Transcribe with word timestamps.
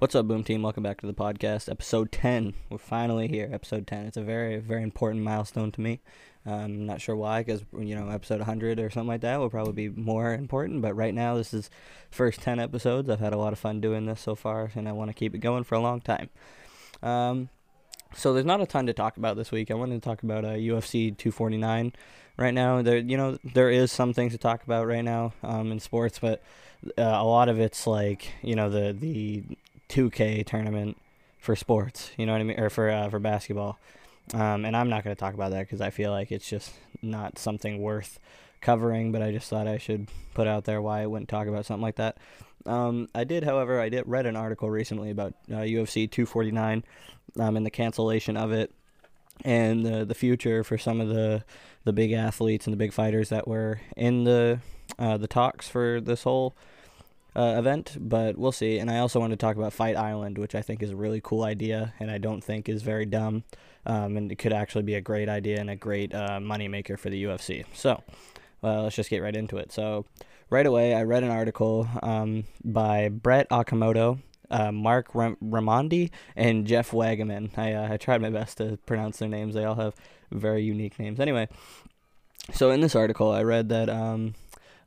What's 0.00 0.14
up, 0.14 0.26
Boom 0.26 0.42
Team? 0.42 0.62
Welcome 0.62 0.82
back 0.82 0.98
to 1.02 1.06
the 1.06 1.12
podcast, 1.12 1.70
episode 1.70 2.10
10. 2.10 2.54
We're 2.70 2.78
finally 2.78 3.28
here, 3.28 3.50
episode 3.52 3.86
10. 3.86 4.06
It's 4.06 4.16
a 4.16 4.22
very, 4.22 4.56
very 4.56 4.82
important 4.82 5.22
milestone 5.22 5.70
to 5.72 5.80
me. 5.82 6.00
Um, 6.46 6.54
I'm 6.54 6.86
not 6.86 7.02
sure 7.02 7.14
why, 7.14 7.42
because, 7.42 7.66
you 7.78 7.94
know, 7.94 8.08
episode 8.08 8.38
100 8.38 8.80
or 8.80 8.88
something 8.88 9.08
like 9.08 9.20
that 9.20 9.38
will 9.38 9.50
probably 9.50 9.90
be 9.90 10.00
more 10.00 10.32
important. 10.32 10.80
But 10.80 10.96
right 10.96 11.12
now, 11.12 11.34
this 11.34 11.52
is 11.52 11.68
first 12.10 12.40
10 12.40 12.58
episodes. 12.58 13.10
I've 13.10 13.20
had 13.20 13.34
a 13.34 13.36
lot 13.36 13.52
of 13.52 13.58
fun 13.58 13.82
doing 13.82 14.06
this 14.06 14.22
so 14.22 14.34
far, 14.34 14.72
and 14.74 14.88
I 14.88 14.92
want 14.92 15.10
to 15.10 15.14
keep 15.14 15.34
it 15.34 15.40
going 15.40 15.64
for 15.64 15.74
a 15.74 15.82
long 15.82 16.00
time. 16.00 16.30
Um, 17.02 17.50
so 18.14 18.32
there's 18.32 18.46
not 18.46 18.62
a 18.62 18.66
ton 18.66 18.86
to 18.86 18.94
talk 18.94 19.18
about 19.18 19.36
this 19.36 19.52
week. 19.52 19.70
I 19.70 19.74
wanted 19.74 20.02
to 20.02 20.08
talk 20.08 20.22
about 20.22 20.46
uh, 20.46 20.52
UFC 20.52 21.14
249 21.14 21.92
right 22.38 22.54
now. 22.54 22.80
There, 22.80 22.96
you 22.96 23.18
know, 23.18 23.36
there 23.44 23.68
is 23.68 23.92
some 23.92 24.14
things 24.14 24.32
to 24.32 24.38
talk 24.38 24.64
about 24.64 24.86
right 24.86 25.04
now 25.04 25.34
um, 25.42 25.70
in 25.70 25.78
sports, 25.78 26.18
but 26.18 26.42
uh, 26.96 27.02
a 27.02 27.24
lot 27.24 27.50
of 27.50 27.60
it's 27.60 27.86
like, 27.86 28.32
you 28.40 28.56
know, 28.56 28.70
the 28.70 28.94
the 28.98 29.44
2K 29.90 30.46
tournament 30.46 30.96
for 31.38 31.56
sports. 31.56 32.10
You 32.16 32.26
know 32.26 32.32
what 32.32 32.40
I 32.40 32.44
mean, 32.44 32.60
or 32.60 32.70
for 32.70 32.88
uh, 32.88 33.10
for 33.10 33.18
basketball. 33.18 33.78
Um, 34.32 34.64
and 34.64 34.76
I'm 34.76 34.88
not 34.88 35.02
going 35.02 35.14
to 35.14 35.20
talk 35.20 35.34
about 35.34 35.50
that 35.50 35.62
because 35.62 35.80
I 35.80 35.90
feel 35.90 36.12
like 36.12 36.30
it's 36.30 36.48
just 36.48 36.72
not 37.02 37.38
something 37.38 37.82
worth 37.82 38.20
covering. 38.60 39.12
But 39.12 39.22
I 39.22 39.32
just 39.32 39.50
thought 39.50 39.66
I 39.66 39.78
should 39.78 40.08
put 40.34 40.46
out 40.46 40.64
there 40.64 40.80
why 40.80 41.02
I 41.02 41.06
wouldn't 41.06 41.28
talk 41.28 41.48
about 41.48 41.66
something 41.66 41.82
like 41.82 41.96
that. 41.96 42.18
Um, 42.66 43.08
I 43.14 43.24
did, 43.24 43.44
however, 43.44 43.80
I 43.80 43.88
did 43.88 44.04
read 44.06 44.26
an 44.26 44.36
article 44.36 44.70
recently 44.70 45.10
about 45.10 45.34
uh, 45.50 45.56
UFC 45.56 46.10
249 46.10 46.84
um, 47.38 47.56
and 47.56 47.64
the 47.64 47.70
cancellation 47.70 48.36
of 48.36 48.52
it, 48.52 48.70
and 49.44 49.84
the 49.84 50.04
the 50.04 50.14
future 50.14 50.62
for 50.62 50.78
some 50.78 51.00
of 51.00 51.08
the 51.08 51.42
the 51.84 51.92
big 51.92 52.12
athletes 52.12 52.66
and 52.66 52.72
the 52.72 52.78
big 52.78 52.92
fighters 52.92 53.30
that 53.30 53.48
were 53.48 53.80
in 53.96 54.24
the 54.24 54.60
uh, 54.98 55.16
the 55.16 55.26
talks 55.26 55.68
for 55.68 56.00
this 56.00 56.22
whole 56.24 56.54
uh, 57.36 57.54
event, 57.58 57.96
but 58.00 58.36
we'll 58.36 58.52
see. 58.52 58.78
And 58.78 58.90
I 58.90 58.98
also 58.98 59.20
want 59.20 59.30
to 59.32 59.36
talk 59.36 59.56
about 59.56 59.72
Fight 59.72 59.96
Island, 59.96 60.38
which 60.38 60.54
I 60.54 60.62
think 60.62 60.82
is 60.82 60.90
a 60.90 60.96
really 60.96 61.20
cool 61.22 61.44
idea, 61.44 61.94
and 62.00 62.10
I 62.10 62.18
don't 62.18 62.42
think 62.42 62.68
is 62.68 62.82
very 62.82 63.06
dumb, 63.06 63.44
um, 63.86 64.16
and 64.16 64.32
it 64.32 64.36
could 64.36 64.52
actually 64.52 64.82
be 64.82 64.94
a 64.94 65.00
great 65.00 65.28
idea 65.28 65.60
and 65.60 65.70
a 65.70 65.76
great 65.76 66.14
uh, 66.14 66.40
moneymaker 66.40 66.98
for 66.98 67.10
the 67.10 67.24
UFC. 67.24 67.64
So, 67.74 68.02
well, 68.62 68.84
let's 68.84 68.96
just 68.96 69.10
get 69.10 69.22
right 69.22 69.36
into 69.36 69.56
it. 69.58 69.72
So, 69.72 70.06
right 70.50 70.66
away, 70.66 70.94
I 70.94 71.02
read 71.02 71.22
an 71.22 71.30
article 71.30 71.88
um, 72.02 72.44
by 72.64 73.08
Brett 73.08 73.48
Okamoto. 73.50 74.20
Uh, 74.52 74.72
Mark 74.72 75.14
Ram- 75.14 75.36
Raimondi 75.40 76.10
and 76.34 76.66
Jeff 76.66 76.90
Wagaman. 76.90 77.56
I 77.56 77.72
uh, 77.72 77.92
I 77.92 77.96
tried 77.98 78.20
my 78.20 78.30
best 78.30 78.58
to 78.58 78.80
pronounce 78.84 79.18
their 79.18 79.28
names. 79.28 79.54
They 79.54 79.64
all 79.64 79.76
have 79.76 79.94
very 80.32 80.64
unique 80.64 80.98
names. 80.98 81.20
Anyway, 81.20 81.46
so 82.52 82.72
in 82.72 82.80
this 82.80 82.96
article, 82.96 83.30
I 83.30 83.42
read 83.42 83.68
that 83.68 83.88
um, 83.88 84.34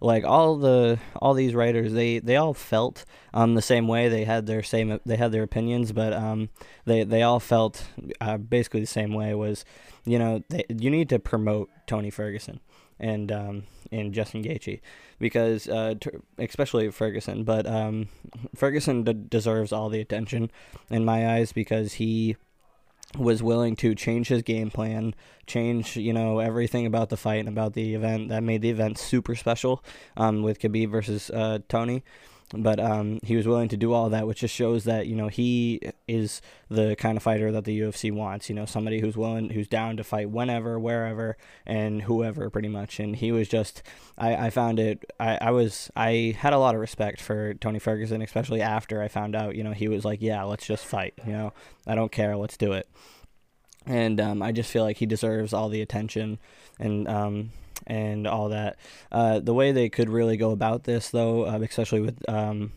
like 0.03 0.25
all 0.25 0.57
the 0.57 0.99
all 1.15 1.33
these 1.33 1.55
writers 1.55 1.93
they 1.93 2.19
they 2.19 2.35
all 2.35 2.53
felt 2.53 3.05
um 3.33 3.55
the 3.55 3.61
same 3.61 3.87
way. 3.87 4.09
They 4.09 4.25
had 4.25 4.45
their 4.45 4.61
same 4.61 4.99
they 5.05 5.15
had 5.15 5.31
their 5.31 5.43
opinions 5.43 5.91
but 5.91 6.13
um 6.13 6.49
they 6.85 7.03
they 7.03 7.23
all 7.23 7.39
felt 7.39 7.85
uh, 8.19 8.37
basically 8.37 8.81
the 8.81 8.87
same 8.87 9.13
way 9.13 9.33
was 9.33 9.63
you 10.05 10.19
know 10.19 10.43
they, 10.49 10.65
you 10.69 10.89
need 10.89 11.09
to 11.09 11.19
promote 11.19 11.69
Tony 11.87 12.09
Ferguson 12.09 12.59
and 12.99 13.31
um 13.31 13.63
and 13.91 14.13
Justin 14.13 14.43
Gaethje 14.43 14.81
because 15.19 15.67
uh 15.69 15.95
especially 16.37 16.91
Ferguson 16.91 17.43
but 17.45 17.65
um 17.65 18.09
Ferguson 18.55 19.03
d- 19.03 19.13
deserves 19.13 19.71
all 19.71 19.89
the 19.89 20.01
attention 20.01 20.51
in 20.89 21.05
my 21.05 21.35
eyes 21.35 21.53
because 21.53 21.93
he 21.93 22.35
was 23.17 23.43
willing 23.43 23.75
to 23.77 23.95
change 23.95 24.27
his 24.27 24.41
game 24.41 24.69
plan, 24.69 25.13
change 25.47 25.95
you 25.95 26.13
know 26.13 26.39
everything 26.39 26.85
about 26.85 27.09
the 27.09 27.17
fight 27.17 27.39
and 27.39 27.49
about 27.49 27.73
the 27.73 27.95
event 27.95 28.29
that 28.29 28.43
made 28.43 28.61
the 28.61 28.69
event 28.69 28.97
super 28.97 29.35
special 29.35 29.83
um, 30.17 30.43
with 30.43 30.59
Khabib 30.59 30.91
versus 30.91 31.29
uh, 31.29 31.59
Tony. 31.67 32.03
But 32.55 32.79
um, 32.79 33.19
he 33.23 33.35
was 33.35 33.47
willing 33.47 33.69
to 33.69 33.77
do 33.77 33.93
all 33.93 34.09
that, 34.09 34.27
which 34.27 34.41
just 34.41 34.53
shows 34.53 34.83
that 34.83 35.07
you 35.07 35.15
know 35.15 35.27
he 35.27 35.81
is 36.07 36.41
the 36.69 36.95
kind 36.97 37.17
of 37.17 37.23
fighter 37.23 37.51
that 37.51 37.63
the 37.65 37.79
UFC 37.79 38.11
wants. 38.11 38.49
You 38.49 38.55
know, 38.55 38.65
somebody 38.65 38.99
who's 38.99 39.15
willing, 39.15 39.49
who's 39.51 39.67
down 39.67 39.97
to 39.97 40.03
fight 40.03 40.29
whenever, 40.29 40.79
wherever, 40.79 41.37
and 41.65 42.03
whoever, 42.03 42.49
pretty 42.49 42.67
much. 42.67 42.99
And 42.99 43.15
he 43.15 43.31
was 43.31 43.47
just, 43.47 43.83
I, 44.17 44.47
I 44.47 44.49
found 44.49 44.79
it, 44.79 45.03
I, 45.19 45.37
I 45.41 45.51
was, 45.51 45.89
I 45.95 46.35
had 46.37 46.53
a 46.53 46.59
lot 46.59 46.75
of 46.75 46.81
respect 46.81 47.21
for 47.21 47.53
Tony 47.55 47.79
Ferguson, 47.79 48.21
especially 48.21 48.61
after 48.61 49.01
I 49.01 49.07
found 49.07 49.35
out, 49.35 49.55
you 49.55 49.63
know, 49.63 49.73
he 49.73 49.87
was 49.87 50.03
like, 50.03 50.21
yeah, 50.21 50.43
let's 50.43 50.65
just 50.65 50.85
fight. 50.85 51.13
You 51.25 51.33
know, 51.33 51.53
I 51.87 51.95
don't 51.95 52.11
care, 52.11 52.35
let's 52.35 52.57
do 52.57 52.73
it. 52.73 52.87
And 53.85 54.19
um, 54.21 54.41
I 54.41 54.51
just 54.51 54.71
feel 54.71 54.83
like 54.83 54.97
he 54.97 55.05
deserves 55.05 55.53
all 55.53 55.67
the 55.67 55.81
attention 55.81 56.39
and 56.79 57.07
um, 57.07 57.51
and 57.85 58.25
all 58.27 58.49
that. 58.49 58.77
Uh, 59.11 59.39
the 59.39 59.53
way 59.53 59.71
they 59.71 59.89
could 59.89 60.09
really 60.09 60.37
go 60.37 60.51
about 60.51 60.85
this, 60.85 61.09
though, 61.09 61.45
uh, 61.45 61.59
especially 61.59 61.99
with 61.99 62.17
um, 62.29 62.71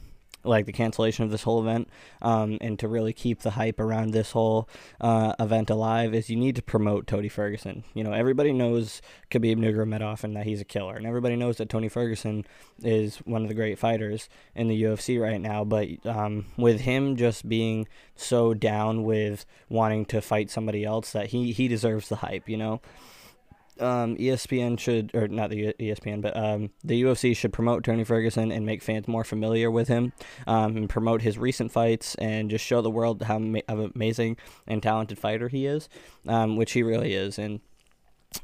like 0.46 0.66
the 0.66 0.72
cancellation 0.72 1.24
of 1.24 1.30
this 1.30 1.42
whole 1.42 1.60
event, 1.60 1.88
um, 2.22 2.58
and 2.60 2.78
to 2.78 2.88
really 2.88 3.12
keep 3.12 3.40
the 3.40 3.50
hype 3.50 3.80
around 3.80 4.10
this 4.10 4.32
whole 4.32 4.68
uh, 5.00 5.34
event 5.38 5.70
alive, 5.70 6.14
is 6.14 6.30
you 6.30 6.36
need 6.36 6.56
to 6.56 6.62
promote 6.62 7.06
Tony 7.06 7.28
Ferguson. 7.28 7.84
You 7.94 8.04
know, 8.04 8.12
everybody 8.12 8.52
knows 8.52 9.02
Khabib 9.30 9.56
Nurmagomedov 9.56 10.24
and 10.24 10.36
that 10.36 10.46
he's 10.46 10.60
a 10.60 10.64
killer, 10.64 10.94
and 10.94 11.06
everybody 11.06 11.36
knows 11.36 11.58
that 11.58 11.68
Tony 11.68 11.88
Ferguson 11.88 12.44
is 12.82 13.16
one 13.18 13.42
of 13.42 13.48
the 13.48 13.54
great 13.54 13.78
fighters 13.78 14.28
in 14.54 14.68
the 14.68 14.82
UFC 14.82 15.20
right 15.20 15.40
now. 15.40 15.64
But 15.64 16.04
um, 16.06 16.46
with 16.56 16.80
him 16.80 17.16
just 17.16 17.48
being 17.48 17.88
so 18.14 18.54
down 18.54 19.04
with 19.04 19.44
wanting 19.68 20.04
to 20.06 20.20
fight 20.20 20.50
somebody 20.50 20.84
else, 20.84 21.12
that 21.12 21.26
he 21.26 21.52
he 21.52 21.68
deserves 21.68 22.08
the 22.08 22.16
hype. 22.16 22.48
You 22.48 22.56
know 22.56 22.80
um, 23.80 24.16
ESPN 24.16 24.78
should, 24.78 25.14
or 25.14 25.28
not 25.28 25.50
the 25.50 25.74
ESPN, 25.74 26.20
but 26.20 26.36
um, 26.36 26.70
the 26.84 27.02
UFC 27.02 27.36
should 27.36 27.52
promote 27.52 27.84
Tony 27.84 28.04
Ferguson 28.04 28.50
and 28.50 28.64
make 28.64 28.82
fans 28.82 29.08
more 29.08 29.24
familiar 29.24 29.70
with 29.70 29.88
him, 29.88 30.12
um, 30.46 30.76
and 30.76 30.88
promote 30.88 31.22
his 31.22 31.38
recent 31.38 31.72
fights 31.72 32.14
and 32.16 32.50
just 32.50 32.64
show 32.64 32.80
the 32.80 32.90
world 32.90 33.22
how 33.22 33.38
ma- 33.38 33.60
amazing 33.68 34.36
and 34.66 34.82
talented 34.82 35.18
fighter 35.18 35.48
he 35.48 35.66
is, 35.66 35.88
um, 36.26 36.56
which 36.56 36.72
he 36.72 36.82
really 36.82 37.14
is. 37.14 37.38
And 37.38 37.60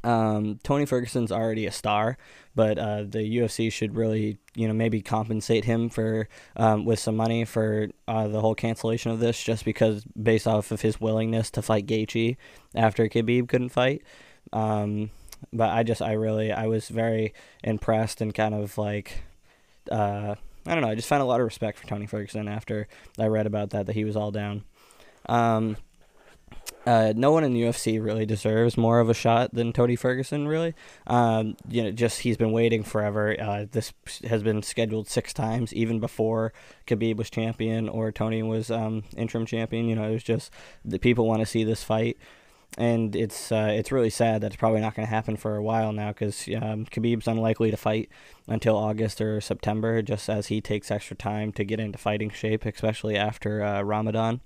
um, 0.03 0.59
Tony 0.63 0.85
Ferguson's 0.85 1.31
already 1.31 1.65
a 1.65 1.71
star, 1.71 2.17
but 2.55 2.77
uh, 2.77 3.03
the 3.03 3.37
UFC 3.37 3.71
should 3.71 3.95
really, 3.95 4.37
you 4.55 4.67
know, 4.67 4.73
maybe 4.73 5.01
compensate 5.01 5.65
him 5.65 5.89
for 5.89 6.27
um, 6.55 6.85
with 6.85 6.99
some 6.99 7.15
money 7.15 7.45
for 7.45 7.89
uh, 8.07 8.27
the 8.27 8.41
whole 8.41 8.55
cancellation 8.55 9.11
of 9.11 9.19
this, 9.19 9.41
just 9.41 9.65
because 9.65 10.05
based 10.05 10.47
off 10.47 10.71
of 10.71 10.81
his 10.81 10.99
willingness 10.99 11.51
to 11.51 11.61
fight 11.61 11.85
Gaethje 11.85 12.37
after 12.75 13.07
Khabib 13.07 13.47
couldn't 13.49 13.69
fight. 13.69 14.03
Um, 14.51 15.11
but 15.51 15.69
I 15.69 15.83
just 15.83 16.01
I 16.01 16.13
really 16.13 16.51
I 16.51 16.67
was 16.67 16.89
very 16.89 17.33
impressed 17.63 18.21
and 18.21 18.33
kind 18.33 18.53
of 18.53 18.77
like 18.77 19.23
uh, 19.91 20.35
I 20.65 20.73
don't 20.73 20.81
know 20.81 20.89
I 20.89 20.95
just 20.95 21.07
found 21.07 21.21
a 21.21 21.25
lot 21.25 21.39
of 21.39 21.45
respect 21.45 21.79
for 21.79 21.87
Tony 21.87 22.05
Ferguson 22.05 22.47
after 22.47 22.87
I 23.19 23.27
read 23.27 23.47
about 23.47 23.71
that 23.71 23.87
that 23.87 23.93
he 23.93 24.05
was 24.05 24.15
all 24.15 24.31
down. 24.31 24.63
Um, 25.27 25.77
uh, 26.85 27.13
no 27.15 27.31
one 27.31 27.45
in 27.45 27.53
the 27.53 27.61
UFC 27.61 28.03
really 28.03 28.25
deserves 28.25 28.75
more 28.75 28.99
of 28.99 29.09
a 29.09 29.13
shot 29.13 29.53
than 29.53 29.71
Tony 29.71 29.95
Ferguson. 29.95 30.47
Really, 30.47 30.73
um, 31.07 31.55
you 31.69 31.83
know, 31.83 31.91
just 31.91 32.19
he's 32.21 32.35
been 32.35 32.51
waiting 32.51 32.83
forever. 32.83 33.35
Uh, 33.39 33.65
this 33.71 33.93
has 34.25 34.43
been 34.43 34.61
scheduled 34.61 35.07
six 35.07 35.33
times, 35.33 35.73
even 35.73 35.99
before 35.99 36.51
Khabib 36.85 37.15
was 37.15 37.29
champion 37.29 37.87
or 37.87 38.11
Tony 38.11 38.43
was 38.43 38.69
um, 38.69 39.03
interim 39.15 39.45
champion. 39.45 39.87
You 39.87 39.95
know, 39.95 40.09
it 40.09 40.13
was 40.13 40.23
just 40.23 40.51
the 40.83 40.99
people 40.99 41.25
want 41.25 41.39
to 41.39 41.45
see 41.45 41.63
this 41.63 41.83
fight 41.83 42.17
and 42.77 43.15
it's 43.15 43.51
uh, 43.51 43.69
it's 43.71 43.91
really 43.91 44.09
sad 44.09 44.41
that 44.41 44.47
it's 44.47 44.55
probably 44.55 44.81
not 44.81 44.95
going 44.95 45.05
to 45.05 45.13
happen 45.13 45.37
for 45.37 45.55
a 45.55 45.63
while 45.63 45.91
now 45.91 46.09
because 46.09 46.47
um, 46.49 46.85
Khabib's 46.85 47.27
unlikely 47.27 47.71
to 47.71 47.77
fight 47.77 48.09
until 48.47 48.75
August 48.75 49.21
or 49.21 49.39
September, 49.41 50.01
just 50.01 50.29
as 50.29 50.47
he 50.47 50.61
takes 50.61 50.89
extra 50.89 51.15
time 51.15 51.51
to 51.53 51.63
get 51.63 51.79
into 51.79 51.97
fighting 51.97 52.29
shape, 52.29 52.65
especially 52.65 53.15
after 53.15 53.63
uh, 53.63 53.81
Ramadan. 53.81 54.41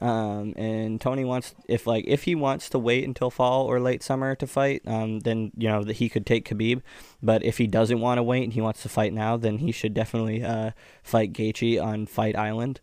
Um, 0.00 0.54
and 0.56 1.00
Tony 1.00 1.24
wants 1.24 1.54
if 1.68 1.86
like 1.86 2.04
if 2.06 2.24
he 2.24 2.34
wants 2.34 2.68
to 2.70 2.78
wait 2.78 3.04
until 3.04 3.30
fall 3.30 3.66
or 3.66 3.80
late 3.80 4.02
summer 4.02 4.34
to 4.36 4.46
fight, 4.46 4.82
um, 4.86 5.20
then 5.20 5.52
you 5.56 5.68
know 5.68 5.82
that 5.84 5.94
he 5.94 6.08
could 6.08 6.26
take 6.26 6.48
Khabib. 6.48 6.82
But 7.22 7.44
if 7.44 7.58
he 7.58 7.66
doesn't 7.66 8.00
want 8.00 8.18
to 8.18 8.22
wait 8.22 8.44
and 8.44 8.52
he 8.52 8.60
wants 8.60 8.82
to 8.82 8.88
fight 8.88 9.12
now, 9.12 9.36
then 9.36 9.58
he 9.58 9.72
should 9.72 9.94
definitely 9.94 10.44
uh, 10.44 10.72
fight 11.02 11.32
Gaethje 11.32 11.82
on 11.82 12.06
Fight 12.06 12.36
Island 12.36 12.80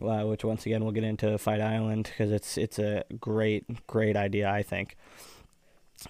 uh, 0.00 0.22
which 0.22 0.44
once 0.44 0.66
again 0.66 0.82
we'll 0.82 0.92
get 0.92 1.04
into 1.04 1.36
Fight 1.38 1.60
Island 1.60 2.04
because 2.04 2.30
it's 2.30 2.56
it's 2.58 2.78
a 2.78 3.04
great 3.18 3.86
great 3.86 4.16
idea 4.16 4.50
I 4.50 4.62
think. 4.62 4.96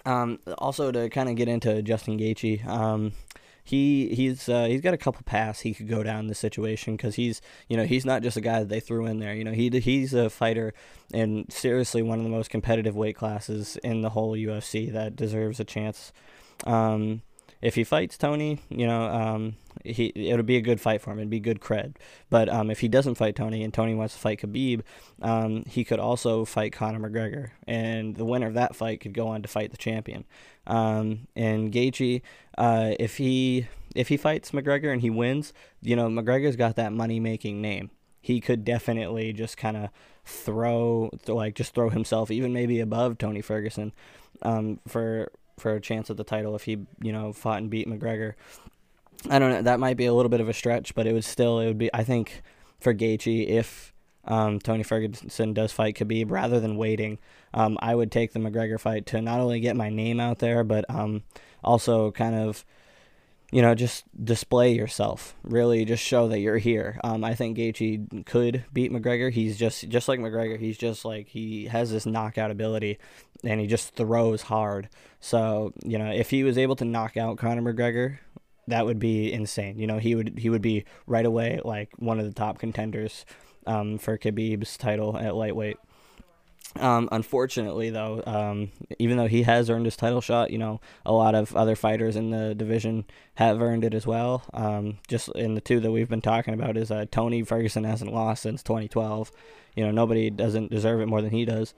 Um, 0.05 0.39
also 0.57 0.91
to 0.91 1.09
kind 1.09 1.29
of 1.29 1.35
get 1.35 1.49
into 1.49 1.81
Justin 1.81 2.17
Gaethje, 2.17 2.65
um, 2.65 3.11
he 3.63 4.13
he's 4.15 4.47
uh, 4.49 4.65
he's 4.65 4.81
got 4.81 4.93
a 4.93 4.97
couple 4.97 5.21
paths 5.23 5.61
he 5.61 5.73
could 5.73 5.87
go 5.87 6.03
down 6.03 6.27
the 6.27 6.35
situation 6.35 6.95
because 6.95 7.15
he's 7.15 7.41
you 7.67 7.77
know 7.77 7.85
he's 7.85 8.05
not 8.05 8.23
just 8.23 8.37
a 8.37 8.41
guy 8.41 8.59
that 8.59 8.69
they 8.69 8.79
threw 8.79 9.05
in 9.05 9.19
there. 9.19 9.33
You 9.33 9.43
know 9.43 9.51
he 9.51 9.69
he's 9.69 10.13
a 10.13 10.29
fighter 10.29 10.73
and 11.13 11.51
seriously 11.51 12.01
one 12.01 12.19
of 12.19 12.23
the 12.23 12.29
most 12.31 12.49
competitive 12.49 12.95
weight 12.95 13.15
classes 13.15 13.77
in 13.77 14.01
the 14.01 14.09
whole 14.09 14.33
UFC 14.33 14.91
that 14.91 15.15
deserves 15.15 15.59
a 15.59 15.65
chance. 15.65 16.11
Um, 16.65 17.21
if 17.61 17.75
he 17.75 17.83
fights 17.83 18.17
Tony, 18.17 18.59
you 18.69 18.87
know, 18.87 19.03
um, 19.05 19.55
he 19.83 20.11
it'll 20.15 20.43
be 20.43 20.57
a 20.57 20.61
good 20.61 20.81
fight 20.81 21.01
for 21.01 21.11
him. 21.11 21.19
It'd 21.19 21.29
be 21.29 21.39
good 21.39 21.59
cred. 21.59 21.95
But 22.29 22.49
um, 22.49 22.69
if 22.71 22.79
he 22.79 22.87
doesn't 22.87 23.15
fight 23.15 23.35
Tony 23.35 23.63
and 23.63 23.73
Tony 23.73 23.93
wants 23.93 24.13
to 24.15 24.19
fight 24.19 24.41
Khabib, 24.41 24.81
um, 25.21 25.63
he 25.67 25.83
could 25.83 25.99
also 25.99 26.45
fight 26.45 26.73
Conor 26.73 26.99
McGregor, 26.99 27.51
and 27.67 28.15
the 28.15 28.25
winner 28.25 28.47
of 28.47 28.55
that 28.55 28.75
fight 28.75 28.99
could 29.01 29.13
go 29.13 29.27
on 29.27 29.41
to 29.41 29.47
fight 29.47 29.71
the 29.71 29.77
champion. 29.77 30.25
Um, 30.67 31.27
and 31.35 31.71
Gaethje, 31.71 32.21
uh, 32.57 32.91
if 32.99 33.17
he 33.17 33.67
if 33.95 34.07
he 34.07 34.17
fights 34.17 34.51
McGregor 34.51 34.91
and 34.91 35.01
he 35.01 35.09
wins, 35.09 35.53
you 35.81 35.95
know, 35.95 36.07
McGregor's 36.07 36.55
got 36.55 36.75
that 36.77 36.93
money 36.93 37.19
making 37.19 37.61
name. 37.61 37.91
he 38.21 38.39
could 38.39 38.63
definitely 38.63 39.33
just 39.33 39.57
kind 39.57 39.75
of 39.75 39.89
throw 40.23 41.09
like 41.27 41.55
just 41.55 41.73
throw 41.73 41.89
himself 41.89 42.29
even 42.29 42.53
maybe 42.53 42.79
above 42.79 43.17
Tony 43.17 43.41
Ferguson 43.41 43.91
um, 44.43 44.79
for 44.87 45.31
for 45.61 45.75
a 45.75 45.81
chance 45.81 46.09
at 46.09 46.17
the 46.17 46.23
title 46.23 46.55
if 46.55 46.63
he 46.63 46.85
you 47.01 47.13
know 47.13 47.31
fought 47.31 47.59
and 47.59 47.69
beat 47.69 47.87
McGregor. 47.87 48.33
I 49.29 49.39
don't 49.39 49.51
know. 49.51 49.61
That 49.61 49.79
might 49.79 49.97
be 49.97 50.05
a 50.05 50.13
little 50.13 50.29
bit 50.29 50.41
of 50.41 50.49
a 50.49 50.53
stretch, 50.53 50.95
but 50.95 51.05
it 51.05 51.13
would 51.13 51.23
still 51.23 51.59
it 51.59 51.67
would 51.67 51.77
be. 51.77 51.93
I 51.93 52.03
think 52.03 52.41
for 52.79 52.93
Gaethje, 52.93 53.47
if 53.47 53.93
um, 54.25 54.59
Tony 54.59 54.83
Ferguson 54.83 55.53
does 55.53 55.71
fight 55.71 55.95
Khabib, 55.95 56.31
rather 56.31 56.59
than 56.59 56.75
waiting, 56.77 57.19
um, 57.53 57.77
I 57.81 57.95
would 57.95 58.11
take 58.11 58.33
the 58.33 58.39
McGregor 58.39 58.79
fight 58.79 59.05
to 59.07 59.21
not 59.21 59.39
only 59.39 59.59
get 59.59 59.75
my 59.75 59.89
name 59.89 60.19
out 60.19 60.39
there, 60.39 60.63
but 60.63 60.85
um, 60.89 61.23
also 61.63 62.11
kind 62.11 62.35
of 62.35 62.65
you 63.51 63.61
know, 63.61 63.75
just 63.75 64.05
display 64.23 64.73
yourself. 64.73 65.35
Really, 65.43 65.83
just 65.83 66.03
show 66.03 66.27
that 66.29 66.39
you're 66.39 66.57
here. 66.57 66.99
Um, 67.03 67.23
I 67.23 67.35
think 67.35 67.57
Gaethje 67.57 68.25
could 68.25 68.63
beat 68.71 68.91
McGregor. 68.91 69.31
He's 69.31 69.57
just 69.57 69.87
just 69.89 70.07
like 70.07 70.19
McGregor. 70.19 70.57
He's 70.57 70.77
just 70.77 71.03
like 71.03 71.27
he 71.27 71.65
has 71.65 71.91
this 71.91 72.05
knockout 72.05 72.51
ability, 72.51 72.97
and 73.43 73.59
he 73.59 73.67
just 73.67 73.95
throws 73.95 74.43
hard. 74.43 74.89
So 75.19 75.73
you 75.83 75.97
know, 75.97 76.11
if 76.11 76.29
he 76.29 76.43
was 76.43 76.57
able 76.57 76.77
to 76.77 76.85
knock 76.85 77.17
out 77.17 77.37
Conor 77.37 77.73
McGregor, 77.73 78.19
that 78.67 78.85
would 78.85 78.99
be 78.99 79.31
insane. 79.31 79.77
You 79.77 79.87
know, 79.87 79.97
he 79.97 80.15
would 80.15 80.39
he 80.39 80.49
would 80.49 80.61
be 80.61 80.85
right 81.05 81.25
away 81.25 81.59
like 81.63 81.89
one 81.97 82.19
of 82.19 82.25
the 82.25 82.33
top 82.33 82.57
contenders 82.57 83.25
um, 83.67 83.97
for 83.97 84.17
Khabib's 84.17 84.77
title 84.77 85.17
at 85.17 85.35
lightweight. 85.35 85.77
Um, 86.79 87.09
unfortunately, 87.11 87.89
though, 87.89 88.23
um, 88.25 88.71
even 88.97 89.17
though 89.17 89.27
he 89.27 89.43
has 89.43 89.69
earned 89.69 89.85
his 89.85 89.97
title 89.97 90.21
shot, 90.21 90.51
you 90.51 90.57
know, 90.57 90.79
a 91.05 91.11
lot 91.11 91.35
of 91.35 91.55
other 91.55 91.75
fighters 91.75 92.15
in 92.15 92.31
the 92.31 92.55
division 92.55 93.05
have 93.35 93.61
earned 93.61 93.83
it 93.83 93.93
as 93.93 94.07
well. 94.07 94.43
Um, 94.53 94.99
just 95.07 95.29
in 95.29 95.55
the 95.55 95.61
two 95.61 95.79
that 95.81 95.91
we've 95.91 96.09
been 96.09 96.21
talking 96.21 96.53
about 96.53 96.77
is 96.77 96.89
uh, 96.89 97.05
Tony 97.11 97.43
Ferguson 97.43 97.83
hasn't 97.83 98.13
lost 98.13 98.43
since 98.43 98.63
2012. 98.63 99.31
You 99.75 99.85
know, 99.85 99.91
nobody 99.91 100.29
doesn't 100.29 100.71
deserve 100.71 101.01
it 101.01 101.07
more 101.07 101.21
than 101.21 101.31
he 101.31 101.45
does, 101.45 101.73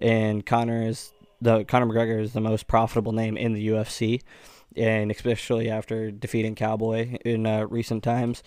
and 0.00 0.44
Conor 0.44 0.82
is 0.82 1.12
the 1.40 1.64
Conor 1.64 1.86
McGregor 1.86 2.20
is 2.20 2.32
the 2.32 2.40
most 2.40 2.66
profitable 2.66 3.12
name 3.12 3.36
in 3.36 3.52
the 3.52 3.68
UFC, 3.68 4.22
and 4.76 5.10
especially 5.10 5.70
after 5.70 6.10
defeating 6.10 6.54
Cowboy 6.54 7.18
in 7.24 7.46
uh, 7.46 7.66
recent 7.66 8.02
times. 8.02 8.42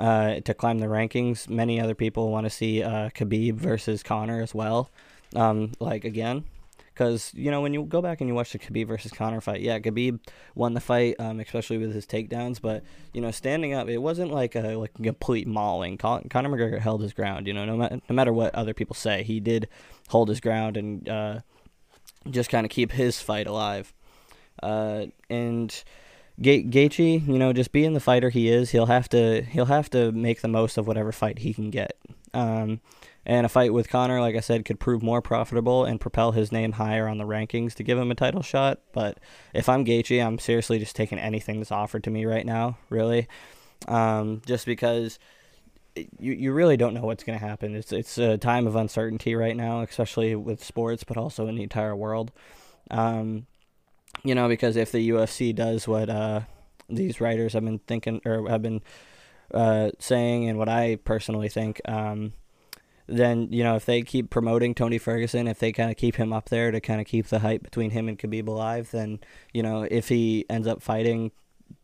Uh, 0.00 0.40
to 0.40 0.54
climb 0.54 0.78
the 0.78 0.86
rankings, 0.86 1.50
many 1.50 1.78
other 1.78 1.94
people 1.94 2.30
want 2.30 2.44
to 2.44 2.50
see 2.50 2.82
uh, 2.82 3.10
Khabib 3.10 3.56
versus 3.56 4.02
Conor 4.02 4.40
as 4.40 4.54
well 4.54 4.90
um, 5.34 5.72
like 5.80 6.04
again, 6.04 6.44
because 6.92 7.32
you 7.34 7.50
know 7.50 7.60
when 7.60 7.74
you 7.74 7.84
go 7.84 8.02
back 8.02 8.20
and 8.20 8.28
you 8.28 8.34
watch 8.34 8.52
the 8.52 8.58
Khabib 8.58 8.86
versus 8.88 9.12
Conor 9.12 9.40
fight, 9.40 9.60
yeah, 9.60 9.78
Khabib 9.78 10.20
won 10.54 10.74
the 10.74 10.80
fight, 10.80 11.16
um, 11.18 11.40
especially 11.40 11.78
with 11.78 11.94
his 11.94 12.06
takedowns. 12.06 12.60
But 12.60 12.82
you 13.12 13.20
know, 13.20 13.30
standing 13.30 13.74
up, 13.74 13.88
it 13.88 13.98
wasn't 13.98 14.32
like 14.32 14.54
a 14.54 14.76
like 14.76 14.92
a 14.98 15.02
complete 15.02 15.46
mauling. 15.46 15.98
Con- 15.98 16.28
Conor 16.28 16.50
McGregor 16.50 16.78
held 16.78 17.02
his 17.02 17.12
ground. 17.12 17.46
You 17.46 17.54
know, 17.54 17.64
no, 17.64 17.76
ma- 17.76 17.88
no 18.08 18.14
matter 18.14 18.32
what 18.32 18.54
other 18.54 18.74
people 18.74 18.94
say, 18.94 19.22
he 19.22 19.40
did 19.40 19.68
hold 20.08 20.28
his 20.28 20.40
ground 20.40 20.76
and 20.76 21.08
uh, 21.08 21.40
just 22.30 22.50
kind 22.50 22.66
of 22.66 22.70
keep 22.70 22.92
his 22.92 23.20
fight 23.20 23.46
alive. 23.46 23.92
Uh, 24.62 25.06
and 25.30 25.82
Ga- 26.40 26.64
Gaethje, 26.64 27.26
you 27.26 27.38
know, 27.38 27.52
just 27.52 27.72
being 27.72 27.94
the 27.94 28.00
fighter 28.00 28.30
he 28.30 28.48
is, 28.48 28.70
he'll 28.70 28.86
have 28.86 29.08
to 29.10 29.42
he'll 29.42 29.66
have 29.66 29.90
to 29.90 30.12
make 30.12 30.40
the 30.40 30.48
most 30.48 30.78
of 30.78 30.86
whatever 30.86 31.12
fight 31.12 31.38
he 31.40 31.52
can 31.54 31.70
get. 31.70 31.96
Um, 32.34 32.80
and 33.24 33.46
a 33.46 33.48
fight 33.48 33.72
with 33.72 33.88
Conor, 33.88 34.20
like 34.20 34.34
I 34.34 34.40
said, 34.40 34.64
could 34.64 34.80
prove 34.80 35.02
more 35.02 35.22
profitable 35.22 35.84
and 35.84 36.00
propel 36.00 36.32
his 36.32 36.50
name 36.50 36.72
higher 36.72 37.06
on 37.06 37.18
the 37.18 37.24
rankings 37.24 37.74
to 37.74 37.84
give 37.84 37.98
him 37.98 38.10
a 38.10 38.16
title 38.16 38.42
shot. 38.42 38.80
But 38.92 39.18
if 39.54 39.68
I'm 39.68 39.84
Gaethje, 39.84 40.24
I'm 40.24 40.38
seriously 40.38 40.78
just 40.78 40.96
taking 40.96 41.18
anything 41.18 41.58
that's 41.58 41.70
offered 41.70 42.02
to 42.04 42.10
me 42.10 42.24
right 42.24 42.44
now, 42.44 42.78
really, 42.90 43.28
um, 43.86 44.42
just 44.44 44.66
because 44.66 45.20
you 46.18 46.32
you 46.32 46.52
really 46.52 46.76
don't 46.76 46.94
know 46.94 47.02
what's 47.02 47.22
going 47.22 47.38
to 47.38 47.44
happen. 47.44 47.76
It's 47.76 47.92
it's 47.92 48.18
a 48.18 48.38
time 48.38 48.66
of 48.66 48.74
uncertainty 48.74 49.34
right 49.36 49.56
now, 49.56 49.82
especially 49.82 50.34
with 50.34 50.64
sports, 50.64 51.04
but 51.04 51.16
also 51.16 51.46
in 51.46 51.54
the 51.54 51.62
entire 51.62 51.94
world. 51.94 52.32
Um, 52.90 53.46
you 54.24 54.34
know, 54.34 54.48
because 54.48 54.76
if 54.76 54.90
the 54.90 55.10
UFC 55.10 55.54
does 55.54 55.86
what 55.86 56.10
uh, 56.10 56.40
these 56.88 57.20
writers 57.20 57.52
have 57.52 57.64
been 57.64 57.78
thinking 57.80 58.20
or 58.24 58.48
have 58.48 58.62
been 58.62 58.82
uh, 59.54 59.90
saying, 60.00 60.48
and 60.48 60.58
what 60.58 60.68
I 60.68 60.96
personally 61.04 61.48
think. 61.48 61.80
Um, 61.84 62.32
then 63.16 63.48
you 63.50 63.62
know 63.62 63.76
if 63.76 63.84
they 63.84 64.02
keep 64.02 64.30
promoting 64.30 64.74
Tony 64.74 64.98
Ferguson, 64.98 65.46
if 65.46 65.58
they 65.58 65.72
kind 65.72 65.90
of 65.90 65.96
keep 65.96 66.16
him 66.16 66.32
up 66.32 66.48
there 66.48 66.70
to 66.70 66.80
kind 66.80 67.00
of 67.00 67.06
keep 67.06 67.26
the 67.26 67.40
hype 67.40 67.62
between 67.62 67.90
him 67.90 68.08
and 68.08 68.18
Khabib 68.18 68.48
alive, 68.48 68.90
then 68.90 69.20
you 69.52 69.62
know 69.62 69.82
if 69.90 70.08
he 70.08 70.46
ends 70.48 70.66
up 70.66 70.82
fighting 70.82 71.30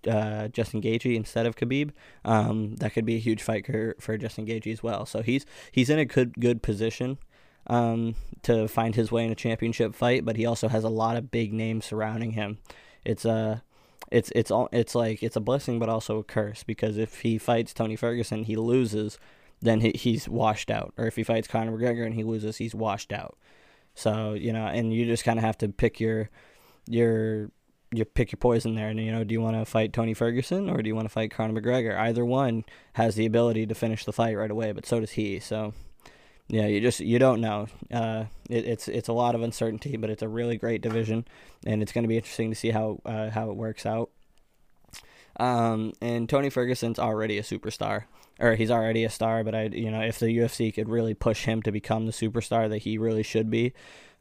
uh, 0.07 0.49
Justin 0.49 0.81
Gaethje 0.83 1.15
instead 1.15 1.47
of 1.47 1.57
Khabib, 1.57 1.91
um, 2.25 2.77
that 2.77 2.93
could 2.93 3.05
be 3.05 3.17
a 3.17 3.21
huge 3.21 3.43
fight 3.43 3.67
for, 3.67 3.97
for 4.01 4.17
Justin 4.17 4.47
Gaethje 4.47 4.73
as 4.73 4.83
well. 4.83 5.07
So 5.07 5.23
he's 5.23 5.45
he's 5.73 5.91
in 5.91 5.99
a 5.99 6.05
good 6.05 6.35
good 6.41 6.63
position 6.63 7.19
um, 7.67 8.15
to 8.43 8.69
find 8.69 8.95
his 8.95 9.13
way 9.13 9.25
in 9.25 9.33
a 9.33 9.37
championship 9.37 9.95
fight, 9.95 10.25
but 10.25 10.37
he 10.37 10.47
also 10.47 10.69
has 10.69 10.85
a 10.85 10.89
lot 10.89 11.17
of 11.17 11.31
big 11.31 11.53
names 11.53 11.85
surrounding 11.85 12.33
him. 12.33 12.59
It's 13.05 13.25
a 13.25 13.31
uh, 13.31 13.59
it's 14.11 14.33
it's 14.35 14.51
all 14.51 14.69
it's 14.73 14.95
like 14.95 15.23
it's 15.23 15.37
a 15.37 15.41
blessing 15.41 15.79
but 15.79 15.89
also 15.89 16.19
a 16.19 16.25
curse 16.25 16.63
because 16.63 16.97
if 16.97 17.21
he 17.21 17.37
fights 17.39 17.75
Tony 17.75 17.97
Ferguson, 17.97 18.45
he 18.45 18.57
loses 18.57 19.19
then 19.60 19.81
he, 19.81 19.90
he's 19.90 20.28
washed 20.28 20.70
out. 20.70 20.93
Or 20.96 21.06
if 21.06 21.16
he 21.16 21.25
fights 21.25 21.49
Conor 21.49 21.72
McGregor 21.72 22.06
and 22.06 22.14
he 22.14 22.25
loses, 22.25 22.56
he's 22.56 22.75
washed 22.75 23.12
out. 23.12 23.37
So 23.94 24.34
you 24.34 24.52
know, 24.52 24.66
and 24.66 24.93
you 24.93 25.06
just 25.06 25.25
kind 25.25 25.38
of 25.38 25.44
have 25.44 25.58
to 25.58 25.69
pick 25.69 26.00
your 26.00 26.31
your 26.87 27.50
you 27.90 28.05
pick 28.05 28.32
your 28.32 28.38
poison 28.38 28.75
there. 28.75 28.88
And 28.88 29.00
you 29.00 29.12
know, 29.12 29.25
do 29.25 29.32
you 29.32 29.40
want 29.40 29.56
to 29.56 29.64
fight 29.64 29.93
Tony 29.93 30.14
Ferguson 30.14 30.69
or 30.69 30.82
do 30.82 30.88
you 30.88 30.94
want 30.94 31.06
to 31.06 31.12
fight 31.12 31.31
Conor 31.31 31.60
McGregor? 31.60 31.99
Either 31.99 32.25
one 32.25 32.64
has 32.94 33.14
the 33.14 33.26
ability 33.26 33.66
to 33.66 33.75
finish 33.75 34.05
the 34.05 34.12
fight 34.12 34.37
right 34.37 34.50
away, 34.50 34.72
but 34.72 34.87
so 34.87 35.00
does 35.00 35.12
he. 35.12 35.40
So 35.40 35.75
yeah, 36.49 36.66
you 36.66 36.81
just 36.81 37.00
you 37.00 37.19
don't 37.19 37.40
know. 37.40 37.66
Uh, 37.93 38.25
it, 38.49 38.64
it's 38.64 38.88
it's 38.88 39.08
a 39.08 39.12
lot 39.12 39.34
of 39.34 39.43
uncertainty, 39.43 39.96
but 39.96 40.10
it's 40.10 40.22
a 40.22 40.28
really 40.28 40.56
great 40.56 40.81
division, 40.81 41.26
and 41.66 41.82
it's 41.82 41.93
going 41.93 42.05
to 42.05 42.08
be 42.08 42.16
interesting 42.16 42.50
to 42.50 42.56
see 42.56 42.70
how 42.70 43.00
uh, 43.05 43.31
how 43.31 43.50
it 43.50 43.56
works 43.56 43.84
out. 43.84 44.10
Um, 45.38 45.93
and 46.00 46.28
Tony 46.28 46.50
Ferguson's 46.50 46.99
already 46.99 47.38
a 47.38 47.43
superstar 47.43 48.05
or 48.38 48.55
he's 48.55 48.70
already 48.70 49.05
a 49.05 49.11
star, 49.11 49.43
but 49.44 49.55
I, 49.55 49.64
you 49.64 49.90
know, 49.90 50.00
if 50.00 50.19
the 50.19 50.26
UFC 50.26 50.73
could 50.73 50.88
really 50.88 51.14
push 51.14 51.44
him 51.44 51.62
to 51.62 51.73
become 51.73 52.06
the 52.06 52.12
superstar 52.12 52.69
that 52.69 52.79
he 52.79 52.99
really 52.99 53.23
should 53.23 53.50
be, 53.50 53.73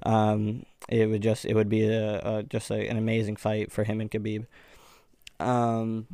um, 0.04 0.66
it 0.90 1.08
would 1.08 1.22
just, 1.22 1.46
it 1.46 1.54
would 1.54 1.70
be 1.70 1.88
a, 1.88 2.20
a 2.20 2.44
just 2.44 2.72
a, 2.72 2.88
an 2.88 2.98
amazing 2.98 3.36
fight 3.36 3.72
for 3.72 3.84
him 3.84 4.02
and 4.02 4.10
Khabib. 4.10 4.46
Um, 5.40 6.08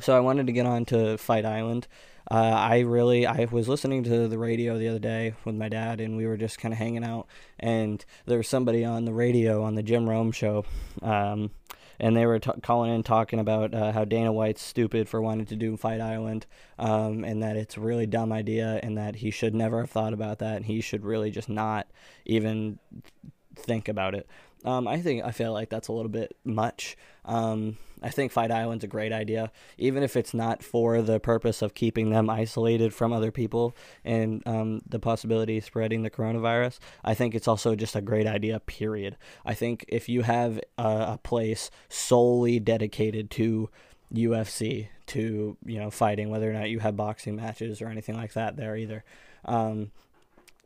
so 0.00 0.16
I 0.16 0.20
wanted 0.20 0.46
to 0.46 0.52
get 0.52 0.66
on 0.66 0.84
to 0.86 1.16
Fight 1.18 1.44
Island. 1.44 1.88
Uh, 2.30 2.34
I 2.34 2.80
really, 2.80 3.26
I 3.26 3.46
was 3.50 3.68
listening 3.68 4.04
to 4.04 4.28
the 4.28 4.38
radio 4.38 4.78
the 4.78 4.88
other 4.88 4.98
day 4.98 5.34
with 5.44 5.54
my 5.54 5.70
dad, 5.70 6.00
and 6.00 6.16
we 6.16 6.26
were 6.26 6.36
just 6.36 6.58
kind 6.58 6.74
of 6.74 6.78
hanging 6.78 7.04
out, 7.04 7.26
and 7.58 8.04
there 8.26 8.36
was 8.36 8.48
somebody 8.48 8.84
on 8.84 9.06
the 9.06 9.14
radio 9.14 9.62
on 9.62 9.76
the 9.76 9.82
Jim 9.82 10.08
Rome 10.08 10.30
show, 10.30 10.66
um, 11.00 11.50
and 12.00 12.16
they 12.16 12.26
were 12.26 12.38
t- 12.38 12.50
calling 12.62 12.94
in 12.94 13.02
talking 13.02 13.40
about 13.40 13.74
uh, 13.74 13.92
how 13.92 14.04
Dana 14.04 14.32
White's 14.32 14.62
stupid 14.62 15.08
for 15.08 15.20
wanting 15.20 15.46
to 15.46 15.56
do 15.56 15.76
Fight 15.76 16.00
Island, 16.00 16.46
um, 16.78 17.24
and 17.24 17.42
that 17.42 17.56
it's 17.56 17.76
a 17.76 17.80
really 17.80 18.06
dumb 18.06 18.32
idea, 18.32 18.80
and 18.82 18.96
that 18.98 19.16
he 19.16 19.30
should 19.30 19.54
never 19.54 19.80
have 19.80 19.90
thought 19.90 20.12
about 20.12 20.38
that, 20.38 20.56
and 20.56 20.66
he 20.66 20.80
should 20.80 21.04
really 21.04 21.30
just 21.30 21.48
not 21.48 21.88
even 22.24 22.78
think 23.54 23.88
about 23.88 24.14
it. 24.14 24.28
Um, 24.64 24.88
I 24.88 25.00
think 25.00 25.24
I 25.24 25.30
feel 25.30 25.52
like 25.52 25.68
that's 25.68 25.88
a 25.88 25.92
little 25.92 26.10
bit 26.10 26.36
much. 26.44 26.96
Um, 27.24 27.76
I 28.02 28.10
think 28.10 28.32
Fight 28.32 28.50
Island's 28.50 28.84
a 28.84 28.88
great 28.88 29.12
idea, 29.12 29.50
even 29.76 30.02
if 30.02 30.16
it's 30.16 30.34
not 30.34 30.62
for 30.62 31.02
the 31.02 31.18
purpose 31.20 31.62
of 31.62 31.74
keeping 31.74 32.10
them 32.10 32.30
isolated 32.30 32.94
from 32.94 33.12
other 33.12 33.30
people 33.30 33.74
and 34.04 34.42
um, 34.46 34.82
the 34.86 34.98
possibility 34.98 35.58
of 35.58 35.64
spreading 35.64 36.02
the 36.02 36.10
coronavirus. 36.10 36.78
I 37.04 37.14
think 37.14 37.34
it's 37.34 37.48
also 37.48 37.74
just 37.74 37.96
a 37.96 38.00
great 38.00 38.26
idea. 38.26 38.60
Period. 38.60 39.16
I 39.44 39.54
think 39.54 39.84
if 39.88 40.08
you 40.08 40.22
have 40.22 40.60
a, 40.76 40.82
a 40.82 41.20
place 41.22 41.70
solely 41.88 42.60
dedicated 42.60 43.30
to 43.32 43.70
UFC, 44.12 44.88
to 45.06 45.56
you 45.64 45.78
know 45.78 45.90
fighting, 45.90 46.30
whether 46.30 46.50
or 46.50 46.54
not 46.54 46.70
you 46.70 46.80
have 46.80 46.96
boxing 46.96 47.36
matches 47.36 47.82
or 47.82 47.88
anything 47.88 48.16
like 48.16 48.32
that 48.34 48.56
there 48.56 48.76
either. 48.76 49.04
Um, 49.44 49.90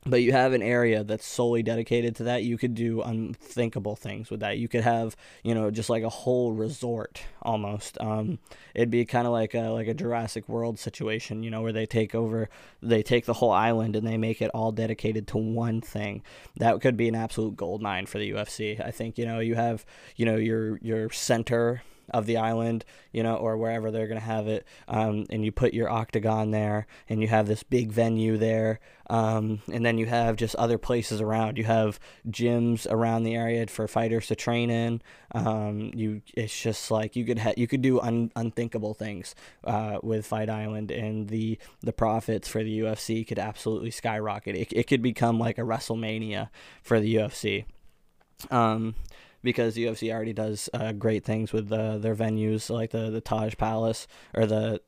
but 0.04 0.22
you 0.22 0.32
have 0.32 0.52
an 0.52 0.62
area 0.62 1.04
that's 1.04 1.24
solely 1.24 1.62
dedicated 1.62 2.16
to 2.16 2.24
that 2.24 2.42
you 2.42 2.58
could 2.58 2.74
do 2.74 3.02
unthinkable 3.02 3.94
things 3.94 4.30
with 4.30 4.40
that. 4.40 4.58
You 4.58 4.68
could 4.68 4.82
have 4.82 5.16
you 5.42 5.54
know 5.54 5.70
just 5.70 5.90
like 5.90 6.02
a 6.02 6.08
whole 6.08 6.52
resort 6.52 7.22
almost. 7.40 7.98
Um, 8.00 8.38
it'd 8.74 8.90
be 8.90 9.04
kind 9.04 9.26
of 9.26 9.32
like 9.32 9.54
a 9.54 9.68
like 9.68 9.86
a 9.86 9.94
jurassic 9.94 10.48
world 10.48 10.78
situation 10.78 11.42
you 11.42 11.50
know 11.50 11.62
where 11.62 11.72
they 11.72 11.86
take 11.86 12.14
over 12.14 12.48
they 12.82 13.02
take 13.02 13.26
the 13.26 13.34
whole 13.34 13.52
island 13.52 13.96
and 13.96 14.06
they 14.06 14.16
make 14.16 14.42
it 14.42 14.50
all 14.54 14.72
dedicated 14.72 15.26
to 15.28 15.38
one 15.38 15.80
thing. 15.80 16.22
That 16.56 16.80
could 16.80 16.96
be 16.96 17.08
an 17.08 17.14
absolute 17.14 17.56
gold 17.56 17.82
mine 17.82 18.06
for 18.06 18.18
the 18.18 18.30
ufc 18.32 18.80
i 18.84 18.90
think 18.90 19.18
you 19.18 19.26
know 19.26 19.40
you 19.40 19.54
have 19.54 19.84
you 20.16 20.24
know 20.24 20.36
your 20.36 20.78
your 20.78 21.10
center 21.10 21.82
of 22.10 22.26
the 22.26 22.36
island, 22.36 22.84
you 23.12 23.22
know, 23.22 23.36
or 23.36 23.56
wherever 23.56 23.90
they're 23.90 24.06
going 24.06 24.20
to 24.20 24.26
have 24.26 24.46
it, 24.46 24.66
um, 24.88 25.26
and 25.30 25.44
you 25.44 25.52
put 25.52 25.74
your 25.74 25.90
octagon 25.90 26.50
there, 26.50 26.86
and 27.08 27.20
you 27.20 27.28
have 27.28 27.46
this 27.46 27.62
big 27.62 27.90
venue 27.90 28.36
there, 28.36 28.80
um, 29.10 29.60
and 29.70 29.84
then 29.84 29.98
you 29.98 30.06
have 30.06 30.36
just 30.36 30.54
other 30.56 30.78
places 30.78 31.20
around. 31.20 31.58
You 31.58 31.64
have 31.64 32.00
gyms 32.28 32.86
around 32.90 33.24
the 33.24 33.34
area 33.34 33.66
for 33.66 33.86
fighters 33.86 34.26
to 34.28 34.36
train 34.36 34.70
in. 34.70 35.02
Um, 35.32 35.90
you, 35.94 36.22
it's 36.34 36.58
just 36.60 36.90
like 36.90 37.16
you 37.16 37.24
could 37.24 37.38
ha- 37.38 37.54
you 37.56 37.66
could 37.66 37.82
do 37.82 38.00
un- 38.00 38.32
unthinkable 38.36 38.94
things 38.94 39.34
uh, 39.64 39.98
with 40.02 40.26
Fight 40.26 40.48
Island, 40.48 40.90
and 40.90 41.28
the 41.28 41.58
the 41.82 41.92
profits 41.92 42.48
for 42.48 42.62
the 42.62 42.80
UFC 42.80 43.26
could 43.26 43.38
absolutely 43.38 43.90
skyrocket. 43.90 44.56
It, 44.56 44.72
it 44.72 44.86
could 44.86 45.02
become 45.02 45.38
like 45.38 45.58
a 45.58 45.62
WrestleMania 45.62 46.48
for 46.82 47.00
the 47.00 47.16
UFC. 47.16 47.64
Um, 48.50 48.94
because 49.42 49.74
the 49.74 49.84
UFC 49.84 50.12
already 50.12 50.32
does 50.32 50.68
uh, 50.72 50.92
great 50.92 51.24
things 51.24 51.52
with 51.52 51.70
uh, 51.72 51.98
their 51.98 52.14
venues, 52.14 52.70
like 52.70 52.90
the 52.90 53.10
the 53.10 53.22
Tachi 53.22 53.56
Palace 53.56 54.06
or 54.34 54.46
the 54.46 54.80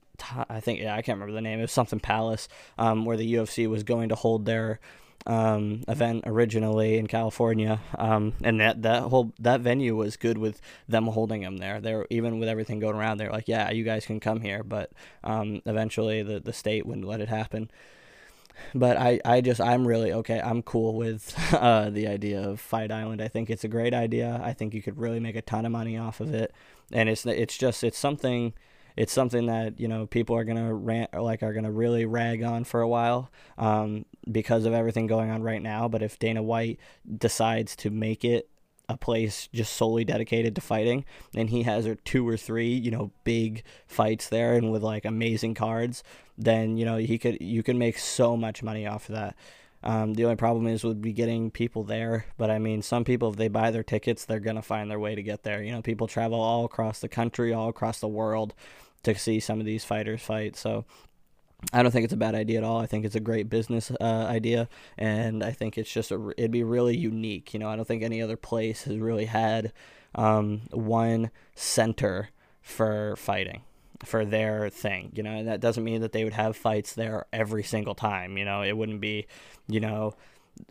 I 0.49 0.61
think 0.61 0.81
yeah 0.81 0.95
I 0.95 1.03
can't 1.03 1.17
remember 1.17 1.35
the 1.35 1.41
name. 1.41 1.59
It 1.59 1.63
was 1.63 1.73
something 1.73 2.01
Palace, 2.01 2.49
um, 2.79 3.05
where 3.05 3.17
the 3.17 3.35
UFC 3.35 3.69
was 3.69 3.83
going 3.83 4.09
to 4.11 4.15
hold 4.15 4.47
their 4.47 4.81
um, 5.27 5.83
event 5.89 6.25
originally 6.27 6.99
in 6.99 7.07
California, 7.07 7.81
um, 7.99 8.35
and 8.43 8.61
that 8.61 8.83
that 8.83 9.05
whole 9.05 9.33
that 9.39 9.61
venue 9.61 9.97
was 9.97 10.17
good 10.17 10.39
with 10.39 10.61
them 10.89 11.07
holding 11.07 11.43
them 11.43 11.57
there. 11.57 11.81
They're 11.81 12.07
even 12.11 12.39
with 12.39 12.49
everything 12.49 12.79
going 12.79 12.97
around. 12.97 13.19
They're 13.19 13.33
like, 13.33 13.49
yeah, 13.49 13.71
you 13.71 13.85
guys 13.85 14.07
can 14.07 14.21
come 14.21 14.41
here, 14.41 14.63
but 14.63 14.93
um, 15.25 15.63
eventually 15.67 16.23
the 16.23 16.41
the 16.41 16.53
state 16.53 16.87
wouldn't 16.87 17.07
let 17.07 17.21
it 17.21 17.29
happen 17.29 17.71
but 18.75 18.97
I, 18.97 19.21
I 19.25 19.41
just 19.41 19.61
I'm 19.61 19.87
really 19.87 20.13
okay. 20.13 20.41
I'm 20.41 20.63
cool 20.63 20.95
with 20.95 21.35
uh, 21.55 21.91
the 21.91 22.07
idea 22.07 22.43
of 22.49 22.61
Fight 22.61 22.91
Island. 22.91 23.23
I 23.23 23.29
think 23.29 23.51
it's 23.51 23.65
a 23.65 23.69
great 23.69 23.95
idea. 23.95 24.41
I 24.43 24.53
think 24.53 24.75
you 24.75 24.83
could 24.83 24.99
really 24.99 25.21
make 25.21 25.37
a 25.37 25.43
ton 25.43 25.67
of 25.67 25.73
money 25.73 25.97
off 25.99 26.21
of 26.21 26.33
it, 26.33 26.53
and 26.93 27.09
it's 27.09 27.27
it's 27.27 27.57
just 27.57 27.85
it's 27.85 27.99
something 27.99 28.55
it's 28.97 29.13
something 29.13 29.47
that 29.47 29.81
you 29.81 29.89
know 29.89 30.07
people 30.07 30.37
are 30.37 30.45
gonna 30.45 30.73
rant 30.73 31.13
like 31.15 31.43
are 31.43 31.53
gonna 31.53 31.73
really 31.73 32.05
rag 32.05 32.43
on 32.43 32.65
for 32.65 32.81
a 32.81 32.89
while 32.89 33.31
um, 33.59 34.05
because 34.31 34.65
of 34.65 34.73
everything 34.73 35.07
going 35.07 35.31
on 35.31 35.43
right 35.43 35.63
now. 35.63 35.89
But 35.89 36.03
if 36.03 36.19
Dana 36.19 36.43
White 36.43 36.79
decides 37.19 37.77
to 37.77 37.91
make 37.91 38.25
it 38.25 38.49
a 38.89 38.97
place 38.97 39.49
just 39.53 39.73
solely 39.73 40.05
dedicated 40.05 40.55
to 40.55 40.61
fighting 40.61 41.05
and 41.35 41.51
he 41.51 41.63
has 41.63 41.89
two 42.05 42.29
or 42.29 42.37
three 42.37 42.73
you 42.73 42.91
know 42.91 43.11
big 43.25 43.63
fights 43.87 44.29
there 44.29 44.55
and 44.55 44.71
with 44.71 44.83
like 44.83 45.05
amazing 45.05 45.55
cards 45.55 46.03
then 46.37 46.77
you 46.77 46.85
know 46.85 46.97
he 46.97 47.19
could 47.19 47.41
you 47.41 47.63
can 47.63 47.79
make 47.79 47.99
so 47.99 48.37
much 48.37 48.63
money 48.63 48.87
off 48.87 49.09
of 49.09 49.15
that. 49.15 49.37
Um, 49.83 50.15
the 50.15 50.25
only 50.25 50.37
problem 50.37 50.67
is 50.67 50.83
would 50.83 51.03
be 51.03 51.13
getting 51.13 51.51
people 51.51 51.85
there 51.85 52.27
but 52.39 52.51
i 52.51 52.59
mean 52.59 52.81
some 52.81 53.05
people 53.05 53.31
if 53.31 53.37
they 53.37 53.49
buy 53.49 53.71
their 53.71 53.83
tickets 53.83 54.25
they're 54.25 54.41
gonna 54.41 54.63
find 54.63 54.91
their 54.91 55.01
way 55.01 55.15
to 55.15 55.23
get 55.23 55.43
there. 55.43 55.63
You 55.63 55.73
know 55.73 55.83
people 55.83 56.07
travel 56.07 56.41
all 56.41 56.65
across 56.65 57.01
the 57.01 57.09
country 57.09 57.53
all 57.53 57.69
across 57.69 58.01
the 58.01 58.09
world 58.09 58.55
to 59.03 59.15
see 59.15 59.41
some 59.41 59.61
of 59.61 59.67
these 59.67 59.85
fighters 59.85 60.23
fight 60.23 60.57
so 60.57 60.85
I 61.73 61.83
don't 61.83 61.91
think 61.91 62.05
it's 62.05 62.13
a 62.13 62.19
bad 62.19 62.35
idea 62.35 62.59
at 62.59 62.65
all. 62.65 62.79
I 62.79 62.87
think 62.87 63.05
it's 63.05 63.15
a 63.15 63.21
great 63.21 63.49
business 63.49 63.91
uh, 64.01 64.05
idea, 64.29 64.69
and 64.99 65.43
I 65.43 65.53
think 65.53 65.79
it's 65.79 65.93
just 65.93 66.11
a, 66.11 66.33
it'd 66.37 66.51
be 66.51 66.63
really 66.63 66.97
unique. 66.97 67.55
You 67.55 67.61
know, 67.61 67.69
I 67.69 67.77
don't 67.77 67.87
think 67.87 68.03
any 68.03 68.23
other 68.23 68.37
place 68.37 68.85
has 68.85 68.97
really 68.99 69.27
had 69.27 69.73
um, 70.15 70.63
one 70.71 71.31
center 71.55 72.31
for 72.61 73.17
fighting 73.17 73.63
for 74.05 74.25
their 74.25 74.71
thing. 74.71 75.11
You 75.15 75.23
know, 75.23 75.31
and 75.31 75.49
that 75.49 75.61
doesn't 75.61 75.85
mean 75.85 76.01
that 76.03 76.13
they 76.13 76.25
would 76.25 76.35
have 76.35 76.57
fights 76.57 76.95
there 76.95 77.27
every 77.33 77.63
single 77.63 77.95
time. 77.95 78.37
You 78.37 78.45
know, 78.45 78.63
it 78.63 78.77
wouldn't 78.77 79.01
be, 79.01 79.27
you 79.69 79.81
know, 79.81 80.15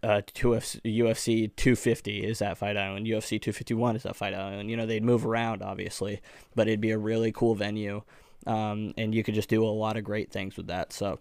uh, 0.02 0.22
UFC 0.34 1.52
250 1.56 2.24
is 2.24 2.40
that 2.40 2.58
Fight 2.58 2.78
Island, 2.78 3.06
UFC 3.06 3.42
251 3.42 3.98
is 3.98 4.04
that 4.04 4.16
Fight 4.16 4.34
Island. 4.34 4.70
You 4.70 4.78
know, 4.78 4.86
they'd 4.86 5.04
move 5.04 5.26
around 5.26 5.62
obviously, 5.62 6.22
but 6.56 6.68
it'd 6.68 6.82
be 6.82 6.92
a 6.92 6.98
really 6.98 7.32
cool 7.32 7.56
venue 7.56 8.04
um, 8.46 8.94
and 8.98 9.14
you 9.14 9.24
could 9.24 9.36
just 9.36 9.50
do 9.50 9.64
a 9.64 9.68
lot 9.68 9.98
of 9.98 10.04
great 10.04 10.32
things 10.32 10.58
with 10.58 10.68
that. 10.68 10.94
So 10.94 11.20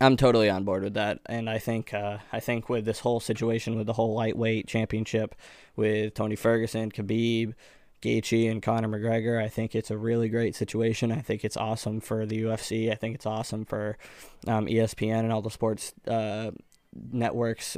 I'm 0.00 0.16
totally 0.16 0.48
on 0.48 0.64
board 0.64 0.84
with 0.84 0.94
that, 0.94 1.18
and 1.26 1.50
I 1.50 1.58
think 1.58 1.92
uh, 1.92 2.18
I 2.32 2.40
think 2.40 2.68
with 2.68 2.84
this 2.84 3.00
whole 3.00 3.20
situation 3.20 3.76
with 3.76 3.86
the 3.86 3.94
whole 3.94 4.14
lightweight 4.14 4.68
championship 4.68 5.34
with 5.74 6.14
Tony 6.14 6.36
Ferguson, 6.36 6.92
Khabib, 6.92 7.54
Gaethje, 8.00 8.50
and 8.50 8.62
Conor 8.62 8.88
McGregor, 8.88 9.42
I 9.42 9.48
think 9.48 9.74
it's 9.74 9.90
a 9.90 9.98
really 9.98 10.28
great 10.28 10.54
situation. 10.54 11.10
I 11.10 11.20
think 11.20 11.44
it's 11.44 11.56
awesome 11.56 12.00
for 12.00 12.26
the 12.26 12.42
UFC. 12.42 12.92
I 12.92 12.94
think 12.94 13.16
it's 13.16 13.26
awesome 13.26 13.64
for 13.64 13.98
um, 14.46 14.66
ESPN 14.66 15.20
and 15.20 15.32
all 15.32 15.42
the 15.42 15.50
sports 15.50 15.92
uh, 16.06 16.52
networks, 16.92 17.76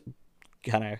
kind 0.62 0.84
of 0.84 0.98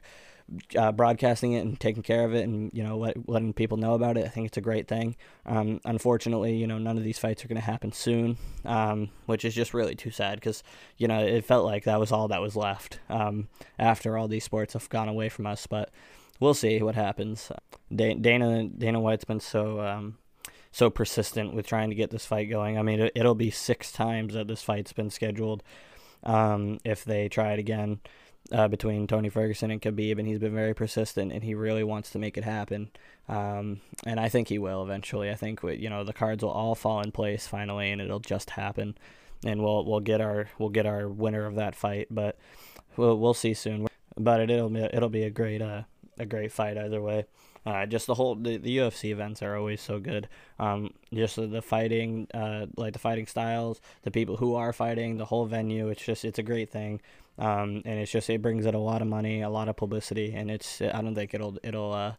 uh, 0.77 0.93
broadcasting 0.93 1.53
it 1.53 1.61
and 1.61 1.79
taking 1.79 2.03
care 2.03 2.25
of 2.25 2.35
it 2.35 2.43
and 2.43 2.71
you 2.73 2.83
know 2.83 2.97
let, 2.99 3.29
letting 3.29 3.53
people 3.53 3.77
know 3.77 3.95
about 3.95 4.17
it. 4.17 4.25
I 4.25 4.29
think 4.29 4.47
it's 4.47 4.57
a 4.57 4.63
great 4.63 4.89
thing. 4.89 5.17
Um, 5.47 5.81
unfortunately, 5.85 6.57
you 6.57 6.67
know 6.67 6.79
none 6.79 6.99
of 6.99 7.05
these 7.05 7.19
fights 7.19 7.45
are 7.45 7.49
going 7.49 7.61
to 7.61 7.67
happen 7.67 7.93
soon, 7.93 8.37
um, 8.65 9.11
which 9.27 9.45
is 9.45 9.55
just 9.55 9.75
really 9.75 9.95
too 9.95 10.11
sad 10.11 10.37
because 10.37 10.63
you 10.97 11.09
know 11.09 11.21
it 11.21 11.45
felt 11.45 11.65
like 11.65 11.85
that 11.85 12.01
was 12.01 12.13
all 12.13 12.29
that 12.29 12.43
was 12.43 12.57
left 12.57 12.99
um, 13.09 13.49
after 13.79 14.17
all 14.17 14.29
these 14.29 14.45
sports 14.45 14.73
have 14.73 14.89
gone 14.89 15.09
away 15.09 15.29
from 15.29 15.47
us. 15.47 15.67
But 15.67 15.91
we'll 16.41 16.55
see 16.55 16.83
what 16.83 16.95
happens. 16.95 17.53
Dana 17.95 18.69
Dana 18.69 19.01
White's 19.01 19.25
been 19.25 19.41
so 19.41 19.81
um, 19.81 20.19
so 20.73 20.91
persistent 20.91 21.55
with 21.55 21.67
trying 21.67 21.91
to 21.91 21.97
get 21.97 22.11
this 22.11 22.27
fight 22.27 22.51
going. 22.51 22.79
I 22.79 22.83
mean, 22.83 23.11
it, 23.15 23.25
will 23.25 23.35
be 23.35 23.51
six 23.51 23.93
times 23.93 24.35
that 24.35 24.49
this 24.49 24.63
fight's 24.63 24.93
been 24.93 25.11
scheduled 25.11 25.63
um, 26.23 26.79
if 26.85 27.05
they 27.05 27.29
try 27.29 27.53
it 27.53 27.59
again 27.59 28.01
uh, 28.53 28.69
between 28.69 29.07
Tony 29.07 29.29
Ferguson 29.29 29.71
and 29.71 29.81
Khabib, 29.81 30.19
and 30.19 30.27
he's 30.27 30.39
been 30.39 30.55
very 30.55 30.75
persistent, 30.75 31.33
and 31.33 31.45
he 31.45 31.55
really 31.55 31.85
wants 31.85 32.11
to 32.11 32.19
make 32.19 32.37
it 32.37 32.45
happen. 32.45 32.91
Um, 33.29 33.81
and 34.05 34.19
I 34.19 34.29
think 34.29 34.49
he 34.49 34.59
will 34.59 34.83
eventually. 34.83 35.31
I 35.31 35.35
think 35.35 35.61
you 35.63 35.89
know 35.89 36.05
the 36.05 36.13
cards 36.13 36.43
will 36.43 36.51
all 36.51 36.75
fall 36.75 37.01
in 37.01 37.13
place 37.13 37.47
finally, 37.47 37.91
and 37.91 38.01
it'll 38.01 38.21
just 38.21 38.51
happen, 38.51 38.97
and 39.45 39.63
we'll 39.63 39.85
we'll 39.85 40.01
get 40.01 40.21
our 40.21 40.49
we'll 40.59 40.71
get 40.71 40.87
our 40.87 41.09
winner 41.09 41.47
of 41.47 41.55
that 41.57 41.75
fight. 41.75 42.09
But 42.11 42.39
we'll 42.97 43.19
we'll 43.19 43.35
see 43.35 43.55
soon. 43.55 43.87
But 44.17 44.41
it, 44.41 44.51
it'll 44.51 44.69
be 44.69 44.81
it'll 44.81 45.09
be 45.09 45.23
a 45.23 45.31
great 45.31 45.63
uh, 45.63 45.83
a 46.19 46.27
great 46.27 46.53
fight 46.53 46.77
either 46.77 47.01
way. 47.01 47.27
Uh, 47.67 47.85
just 47.85 48.07
the 48.07 48.15
whole 48.15 48.35
the, 48.35 48.57
the 48.57 48.79
UFC 48.79 49.11
events 49.11 49.43
are 49.43 49.57
always 49.57 49.81
so 49.83 49.99
good. 49.99 50.29
Um, 50.59 50.95
just 51.13 51.37
the, 51.37 51.47
the 51.47 51.63
fighting, 51.63 52.27
uh, 52.33 52.67
like 52.77 52.95
the 52.95 52.99
fighting 52.99 53.27
styles, 53.27 53.81
the 54.03 54.11
people 54.11 54.39
who 54.39 54.55
are 54.55 54.73
fighting, 54.73 55.19
the 55.19 55.27
whole 55.27 55.45
venue. 55.45 55.89
It's 55.89 56.03
just 56.03 56.25
it's 56.25 56.39
a 56.39 56.43
great 56.43 56.71
thing. 56.71 57.01
Um, 57.41 57.81
and 57.87 57.99
it's 57.99 58.13
just 58.13 58.29
it 58.29 58.43
brings 58.43 58.67
it 58.67 58.75
a 58.75 58.79
lot 58.79 59.01
of 59.01 59.09
money, 59.09 59.41
a 59.41 59.49
lot 59.49 59.69
of 59.69 59.77
publicity, 59.77 60.35
and 60.35 60.51
it's 60.51 60.83
I 60.83 61.01
don't 61.01 61.15
think 61.15 61.33
it'll 61.33 61.57
it'll 61.63 61.93
uh, 61.93 62.13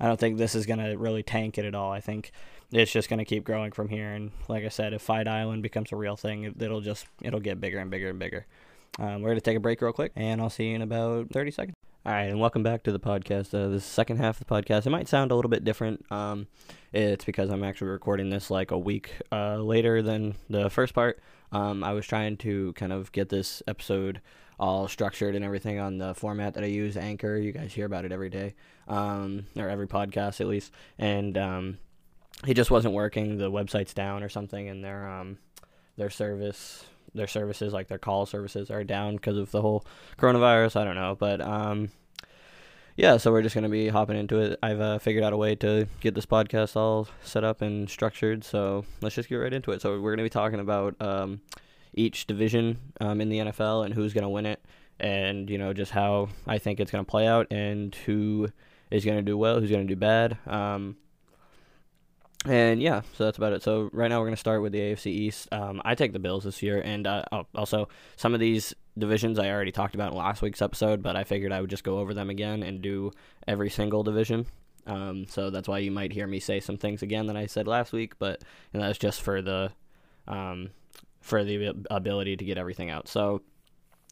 I 0.00 0.06
don't 0.06 0.18
think 0.18 0.38
this 0.38 0.54
is 0.54 0.64
gonna 0.64 0.96
really 0.96 1.22
tank 1.22 1.58
it 1.58 1.66
at 1.66 1.74
all. 1.74 1.92
I 1.92 2.00
think 2.00 2.32
it's 2.72 2.90
just 2.90 3.10
gonna 3.10 3.26
keep 3.26 3.44
growing 3.44 3.70
from 3.70 3.90
here. 3.90 4.10
And 4.12 4.32
like 4.48 4.64
I 4.64 4.68
said, 4.68 4.94
if 4.94 5.02
Fight 5.02 5.28
Island 5.28 5.62
becomes 5.62 5.92
a 5.92 5.96
real 5.96 6.16
thing, 6.16 6.54
it'll 6.58 6.80
just 6.80 7.06
it'll 7.20 7.38
get 7.38 7.60
bigger 7.60 7.78
and 7.78 7.90
bigger 7.90 8.08
and 8.08 8.18
bigger. 8.18 8.46
Um, 8.98 9.20
we're 9.20 9.30
gonna 9.30 9.42
take 9.42 9.58
a 9.58 9.60
break 9.60 9.82
real 9.82 9.92
quick, 9.92 10.12
and 10.16 10.40
I'll 10.40 10.50
see 10.50 10.70
you 10.70 10.76
in 10.76 10.82
about 10.82 11.28
thirty 11.30 11.50
seconds. 11.50 11.74
All 12.06 12.12
right, 12.12 12.30
and 12.30 12.40
welcome 12.40 12.62
back 12.62 12.82
to 12.84 12.92
the 12.92 12.98
podcast. 12.98 13.54
Uh, 13.54 13.68
the 13.68 13.78
second 13.78 14.16
half 14.16 14.40
of 14.40 14.46
the 14.46 14.52
podcast, 14.52 14.86
it 14.86 14.90
might 14.90 15.06
sound 15.06 15.30
a 15.30 15.36
little 15.36 15.50
bit 15.50 15.64
different. 15.64 16.04
Um, 16.10 16.48
it's 16.94 17.26
because 17.26 17.50
I'm 17.50 17.62
actually 17.62 17.90
recording 17.90 18.30
this 18.30 18.50
like 18.50 18.70
a 18.70 18.78
week 18.78 19.12
uh, 19.30 19.58
later 19.58 20.00
than 20.02 20.34
the 20.48 20.70
first 20.70 20.94
part. 20.94 21.20
Um, 21.52 21.84
I 21.84 21.92
was 21.92 22.06
trying 22.06 22.38
to 22.38 22.72
kind 22.72 22.92
of 22.92 23.12
get 23.12 23.28
this 23.28 23.62
episode 23.68 24.20
all 24.58 24.88
structured 24.88 25.34
and 25.34 25.44
everything 25.44 25.78
on 25.78 25.98
the 25.98 26.14
format 26.14 26.54
that 26.54 26.64
I 26.64 26.68
use, 26.68 26.96
Anchor. 26.96 27.36
You 27.36 27.52
guys 27.52 27.72
hear 27.72 27.86
about 27.86 28.04
it 28.04 28.12
every 28.12 28.30
day, 28.30 28.54
um, 28.88 29.46
or 29.56 29.68
every 29.68 29.88
podcast 29.88 30.40
at 30.40 30.46
least. 30.46 30.72
And 30.98 31.36
um, 31.36 31.78
it 32.46 32.54
just 32.54 32.70
wasn't 32.70 32.94
working. 32.94 33.38
The 33.38 33.50
website's 33.50 33.94
down 33.94 34.22
or 34.22 34.28
something, 34.28 34.68
and 34.68 34.84
their 34.84 35.08
um, 35.08 35.38
their 35.96 36.10
service, 36.10 36.84
their 37.14 37.26
services 37.26 37.72
like 37.72 37.88
their 37.88 37.98
call 37.98 38.26
services 38.26 38.70
are 38.70 38.84
down 38.84 39.16
because 39.16 39.36
of 39.36 39.50
the 39.50 39.62
whole 39.62 39.84
coronavirus. 40.18 40.76
I 40.80 40.84
don't 40.84 40.96
know, 40.96 41.16
but 41.18 41.40
um, 41.40 41.90
yeah, 42.96 43.16
so 43.16 43.32
we're 43.32 43.42
just 43.42 43.54
gonna 43.54 43.68
be 43.68 43.88
hopping 43.88 44.18
into 44.18 44.38
it. 44.40 44.58
I've 44.62 44.80
uh, 44.80 44.98
figured 44.98 45.24
out 45.24 45.32
a 45.32 45.36
way 45.36 45.54
to 45.56 45.86
get 46.00 46.14
this 46.14 46.26
podcast 46.26 46.76
all 46.76 47.08
set 47.22 47.44
up 47.44 47.62
and 47.62 47.88
structured. 47.88 48.44
So 48.44 48.84
let's 49.00 49.14
just 49.14 49.28
get 49.28 49.36
right 49.36 49.52
into 49.52 49.72
it. 49.72 49.80
So 49.80 50.00
we're 50.00 50.12
gonna 50.12 50.22
be 50.24 50.30
talking 50.30 50.60
about 50.60 50.94
um, 51.00 51.40
each 51.94 52.26
division 52.26 52.78
um, 53.00 53.20
in 53.20 53.28
the 53.28 53.38
NFL 53.38 53.84
and 53.84 53.94
who's 53.94 54.12
going 54.12 54.22
to 54.22 54.28
win 54.28 54.46
it, 54.46 54.64
and 55.00 55.48
you 55.50 55.58
know 55.58 55.72
just 55.72 55.92
how 55.92 56.28
I 56.46 56.58
think 56.58 56.80
it's 56.80 56.90
going 56.90 57.04
to 57.04 57.10
play 57.10 57.26
out 57.26 57.48
and 57.50 57.94
who 57.94 58.48
is 58.90 59.04
going 59.04 59.18
to 59.18 59.22
do 59.22 59.36
well, 59.36 59.60
who's 59.60 59.70
going 59.70 59.86
to 59.86 59.94
do 59.94 59.98
bad. 59.98 60.38
Um, 60.46 60.96
and 62.44 62.82
yeah, 62.82 63.02
so 63.16 63.24
that's 63.24 63.38
about 63.38 63.52
it. 63.52 63.62
So 63.62 63.88
right 63.92 64.08
now 64.08 64.18
we're 64.18 64.26
going 64.26 64.34
to 64.34 64.40
start 64.40 64.62
with 64.62 64.72
the 64.72 64.80
AFC 64.80 65.06
East. 65.06 65.48
Um, 65.52 65.80
I 65.84 65.94
take 65.94 66.12
the 66.12 66.18
Bills 66.18 66.44
this 66.44 66.62
year, 66.62 66.80
and 66.84 67.06
uh, 67.06 67.24
also 67.54 67.88
some 68.16 68.34
of 68.34 68.40
these 68.40 68.74
divisions 68.98 69.38
I 69.38 69.50
already 69.50 69.72
talked 69.72 69.94
about 69.94 70.12
in 70.12 70.18
last 70.18 70.42
week's 70.42 70.60
episode, 70.60 71.02
but 71.02 71.16
I 71.16 71.24
figured 71.24 71.52
I 71.52 71.60
would 71.60 71.70
just 71.70 71.84
go 71.84 71.98
over 71.98 72.14
them 72.14 72.30
again 72.30 72.62
and 72.62 72.82
do 72.82 73.12
every 73.46 73.70
single 73.70 74.02
division. 74.02 74.46
Um, 74.86 75.26
so 75.28 75.50
that's 75.50 75.68
why 75.68 75.78
you 75.78 75.92
might 75.92 76.12
hear 76.12 76.26
me 76.26 76.40
say 76.40 76.58
some 76.58 76.76
things 76.76 77.02
again 77.02 77.26
that 77.26 77.36
I 77.36 77.46
said 77.46 77.68
last 77.68 77.92
week, 77.92 78.18
but 78.18 78.42
and 78.72 78.82
that's 78.82 78.98
just 78.98 79.22
for 79.22 79.40
the 79.40 79.70
um, 80.26 80.70
for 81.22 81.42
the 81.42 81.72
ability 81.90 82.36
to 82.36 82.44
get 82.44 82.58
everything 82.58 82.90
out. 82.90 83.08
So 83.08 83.40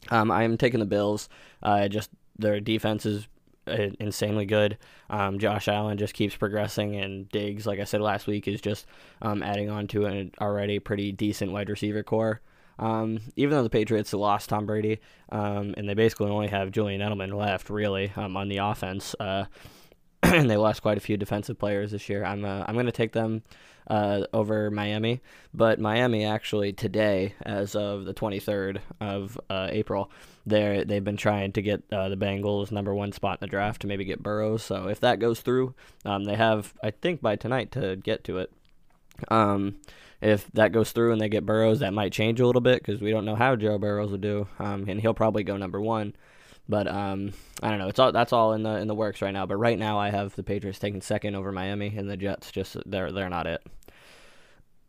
um, 0.09 0.31
I'm 0.31 0.57
taking 0.57 0.79
the 0.79 0.85
Bills. 0.85 1.29
Uh, 1.61 1.87
just 1.87 2.09
their 2.37 2.59
defense 2.59 3.05
is 3.05 3.27
insanely 3.67 4.45
good. 4.45 4.77
Um, 5.09 5.39
Josh 5.39 5.67
Allen 5.67 5.97
just 5.97 6.13
keeps 6.13 6.35
progressing, 6.35 6.95
and 6.95 7.29
Diggs, 7.29 7.67
like 7.67 7.79
I 7.79 7.83
said 7.83 8.01
last 8.01 8.27
week, 8.27 8.47
is 8.47 8.61
just 8.61 8.85
um, 9.21 9.43
adding 9.43 9.69
on 9.69 9.87
to 9.87 10.05
an 10.05 10.31
already 10.41 10.79
pretty 10.79 11.11
decent 11.11 11.51
wide 11.51 11.69
receiver 11.69 12.03
corps. 12.03 12.41
Um, 12.79 13.19
even 13.35 13.51
though 13.51 13.63
the 13.63 13.69
Patriots 13.69 14.11
lost 14.13 14.49
Tom 14.49 14.65
Brady, 14.65 14.99
um, 15.29 15.75
and 15.77 15.87
they 15.87 15.93
basically 15.93 16.31
only 16.31 16.47
have 16.47 16.71
Julian 16.71 17.01
Edelman 17.01 17.33
left, 17.33 17.69
really, 17.69 18.11
um, 18.15 18.35
on 18.35 18.47
the 18.47 18.57
offense, 18.57 19.15
uh, 19.19 19.45
they 20.31 20.57
lost 20.57 20.81
quite 20.81 20.97
a 20.97 21.01
few 21.01 21.17
defensive 21.17 21.57
players 21.57 21.91
this 21.91 22.07
year. 22.07 22.23
I'm 22.23 22.45
uh, 22.45 22.63
I'm 22.67 22.75
going 22.75 22.85
to 22.85 22.91
take 22.91 23.11
them 23.11 23.41
uh, 23.87 24.25
over 24.33 24.69
Miami, 24.69 25.21
but 25.53 25.79
Miami 25.79 26.25
actually 26.25 26.73
today, 26.73 27.33
as 27.41 27.75
of 27.75 28.05
the 28.05 28.13
23rd 28.13 28.79
of 28.99 29.39
uh, 29.49 29.67
April, 29.71 30.11
they 30.45 30.83
they've 30.87 31.03
been 31.03 31.17
trying 31.17 31.51
to 31.53 31.61
get 31.61 31.83
uh, 31.91 32.09
the 32.09 32.17
Bengals 32.17 32.71
number 32.71 32.93
one 32.93 33.11
spot 33.11 33.39
in 33.41 33.47
the 33.47 33.49
draft 33.49 33.81
to 33.81 33.87
maybe 33.87 34.05
get 34.05 34.21
Burrows. 34.21 34.61
So 34.63 34.87
if 34.89 34.99
that 34.99 35.19
goes 35.19 35.41
through, 35.41 35.73
um, 36.05 36.25
they 36.25 36.35
have 36.35 36.73
I 36.83 36.91
think 36.91 37.21
by 37.21 37.35
tonight 37.35 37.71
to 37.71 37.95
get 37.95 38.23
to 38.25 38.37
it. 38.39 38.51
Um, 39.29 39.77
if 40.21 40.51
that 40.51 40.71
goes 40.71 40.91
through 40.91 41.13
and 41.13 41.21
they 41.21 41.29
get 41.29 41.47
Burrows, 41.47 41.79
that 41.79 41.93
might 41.93 42.13
change 42.13 42.39
a 42.39 42.45
little 42.45 42.61
bit 42.61 42.79
because 42.79 43.01
we 43.01 43.09
don't 43.09 43.25
know 43.25 43.35
how 43.35 43.55
Joe 43.55 43.79
Burrows 43.79 44.11
will 44.11 44.19
do, 44.19 44.47
um, 44.59 44.85
and 44.87 45.01
he'll 45.01 45.15
probably 45.15 45.43
go 45.43 45.57
number 45.57 45.81
one. 45.81 46.13
But 46.71 46.87
um, 46.87 47.33
I 47.61 47.69
don't 47.69 47.79
know. 47.79 47.89
It's 47.89 47.99
all 47.99 48.13
that's 48.13 48.31
all 48.31 48.53
in 48.53 48.63
the 48.63 48.77
in 48.77 48.87
the 48.87 48.95
works 48.95 49.21
right 49.21 49.33
now. 49.33 49.45
But 49.45 49.57
right 49.57 49.77
now, 49.77 49.99
I 49.99 50.09
have 50.09 50.33
the 50.37 50.41
Patriots 50.41 50.79
taking 50.79 51.01
second 51.01 51.35
over 51.35 51.51
Miami, 51.51 51.93
and 51.97 52.09
the 52.09 52.15
Jets 52.15 52.49
just 52.49 52.77
they're 52.85 53.11
they're 53.11 53.29
not 53.29 53.45
it. 53.45 53.61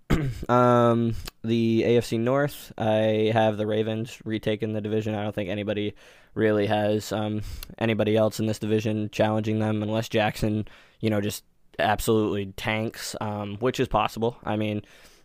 um, 0.48 1.16
the 1.42 1.82
AFC 1.84 2.20
North, 2.20 2.72
I 2.78 3.32
have 3.32 3.56
the 3.56 3.66
Ravens 3.66 4.16
retaking 4.24 4.74
the 4.74 4.80
division. 4.80 5.16
I 5.16 5.24
don't 5.24 5.34
think 5.34 5.50
anybody 5.50 5.96
really 6.34 6.66
has 6.66 7.10
um, 7.10 7.42
anybody 7.78 8.16
else 8.16 8.38
in 8.38 8.46
this 8.46 8.60
division 8.60 9.10
challenging 9.10 9.58
them 9.58 9.82
unless 9.82 10.08
Jackson, 10.08 10.68
you 11.00 11.10
know, 11.10 11.20
just 11.20 11.42
absolutely 11.80 12.52
tanks, 12.52 13.16
um, 13.20 13.56
which 13.56 13.80
is 13.80 13.88
possible. 13.88 14.36
I 14.44 14.54
mean, 14.54 14.82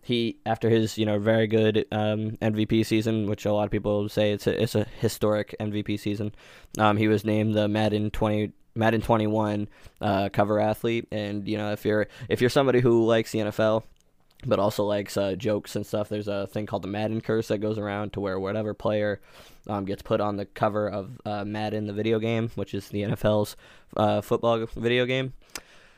he 0.07 0.37
after 0.45 0.69
his 0.69 0.97
you 0.97 1.05
know 1.05 1.19
very 1.19 1.47
good 1.47 1.85
um, 1.91 2.37
MVP 2.41 2.85
season, 2.85 3.27
which 3.27 3.45
a 3.45 3.51
lot 3.51 3.65
of 3.65 3.71
people 3.71 4.07
say 4.07 4.31
it's 4.31 4.47
a 4.47 4.63
it's 4.63 4.73
a 4.73 4.85
historic 5.01 5.53
MVP 5.59 5.99
season. 5.99 6.33
Um, 6.79 6.95
he 6.95 7.09
was 7.09 7.25
named 7.25 7.55
the 7.55 7.67
Madden 7.67 8.09
twenty 8.11 8.53
Madden 8.73 9.01
twenty 9.01 9.27
one 9.27 9.67
uh, 9.99 10.29
cover 10.31 10.61
athlete, 10.61 11.09
and 11.11 11.45
you 11.45 11.57
know 11.57 11.73
if 11.73 11.83
you're 11.83 12.07
if 12.29 12.39
you're 12.39 12.49
somebody 12.49 12.79
who 12.79 13.05
likes 13.05 13.31
the 13.31 13.39
NFL. 13.39 13.83
But 14.45 14.59
also 14.59 14.83
likes 14.83 15.17
uh, 15.17 15.33
jokes 15.33 15.75
and 15.75 15.83
stuff. 15.83 16.09
There's 16.09 16.27
a 16.27 16.45
thing 16.45 16.67
called 16.67 16.83
the 16.83 16.87
Madden 16.87 17.21
curse 17.21 17.47
that 17.47 17.57
goes 17.57 17.79
around 17.79 18.13
to 18.13 18.19
where 18.19 18.39
whatever 18.39 18.75
player 18.75 19.19
um, 19.67 19.83
gets 19.83 20.03
put 20.03 20.21
on 20.21 20.37
the 20.37 20.45
cover 20.45 20.87
of 20.87 21.19
uh, 21.25 21.43
Madden, 21.43 21.87
the 21.87 21.93
video 21.93 22.19
game, 22.19 22.51
which 22.53 22.75
is 22.75 22.87
the 22.89 23.01
NFL's 23.01 23.57
uh, 23.97 24.21
football 24.21 24.67
video 24.75 25.07
game, 25.07 25.33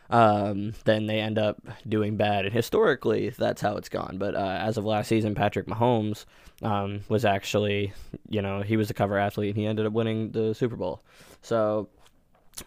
um, 0.09 0.73
then 0.85 1.05
they 1.05 1.19
end 1.19 1.37
up 1.37 1.61
doing 1.87 2.17
bad. 2.17 2.45
And 2.45 2.53
historically, 2.53 3.29
that's 3.29 3.61
how 3.61 3.77
it's 3.77 3.89
gone. 3.89 4.17
But 4.17 4.35
uh, 4.35 4.57
as 4.61 4.77
of 4.77 4.85
last 4.85 5.07
season, 5.07 5.35
Patrick 5.35 5.67
Mahomes 5.67 6.25
um, 6.61 7.01
was 7.09 7.25
actually, 7.25 7.93
you 8.27 8.41
know, 8.41 8.61
he 8.61 8.77
was 8.77 8.89
a 8.89 8.93
cover 8.93 9.17
athlete 9.17 9.49
and 9.49 9.57
he 9.57 9.65
ended 9.65 9.85
up 9.85 9.93
winning 9.93 10.31
the 10.31 10.53
Super 10.53 10.75
Bowl. 10.75 11.01
So 11.41 11.89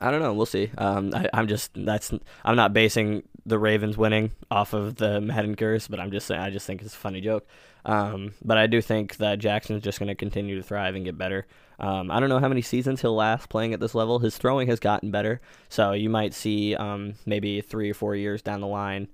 I 0.01 0.11
don't 0.11 0.21
know. 0.21 0.33
We'll 0.33 0.47
see. 0.47 0.71
Um, 0.79 1.13
I, 1.15 1.29
am 1.33 1.49
just 1.49 1.71
that's 1.75 2.13
I'm 2.45 2.57
not 2.57 2.73
basing 2.73 3.25
the 3.45 3.59
Ravens 3.59 3.99
winning 3.99 4.31
off 4.51 4.73
of 4.73 4.97
the 4.97 5.21
Madden 5.21 5.57
curse, 5.57 5.89
but 5.89 6.01
I'm 6.01 6.11
just 6.11 6.27
saying 6.27 6.41
I 6.41 6.51
just 6.51 6.67
think 6.67 6.83
it's 6.83 6.95
a 6.95 6.99
funny 6.99 7.21
joke. 7.21 7.47
Um, 7.85 8.35
but 8.45 8.59
I 8.59 8.67
do 8.67 8.81
think 8.81 9.17
that 9.17 9.39
Jackson's 9.39 9.83
just 9.83 9.99
going 9.99 10.09
to 10.09 10.15
continue 10.15 10.57
to 10.57 10.63
thrive 10.63 10.95
and 10.95 11.05
get 11.05 11.19
better. 11.19 11.47
Um, 11.79 12.11
I 12.11 12.21
don't 12.21 12.29
know 12.29 12.39
how 12.39 12.49
many 12.49 12.63
seasons 12.63 13.01
he'll 13.01 13.17
last 13.17 13.49
playing 13.49 13.75
at 13.75 13.81
this 13.81 13.95
level. 13.95 14.21
His 14.21 14.39
throwing 14.39 14.69
has 14.69 14.79
gotten 14.79 15.11
better, 15.11 15.41
so 15.69 15.93
you 15.93 16.09
might 16.09 16.33
see 16.33 16.77
um, 16.77 17.15
maybe 17.27 17.61
three 17.61 17.91
or 17.91 17.95
four 17.95 18.15
years 18.15 18.41
down 18.41 18.61
the 18.61 18.69
line, 18.69 19.09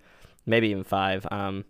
maybe 0.45 0.69
even 0.69 0.85
five, 0.85 1.27
um, 1.31 1.65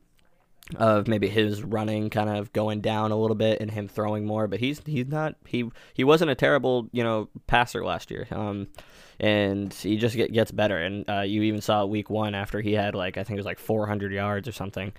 of 0.77 1.07
maybe 1.07 1.29
his 1.29 1.63
running 1.63 2.11
kind 2.11 2.29
of 2.29 2.53
going 2.53 2.81
down 2.81 3.13
a 3.13 3.17
little 3.17 3.37
bit 3.37 3.61
and 3.61 3.71
him 3.71 3.87
throwing 3.87 4.27
more. 4.27 4.49
But 4.49 4.59
he's 4.59 4.83
he's 4.85 5.07
not 5.07 5.37
he 5.47 5.71
he 5.95 6.03
wasn't 6.03 6.33
a 6.33 6.35
terrible 6.35 6.89
you 6.93 7.05
know 7.05 7.29
passer 7.47 7.85
last 7.85 8.11
year. 8.11 8.27
Um, 8.33 8.67
and 9.21 9.73
he 9.75 9.97
just 9.97 10.15
get, 10.15 10.33
gets 10.33 10.51
better. 10.51 10.79
And 10.79 11.09
uh, 11.09 11.21
you 11.21 11.43
even 11.43 11.61
saw 11.61 11.85
week 11.85 12.09
one 12.11 12.35
after 12.35 12.61
he 12.61 12.73
had 12.73 12.95
like 12.95 13.17
I 13.17 13.25
think 13.25 13.37
it 13.37 13.41
was 13.41 13.47
like 13.47 13.59
400 13.59 14.13
yards 14.13 14.49
or 14.49 14.53
something. 14.53 14.93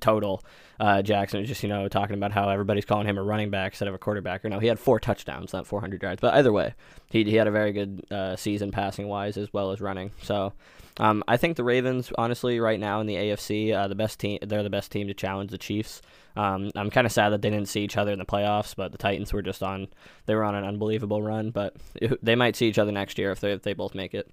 Total. 0.00 0.42
Uh, 0.80 1.02
Jackson 1.02 1.40
was 1.40 1.48
just 1.48 1.62
you 1.62 1.68
know 1.68 1.88
talking 1.88 2.14
about 2.14 2.32
how 2.32 2.48
everybody's 2.48 2.84
calling 2.84 3.06
him 3.06 3.18
a 3.18 3.22
running 3.22 3.50
back 3.50 3.72
instead 3.72 3.88
of 3.88 3.94
a 3.94 3.98
quarterback. 3.98 4.44
Or 4.44 4.48
no, 4.48 4.58
he 4.58 4.66
had 4.66 4.78
four 4.78 4.98
touchdowns, 4.98 5.52
not 5.52 5.66
400 5.66 6.02
yards. 6.02 6.20
But 6.20 6.34
either 6.34 6.52
way, 6.52 6.74
he 7.10 7.24
he 7.24 7.36
had 7.36 7.46
a 7.46 7.52
very 7.52 7.72
good 7.72 8.04
uh, 8.10 8.36
season 8.36 8.70
passing 8.70 9.08
wise 9.08 9.36
as 9.36 9.52
well 9.52 9.70
as 9.72 9.80
running. 9.80 10.12
So. 10.22 10.52
Um, 10.98 11.24
I 11.26 11.38
think 11.38 11.56
the 11.56 11.64
Ravens, 11.64 12.12
honestly, 12.18 12.60
right 12.60 12.78
now 12.78 13.00
in 13.00 13.06
the 13.06 13.14
AFC, 13.14 13.74
uh, 13.74 13.88
the 13.88 13.94
best 13.94 14.20
team. 14.20 14.38
They're 14.42 14.62
the 14.62 14.68
best 14.68 14.92
team 14.92 15.06
to 15.06 15.14
challenge 15.14 15.50
the 15.50 15.56
Chiefs. 15.56 16.02
Um, 16.36 16.70
I'm 16.76 16.90
kind 16.90 17.06
of 17.06 17.12
sad 17.12 17.30
that 17.30 17.40
they 17.40 17.50
didn't 17.50 17.68
see 17.68 17.82
each 17.82 17.96
other 17.96 18.12
in 18.12 18.18
the 18.18 18.26
playoffs, 18.26 18.74
but 18.76 18.92
the 18.92 18.98
Titans 18.98 19.32
were 19.32 19.42
just 19.42 19.62
on. 19.62 19.88
They 20.26 20.34
were 20.34 20.44
on 20.44 20.54
an 20.54 20.64
unbelievable 20.64 21.22
run, 21.22 21.50
but 21.50 21.76
it, 21.94 22.22
they 22.22 22.34
might 22.34 22.56
see 22.56 22.68
each 22.68 22.78
other 22.78 22.92
next 22.92 23.18
year 23.18 23.30
if 23.30 23.40
they 23.40 23.52
if 23.52 23.62
they 23.62 23.72
both 23.72 23.94
make 23.94 24.14
it. 24.14 24.30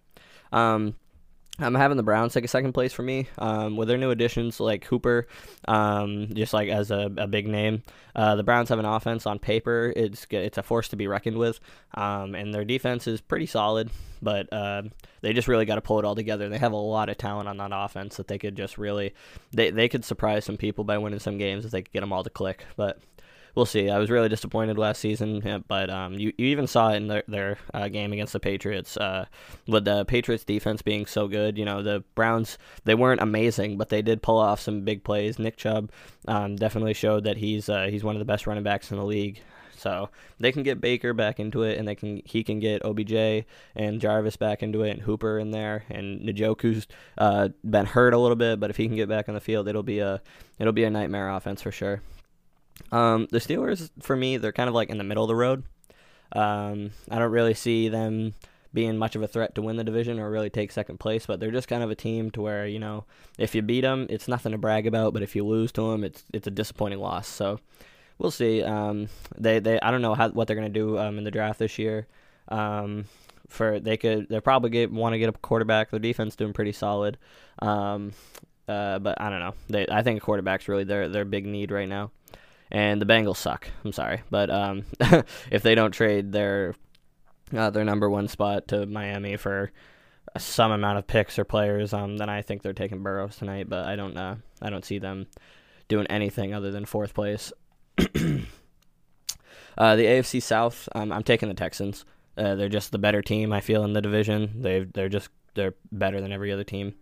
Um, 0.51 0.95
I'm 1.59 1.75
having 1.75 1.97
the 1.97 2.03
Browns 2.03 2.33
take 2.33 2.45
a 2.45 2.49
second 2.49 2.73
place 2.73 2.93
for 2.93 3.03
me 3.03 3.27
um, 3.37 3.75
with 3.75 3.87
their 3.87 3.97
new 3.97 4.11
additions 4.11 4.59
like 4.59 4.85
Hooper, 4.85 5.27
um, 5.67 6.29
just 6.33 6.53
like 6.53 6.69
as 6.69 6.91
a, 6.91 7.11
a 7.17 7.27
big 7.27 7.47
name. 7.47 7.83
Uh, 8.15 8.35
the 8.35 8.43
Browns 8.43 8.69
have 8.69 8.79
an 8.79 8.85
offense 8.85 9.25
on 9.25 9.39
paper; 9.39 9.93
it's 9.95 10.25
it's 10.29 10.57
a 10.57 10.63
force 10.63 10.87
to 10.89 10.95
be 10.95 11.07
reckoned 11.07 11.37
with, 11.37 11.59
um, 11.93 12.35
and 12.35 12.53
their 12.53 12.65
defense 12.65 13.07
is 13.07 13.21
pretty 13.21 13.45
solid. 13.45 13.89
But 14.21 14.51
uh, 14.51 14.83
they 15.21 15.33
just 15.33 15.47
really 15.47 15.65
got 15.65 15.75
to 15.75 15.81
pull 15.81 15.99
it 15.99 16.05
all 16.05 16.15
together. 16.15 16.49
They 16.49 16.57
have 16.57 16.73
a 16.73 16.77
lot 16.77 17.09
of 17.09 17.17
talent 17.17 17.47
on 17.47 17.57
that 17.57 17.71
offense 17.73 18.17
that 18.17 18.27
they 18.27 18.37
could 18.37 18.55
just 18.55 18.77
really 18.77 19.13
they 19.51 19.71
they 19.71 19.89
could 19.89 20.05
surprise 20.05 20.45
some 20.45 20.57
people 20.57 20.83
by 20.83 20.97
winning 20.97 21.19
some 21.19 21.37
games 21.37 21.65
if 21.65 21.71
they 21.71 21.81
could 21.81 21.93
get 21.93 22.01
them 22.01 22.13
all 22.13 22.23
to 22.23 22.29
click. 22.29 22.65
But 22.75 22.99
we'll 23.59 23.65
see. 23.65 23.89
I 23.89 23.97
was 23.97 24.09
really 24.09 24.29
disappointed 24.29 24.77
last 24.77 25.01
season, 25.01 25.63
but 25.67 25.89
um, 25.89 26.13
you, 26.13 26.31
you 26.37 26.47
even 26.47 26.65
saw 26.65 26.93
it 26.93 26.95
in 26.95 27.07
their, 27.07 27.23
their 27.27 27.57
uh, 27.73 27.89
game 27.89 28.13
against 28.13 28.31
the 28.31 28.39
Patriots. 28.39 28.95
Uh, 28.95 29.25
with 29.67 29.83
the 29.83 30.05
Patriots 30.05 30.45
defense 30.45 30.81
being 30.81 31.05
so 31.05 31.27
good, 31.27 31.57
you 31.57 31.65
know 31.65 31.83
the 31.83 32.05
Browns 32.15 32.57
they 32.85 32.95
weren't 32.95 33.21
amazing, 33.21 33.77
but 33.77 33.89
they 33.89 34.01
did 34.01 34.21
pull 34.21 34.37
off 34.37 34.61
some 34.61 34.85
big 34.85 35.03
plays. 35.03 35.37
Nick 35.37 35.57
Chubb 35.57 35.91
um, 36.25 36.55
definitely 36.55 36.93
showed 36.93 37.25
that 37.25 37.35
he's 37.35 37.67
uh, 37.67 37.87
he's 37.89 38.01
one 38.01 38.15
of 38.15 38.19
the 38.19 38.25
best 38.25 38.47
running 38.47 38.63
backs 38.63 38.91
in 38.91 38.97
the 38.97 39.03
league. 39.03 39.41
So 39.75 40.09
they 40.39 40.53
can 40.53 40.63
get 40.63 40.79
Baker 40.79 41.13
back 41.13 41.37
into 41.37 41.63
it, 41.63 41.77
and 41.77 41.85
they 41.85 41.95
can 41.95 42.21
he 42.23 42.45
can 42.45 42.61
get 42.61 42.85
OBJ 42.85 43.45
and 43.75 43.99
Jarvis 43.99 44.37
back 44.37 44.63
into 44.63 44.83
it, 44.83 44.91
and 44.91 45.01
Hooper 45.01 45.37
in 45.37 45.51
there, 45.51 45.83
and 45.89 46.21
Njoku's 46.21 46.87
uh, 47.17 47.49
been 47.69 47.85
hurt 47.85 48.13
a 48.13 48.17
little 48.17 48.37
bit, 48.37 48.61
but 48.61 48.69
if 48.69 48.77
he 48.77 48.87
can 48.87 48.95
get 48.95 49.09
back 49.09 49.27
on 49.27 49.35
the 49.35 49.41
field, 49.41 49.67
it'll 49.67 49.83
be 49.83 49.99
a 49.99 50.21
it'll 50.59 50.71
be 50.71 50.85
a 50.85 50.89
nightmare 50.89 51.29
offense 51.29 51.61
for 51.61 51.71
sure. 51.73 52.01
Um, 52.91 53.27
the 53.31 53.39
Steelers, 53.39 53.89
for 54.01 54.15
me, 54.15 54.37
they're 54.37 54.51
kind 54.51 54.69
of 54.69 54.75
like 54.75 54.89
in 54.89 54.97
the 54.97 55.03
middle 55.03 55.23
of 55.23 55.27
the 55.27 55.35
road. 55.35 55.63
Um, 56.31 56.91
I 57.09 57.19
don't 57.19 57.31
really 57.31 57.53
see 57.53 57.89
them 57.89 58.33
being 58.73 58.97
much 58.97 59.15
of 59.15 59.23
a 59.23 59.27
threat 59.27 59.55
to 59.55 59.61
win 59.61 59.77
the 59.77 59.83
division 59.83 60.19
or 60.19 60.29
really 60.29 60.49
take 60.49 60.71
second 60.71 60.99
place, 60.99 61.25
but 61.25 61.39
they're 61.39 61.51
just 61.51 61.67
kind 61.67 61.83
of 61.83 61.89
a 61.89 61.95
team 61.95 62.29
to 62.31 62.41
where 62.41 62.67
you 62.67 62.79
know 62.79 63.05
if 63.37 63.55
you 63.55 63.61
beat 63.61 63.81
them, 63.81 64.05
it's 64.09 64.27
nothing 64.27 64.51
to 64.51 64.57
brag 64.57 64.85
about, 64.85 65.13
but 65.13 65.23
if 65.23 65.35
you 65.35 65.45
lose 65.45 65.71
to 65.73 65.91
them, 65.91 66.03
it's 66.03 66.23
it's 66.33 66.47
a 66.47 66.51
disappointing 66.51 66.99
loss. 66.99 67.27
So 67.27 67.59
we'll 68.19 68.31
see. 68.31 68.63
Um, 68.63 69.09
they 69.37 69.59
they 69.59 69.79
I 69.79 69.91
don't 69.91 70.01
know 70.01 70.13
how 70.13 70.29
what 70.29 70.47
they're 70.47 70.55
gonna 70.55 70.69
do 70.69 70.97
um, 70.97 71.17
in 71.17 71.23
the 71.23 71.31
draft 71.31 71.59
this 71.59 71.79
year. 71.79 72.07
Um, 72.47 73.05
for 73.47 73.79
they 73.79 73.97
could 73.97 74.29
they 74.29 74.39
probably 74.39 74.69
get 74.69 74.91
want 74.91 75.13
to 75.13 75.19
get 75.19 75.29
a 75.29 75.33
quarterback. 75.33 75.89
Their 75.89 75.99
defense 75.99 76.35
doing 76.35 76.53
pretty 76.53 76.73
solid. 76.73 77.17
Um, 77.59 78.13
uh, 78.67 78.99
but 78.99 79.19
I 79.19 79.31
don't 79.31 79.39
know. 79.39 79.55
They 79.67 79.87
I 79.89 80.03
think 80.03 80.21
a 80.21 80.21
quarterback's 80.21 80.67
really 80.67 80.83
their 80.83 81.09
their 81.09 81.25
big 81.25 81.47
need 81.47 81.71
right 81.71 81.89
now 81.89 82.11
and 82.71 83.01
the 83.01 83.05
Bengals 83.05 83.37
suck. 83.37 83.67
I'm 83.83 83.91
sorry, 83.91 84.21
but 84.29 84.49
um, 84.49 84.85
if 85.51 85.63
they 85.63 85.75
don't 85.75 85.91
trade 85.91 86.31
their 86.31 86.75
uh, 87.55 87.69
their 87.69 87.83
number 87.83 88.09
one 88.09 88.27
spot 88.27 88.67
to 88.69 88.85
Miami 88.85 89.37
for 89.37 89.71
some 90.37 90.71
amount 90.71 90.99
of 90.99 91.07
picks 91.07 91.39
or 91.39 91.45
players, 91.45 91.93
um, 91.93 92.17
then 92.17 92.29
I 92.29 92.41
think 92.41 92.61
they're 92.61 92.73
taking 92.73 93.01
Burrows 93.01 93.37
tonight. 93.37 93.69
But 93.69 93.85
I 93.85 93.95
don't 93.95 94.17
uh, 94.17 94.35
I 94.61 94.69
don't 94.69 94.85
see 94.85 94.99
them 94.99 95.27
doing 95.87 96.07
anything 96.07 96.53
other 96.53 96.71
than 96.71 96.85
fourth 96.85 97.13
place. 97.13 97.51
uh, 97.97 98.05
the 99.95 100.05
AFC 100.05 100.41
South, 100.41 100.87
um, 100.93 101.11
I'm 101.11 101.23
taking 101.23 101.49
the 101.49 101.55
Texans. 101.55 102.05
Uh, 102.37 102.55
they're 102.55 102.69
just 102.69 102.91
the 102.91 102.99
better 102.99 103.21
team. 103.21 103.51
I 103.51 103.61
feel 103.61 103.83
in 103.83 103.93
the 103.93 104.01
division. 104.01 104.61
They 104.61 104.83
they're 104.83 105.09
just 105.09 105.29
they're 105.55 105.75
better 105.91 106.21
than 106.21 106.31
every 106.31 106.51
other 106.51 106.63
team. 106.63 106.95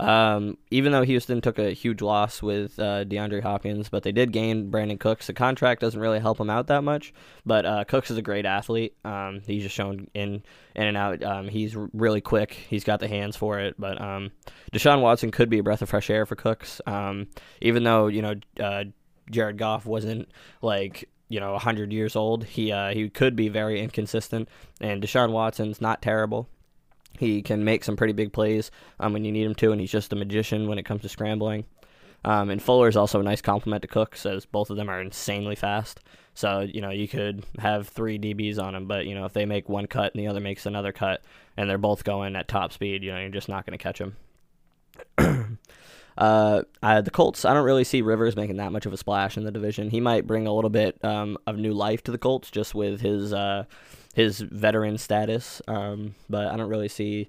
Um, 0.00 0.58
even 0.70 0.92
though 0.92 1.02
Houston 1.02 1.40
took 1.40 1.58
a 1.58 1.70
huge 1.72 2.02
loss 2.02 2.40
with 2.40 2.78
uh, 2.78 3.04
DeAndre 3.04 3.42
Hopkins, 3.42 3.88
but 3.88 4.04
they 4.04 4.12
did 4.12 4.32
gain 4.32 4.70
Brandin 4.70 5.00
Cooks. 5.00 5.26
The 5.26 5.32
contract 5.32 5.80
doesn't 5.80 6.00
really 6.00 6.20
help 6.20 6.38
him 6.38 6.50
out 6.50 6.68
that 6.68 6.84
much, 6.84 7.12
but 7.44 7.66
uh, 7.66 7.84
Cooks 7.84 8.10
is 8.10 8.16
a 8.16 8.22
great 8.22 8.46
athlete. 8.46 8.94
Um, 9.04 9.42
he's 9.44 9.64
just 9.64 9.74
shown 9.74 10.08
in 10.14 10.42
in 10.76 10.86
and 10.86 10.96
out. 10.96 11.22
Um, 11.22 11.48
he's 11.48 11.74
really 11.74 12.20
quick. 12.20 12.52
He's 12.52 12.84
got 12.84 13.00
the 13.00 13.08
hands 13.08 13.36
for 13.36 13.58
it. 13.58 13.74
But 13.78 14.00
um, 14.00 14.30
Deshaun 14.72 15.00
Watson 15.00 15.32
could 15.32 15.50
be 15.50 15.58
a 15.58 15.62
breath 15.62 15.82
of 15.82 15.88
fresh 15.88 16.10
air 16.10 16.26
for 16.26 16.36
Cooks. 16.36 16.80
Um, 16.86 17.26
even 17.60 17.82
though 17.82 18.06
you 18.06 18.22
know 18.22 18.34
uh, 18.60 18.84
Jared 19.30 19.58
Goff 19.58 19.84
wasn't 19.84 20.28
like 20.62 21.08
you 21.28 21.40
know 21.40 21.52
100 21.52 21.92
years 21.92 22.16
old. 22.16 22.44
He 22.44 22.72
uh, 22.72 22.92
he 22.92 23.08
could 23.08 23.36
be 23.36 23.48
very 23.48 23.80
inconsistent, 23.80 24.48
and 24.80 25.02
Deshaun 25.02 25.32
Watson's 25.32 25.80
not 25.80 26.02
terrible. 26.02 26.48
He 27.18 27.42
can 27.42 27.64
make 27.64 27.84
some 27.84 27.96
pretty 27.96 28.12
big 28.12 28.32
plays 28.32 28.70
um, 29.00 29.12
when 29.12 29.24
you 29.24 29.32
need 29.32 29.44
him 29.44 29.54
to, 29.56 29.72
and 29.72 29.80
he's 29.80 29.90
just 29.90 30.12
a 30.12 30.16
magician 30.16 30.68
when 30.68 30.78
it 30.78 30.84
comes 30.84 31.02
to 31.02 31.08
scrambling. 31.08 31.64
Um, 32.24 32.50
and 32.50 32.60
Fuller 32.60 32.88
is 32.88 32.96
also 32.96 33.20
a 33.20 33.22
nice 33.22 33.40
compliment 33.40 33.82
to 33.82 33.88
Cook, 33.88 34.16
says 34.16 34.44
both 34.44 34.70
of 34.70 34.76
them 34.76 34.88
are 34.88 35.00
insanely 35.00 35.54
fast. 35.54 36.00
So, 36.34 36.60
you 36.60 36.80
know, 36.80 36.90
you 36.90 37.08
could 37.08 37.44
have 37.58 37.88
three 37.88 38.18
DBs 38.18 38.62
on 38.62 38.74
them, 38.74 38.86
but, 38.86 39.06
you 39.06 39.14
know, 39.14 39.24
if 39.24 39.32
they 39.32 39.44
make 39.44 39.68
one 39.68 39.86
cut 39.86 40.14
and 40.14 40.22
the 40.22 40.28
other 40.28 40.40
makes 40.40 40.66
another 40.66 40.92
cut 40.92 41.22
and 41.56 41.68
they're 41.68 41.78
both 41.78 42.04
going 42.04 42.36
at 42.36 42.48
top 42.48 42.72
speed, 42.72 43.02
you 43.02 43.12
know, 43.12 43.18
you're 43.18 43.28
just 43.28 43.48
not 43.48 43.66
going 43.66 43.76
to 43.76 43.82
catch 43.82 43.98
them. 43.98 44.16
uh, 46.18 46.62
uh, 46.82 47.00
the 47.00 47.10
Colts, 47.10 47.44
I 47.44 47.54
don't 47.54 47.64
really 47.64 47.84
see 47.84 48.02
Rivers 48.02 48.36
making 48.36 48.56
that 48.56 48.72
much 48.72 48.86
of 48.86 48.92
a 48.92 48.96
splash 48.96 49.36
in 49.36 49.44
the 49.44 49.50
division. 49.50 49.90
He 49.90 50.00
might 50.00 50.26
bring 50.26 50.46
a 50.46 50.52
little 50.52 50.70
bit 50.70 51.02
um, 51.04 51.38
of 51.46 51.56
new 51.56 51.72
life 51.72 52.02
to 52.04 52.12
the 52.12 52.18
Colts 52.18 52.50
just 52.50 52.74
with 52.74 53.00
his 53.00 53.32
uh, 53.32 53.64
his 54.18 54.40
veteran 54.40 54.98
status, 54.98 55.62
um, 55.68 56.16
but 56.28 56.48
I 56.48 56.56
don't 56.56 56.68
really 56.68 56.88
see 56.88 57.28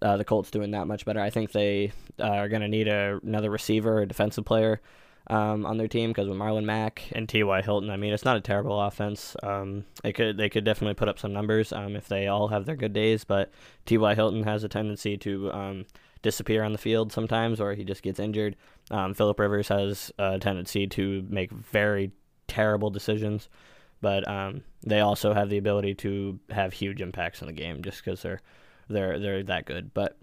uh, 0.00 0.16
the 0.16 0.24
Colts 0.24 0.50
doing 0.50 0.70
that 0.70 0.86
much 0.86 1.04
better. 1.04 1.20
I 1.20 1.28
think 1.28 1.52
they 1.52 1.92
uh, 2.18 2.28
are 2.28 2.48
going 2.48 2.62
to 2.62 2.68
need 2.68 2.88
a, 2.88 3.20
another 3.22 3.50
receiver, 3.50 4.00
a 4.00 4.08
defensive 4.08 4.46
player 4.46 4.80
um, 5.26 5.66
on 5.66 5.76
their 5.76 5.86
team 5.86 6.08
because 6.08 6.28
with 6.28 6.38
Marlon 6.38 6.64
Mack 6.64 7.02
and 7.12 7.28
T.Y. 7.28 7.60
Hilton, 7.60 7.90
I 7.90 7.98
mean, 7.98 8.14
it's 8.14 8.24
not 8.24 8.38
a 8.38 8.40
terrible 8.40 8.80
offense. 8.80 9.36
Um, 9.42 9.84
they 10.02 10.14
could 10.14 10.38
they 10.38 10.48
could 10.48 10.64
definitely 10.64 10.94
put 10.94 11.10
up 11.10 11.18
some 11.18 11.34
numbers 11.34 11.74
um, 11.74 11.94
if 11.94 12.08
they 12.08 12.26
all 12.26 12.48
have 12.48 12.64
their 12.64 12.74
good 12.74 12.94
days, 12.94 13.22
but 13.24 13.52
T.Y. 13.84 14.14
Hilton 14.14 14.44
has 14.44 14.64
a 14.64 14.68
tendency 14.70 15.18
to 15.18 15.52
um, 15.52 15.84
disappear 16.22 16.64
on 16.64 16.72
the 16.72 16.78
field 16.78 17.12
sometimes, 17.12 17.60
or 17.60 17.74
he 17.74 17.84
just 17.84 18.02
gets 18.02 18.18
injured. 18.18 18.56
Um, 18.90 19.12
Philip 19.12 19.38
Rivers 19.38 19.68
has 19.68 20.10
a 20.18 20.38
tendency 20.38 20.86
to 20.86 21.22
make 21.28 21.52
very 21.52 22.12
terrible 22.48 22.88
decisions, 22.88 23.50
but 24.00 24.26
um, 24.28 24.62
they 24.82 25.00
also 25.00 25.32
have 25.32 25.50
the 25.50 25.58
ability 25.58 25.94
to 25.96 26.38
have 26.50 26.72
huge 26.72 27.00
impacts 27.00 27.42
on 27.42 27.46
the 27.46 27.52
game 27.52 27.82
just 27.82 28.04
because 28.04 28.22
they're 28.22 28.40
they're 28.88 29.18
they're 29.18 29.42
that 29.44 29.66
good. 29.66 29.92
But 29.94 30.16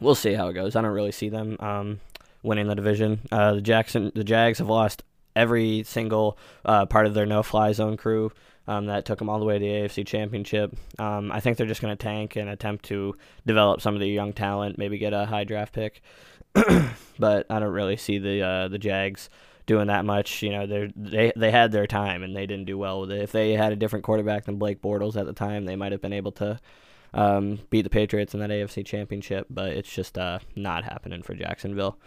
we'll 0.00 0.14
see 0.14 0.34
how 0.34 0.48
it 0.48 0.54
goes. 0.54 0.76
I 0.76 0.82
don't 0.82 0.90
really 0.92 1.12
see 1.12 1.28
them 1.28 1.56
um, 1.60 2.00
winning 2.42 2.66
the 2.66 2.74
division. 2.74 3.20
Uh, 3.30 3.54
the 3.54 3.60
Jackson 3.60 4.12
the 4.14 4.24
Jags 4.24 4.58
have 4.58 4.68
lost 4.68 5.02
every 5.36 5.82
single 5.84 6.38
uh, 6.64 6.86
part 6.86 7.06
of 7.06 7.14
their 7.14 7.26
no-fly 7.26 7.72
zone 7.72 7.96
crew. 7.96 8.30
Um, 8.66 8.86
that 8.86 9.04
took 9.04 9.18
them 9.18 9.28
all 9.28 9.38
the 9.38 9.44
way 9.44 9.58
to 9.58 9.60
the 9.60 9.70
AFC 9.70 10.06
Championship. 10.06 10.74
Um, 10.98 11.30
I 11.30 11.40
think 11.40 11.58
they're 11.58 11.66
just 11.66 11.82
going 11.82 11.94
to 11.94 12.02
tank 12.02 12.36
and 12.36 12.48
attempt 12.48 12.86
to 12.86 13.14
develop 13.44 13.82
some 13.82 13.92
of 13.92 14.00
the 14.00 14.08
young 14.08 14.32
talent, 14.32 14.78
maybe 14.78 14.96
get 14.96 15.12
a 15.12 15.26
high 15.26 15.44
draft 15.44 15.74
pick. 15.74 16.00
but 17.18 17.46
I 17.50 17.58
don't 17.58 17.72
really 17.72 17.98
see 17.98 18.18
the 18.18 18.40
uh, 18.40 18.68
the 18.68 18.78
Jags 18.78 19.28
doing 19.66 19.88
that 19.88 20.04
much. 20.04 20.42
You 20.42 20.50
know, 20.50 20.66
they 20.66 20.92
they 20.96 21.32
they 21.36 21.50
had 21.50 21.72
their 21.72 21.86
time 21.86 22.22
and 22.22 22.34
they 22.34 22.46
didn't 22.46 22.66
do 22.66 22.78
well 22.78 23.00
with 23.00 23.12
it. 23.12 23.22
If 23.22 23.32
they 23.32 23.52
had 23.52 23.72
a 23.72 23.76
different 23.76 24.04
quarterback 24.04 24.44
than 24.44 24.56
Blake 24.56 24.82
Bortles 24.82 25.16
at 25.16 25.26
the 25.26 25.32
time, 25.32 25.64
they 25.64 25.76
might 25.76 25.92
have 25.92 26.02
been 26.02 26.12
able 26.12 26.32
to 26.32 26.60
um, 27.12 27.60
beat 27.70 27.82
the 27.82 27.90
Patriots 27.90 28.34
in 28.34 28.40
that 28.40 28.50
AFC 28.50 28.84
Championship, 28.84 29.46
but 29.48 29.70
it's 29.70 29.92
just 29.92 30.18
uh, 30.18 30.40
not 30.56 30.84
happening 30.84 31.22
for 31.22 31.34
Jacksonville. 31.34 31.98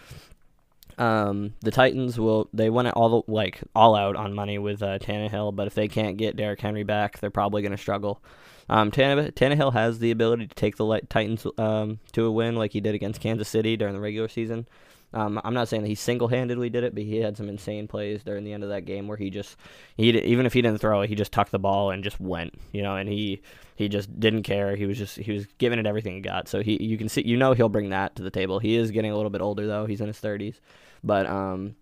Um, 0.98 1.54
the 1.62 1.72
Titans 1.72 2.20
will 2.20 2.50
they 2.54 2.70
went 2.70 2.88
all 2.90 3.22
the, 3.22 3.32
like 3.32 3.62
all 3.76 3.96
out 3.96 4.16
on 4.16 4.34
money 4.34 4.58
with 4.58 4.82
uh, 4.82 4.98
Tannehill, 5.00 5.56
but 5.56 5.68
if 5.68 5.76
they 5.76 5.88
can't 5.88 6.18
get 6.18 6.36
Derrick 6.36 6.60
Henry 6.60 6.84
back, 6.84 7.20
they're 7.20 7.30
probably 7.30 7.62
going 7.62 7.72
to 7.72 7.78
struggle. 7.78 8.22
Um, 8.70 8.92
Tannehill, 8.92 9.74
has 9.74 10.00
the 10.00 10.12
ability 10.12 10.48
to 10.48 10.56
take 10.56 10.76
the 10.76 11.02
Titans 11.08 11.46
um, 11.58 12.00
to 12.12 12.26
a 12.26 12.32
win, 12.32 12.56
like 12.56 12.74
he 12.74 12.82
did 12.82 12.96
against 12.96 13.22
Kansas 13.22 13.48
City 13.48 13.78
during 13.78 13.94
the 13.94 14.02
regular 14.02 14.28
season. 14.28 14.68
Um, 15.14 15.40
I'm 15.44 15.54
not 15.54 15.70
saying 15.70 15.84
that 15.84 15.88
he 15.88 15.96
single-handedly 15.96 16.70
did 16.70 16.84
it, 16.84 16.94
but 16.94 17.04
he 17.04 17.18
had 17.18 17.38
some 17.38 17.48
insane 17.48 17.88
plays 17.88 18.24
during 18.24 18.44
the 18.44 18.52
end 18.52 18.64
of 18.64 18.70
that 18.70 18.86
game 18.86 19.08
where 19.08 19.18
he 19.18 19.30
just, 19.30 19.56
he 19.96 20.10
even 20.10 20.46
if 20.46 20.54
he 20.54 20.62
didn't 20.62 20.80
throw 20.80 21.02
it, 21.02 21.10
he 21.10 21.16
just 21.16 21.32
tucked 21.32 21.52
the 21.52 21.60
ball 21.60 21.92
and 21.92 22.04
just 22.04 22.20
went, 22.20 22.54
you 22.74 22.84
know, 22.84 22.96
and 22.98 23.08
he 23.08 23.42
he 23.78 23.88
just 23.88 24.20
didn't 24.20 24.44
care. 24.44 24.76
He 24.76 24.86
was 24.86 24.98
just 24.98 25.16
he 25.18 25.32
was 25.32 25.46
giving 25.60 25.80
it 25.80 25.86
everything 25.86 26.16
he 26.16 26.20
got. 26.20 26.48
So 26.48 26.62
he 26.62 26.84
you 26.84 26.98
can 26.98 27.08
see 27.08 27.26
you 27.26 27.38
know 27.38 27.54
he'll 27.54 27.70
bring 27.70 27.92
that 27.92 28.16
to 28.18 28.24
the 28.24 28.32
table. 28.32 28.60
He 28.60 28.76
is 28.76 28.92
getting 28.92 29.12
a 29.12 29.16
little 29.16 29.30
bit 29.30 29.42
older 29.42 29.66
though. 29.66 29.86
He's 29.86 30.02
in 30.02 30.08
his 30.08 30.20
30s, 30.20 30.60
but 31.04 31.26
um, 31.26 31.76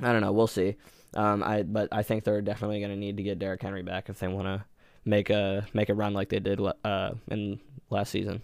I 0.00 0.12
don't 0.12 0.20
know. 0.20 0.32
We'll 0.32 0.46
see. 0.46 0.76
Um, 1.14 1.42
I 1.42 1.64
but 1.64 1.88
I 1.90 2.02
think 2.02 2.24
they're 2.24 2.42
definitely 2.42 2.78
going 2.78 2.92
to 2.92 2.96
need 2.96 3.16
to 3.16 3.22
get 3.22 3.38
Derrick 3.38 3.62
Henry 3.62 3.82
back 3.82 4.08
if 4.08 4.18
they 4.18 4.28
want 4.28 4.46
to 4.46 4.64
make 5.04 5.30
a 5.30 5.66
make 5.74 5.88
a 5.88 5.94
run 5.94 6.14
like 6.14 6.28
they 6.28 6.38
did 6.38 6.60
uh 6.84 7.12
in 7.28 7.60
last 7.90 8.10
season. 8.10 8.42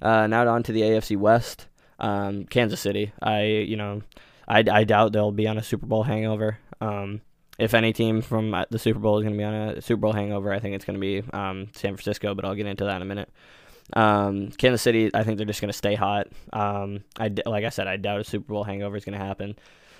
Uh, 0.00 0.26
now 0.26 0.46
on 0.48 0.62
to 0.64 0.72
the 0.72 0.82
AFC 0.82 1.16
West. 1.16 1.68
Um, 2.02 2.44
Kansas 2.44 2.80
City. 2.80 3.12
I 3.22 3.44
you 3.44 3.76
know, 3.76 4.02
I, 4.46 4.64
I 4.70 4.84
doubt 4.84 5.12
they'll 5.12 5.32
be 5.32 5.46
on 5.46 5.56
a 5.56 5.62
Super 5.62 5.86
Bowl 5.86 6.02
hangover. 6.02 6.58
Um, 6.80 7.22
if 7.58 7.74
any 7.74 7.92
team 7.92 8.20
from 8.20 8.52
uh, 8.54 8.64
the 8.70 8.78
Super 8.78 8.98
Bowl 8.98 9.18
is 9.18 9.24
going 9.24 9.34
to 9.34 9.38
be 9.38 9.44
on 9.44 9.54
a 9.54 9.80
Super 9.80 10.00
Bowl 10.00 10.12
hangover, 10.12 10.52
I 10.52 10.58
think 10.58 10.74
it's 10.74 10.84
going 10.84 11.00
to 11.00 11.00
be 11.00 11.22
um, 11.32 11.68
San 11.74 11.94
Francisco. 11.94 12.34
But 12.34 12.44
I'll 12.44 12.54
get 12.54 12.66
into 12.66 12.84
that 12.84 12.96
in 12.96 13.02
a 13.02 13.06
minute. 13.06 13.30
Um, 13.94 14.48
Kansas 14.50 14.82
City, 14.82 15.10
I 15.14 15.22
think 15.22 15.36
they're 15.36 15.46
just 15.46 15.60
going 15.60 15.70
to 15.72 15.76
stay 15.76 15.94
hot. 15.94 16.28
Um, 16.52 17.04
I 17.18 17.30
like 17.46 17.64
I 17.64 17.68
said, 17.68 17.86
I 17.86 17.96
doubt 17.96 18.20
a 18.20 18.24
Super 18.24 18.52
Bowl 18.52 18.64
hangover 18.64 18.96
is 18.96 19.04
going 19.04 19.18
to 19.18 19.24
happen. 19.24 19.56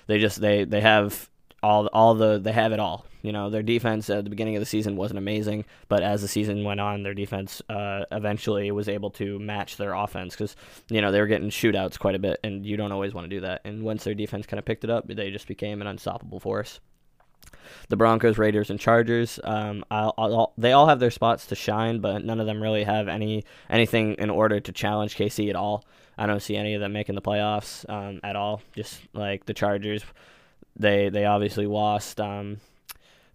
They 0.07 0.19
just 0.19 0.41
they 0.41 0.65
they 0.65 0.81
have 0.81 1.29
all 1.63 1.87
all 1.87 2.13
the 2.13 2.37
they 2.37 2.51
have 2.51 2.71
it 2.71 2.79
all. 2.79 3.05
You 3.21 3.31
know, 3.31 3.49
their 3.49 3.63
defense 3.63 4.09
at 4.09 4.25
the 4.25 4.29
beginning 4.29 4.57
of 4.57 4.59
the 4.59 4.65
season 4.65 4.97
wasn't 4.97 5.17
amazing, 5.17 5.63
but 5.87 6.03
as 6.03 6.21
the 6.21 6.27
season 6.27 6.65
went 6.65 6.81
on, 6.81 7.03
their 7.03 7.13
defense 7.13 7.61
uh, 7.69 8.03
eventually 8.11 8.69
was 8.71 8.89
able 8.89 9.11
to 9.11 9.39
match 9.39 9.77
their 9.77 9.93
offense 9.93 10.35
because 10.35 10.57
you 10.89 10.99
know 10.99 11.11
they 11.11 11.21
were 11.21 11.27
getting 11.27 11.49
shootouts 11.49 11.97
quite 11.97 12.15
a 12.15 12.19
bit, 12.19 12.39
and 12.43 12.65
you 12.65 12.75
don't 12.75 12.91
always 12.91 13.13
want 13.13 13.25
to 13.25 13.35
do 13.35 13.41
that. 13.41 13.61
And 13.63 13.83
once 13.83 14.03
their 14.03 14.13
defense 14.13 14.45
kind 14.45 14.59
of 14.59 14.65
picked 14.65 14.83
it 14.83 14.89
up, 14.89 15.07
they 15.07 15.31
just 15.31 15.47
became 15.47 15.81
an 15.81 15.87
unstoppable 15.87 16.41
force. 16.41 16.81
The 17.87 17.97
Broncos, 17.97 18.37
Raiders, 18.37 18.69
and 18.69 18.79
Chargers, 18.79 19.39
um, 19.43 19.85
I'll, 19.89 20.13
I'll, 20.17 20.53
they 20.57 20.73
all 20.73 20.87
have 20.87 20.99
their 20.99 21.11
spots 21.11 21.45
to 21.47 21.55
shine, 21.55 21.99
but 21.99 22.23
none 22.23 22.39
of 22.39 22.45
them 22.45 22.61
really 22.61 22.83
have 22.83 23.07
any 23.07 23.45
anything 23.69 24.15
in 24.15 24.29
order 24.29 24.59
to 24.59 24.71
challenge 24.71 25.15
KC 25.15 25.49
at 25.49 25.55
all. 25.55 25.85
I 26.17 26.25
don't 26.25 26.41
see 26.41 26.55
any 26.55 26.73
of 26.75 26.81
them 26.81 26.93
making 26.93 27.15
the 27.15 27.21
playoffs 27.21 27.89
um, 27.89 28.19
at 28.23 28.35
all. 28.35 28.61
Just 28.75 29.01
like 29.13 29.45
the 29.45 29.53
Chargers 29.53 30.03
they 30.75 31.09
they 31.09 31.25
obviously 31.25 31.67
lost 31.67 32.19
um, 32.19 32.57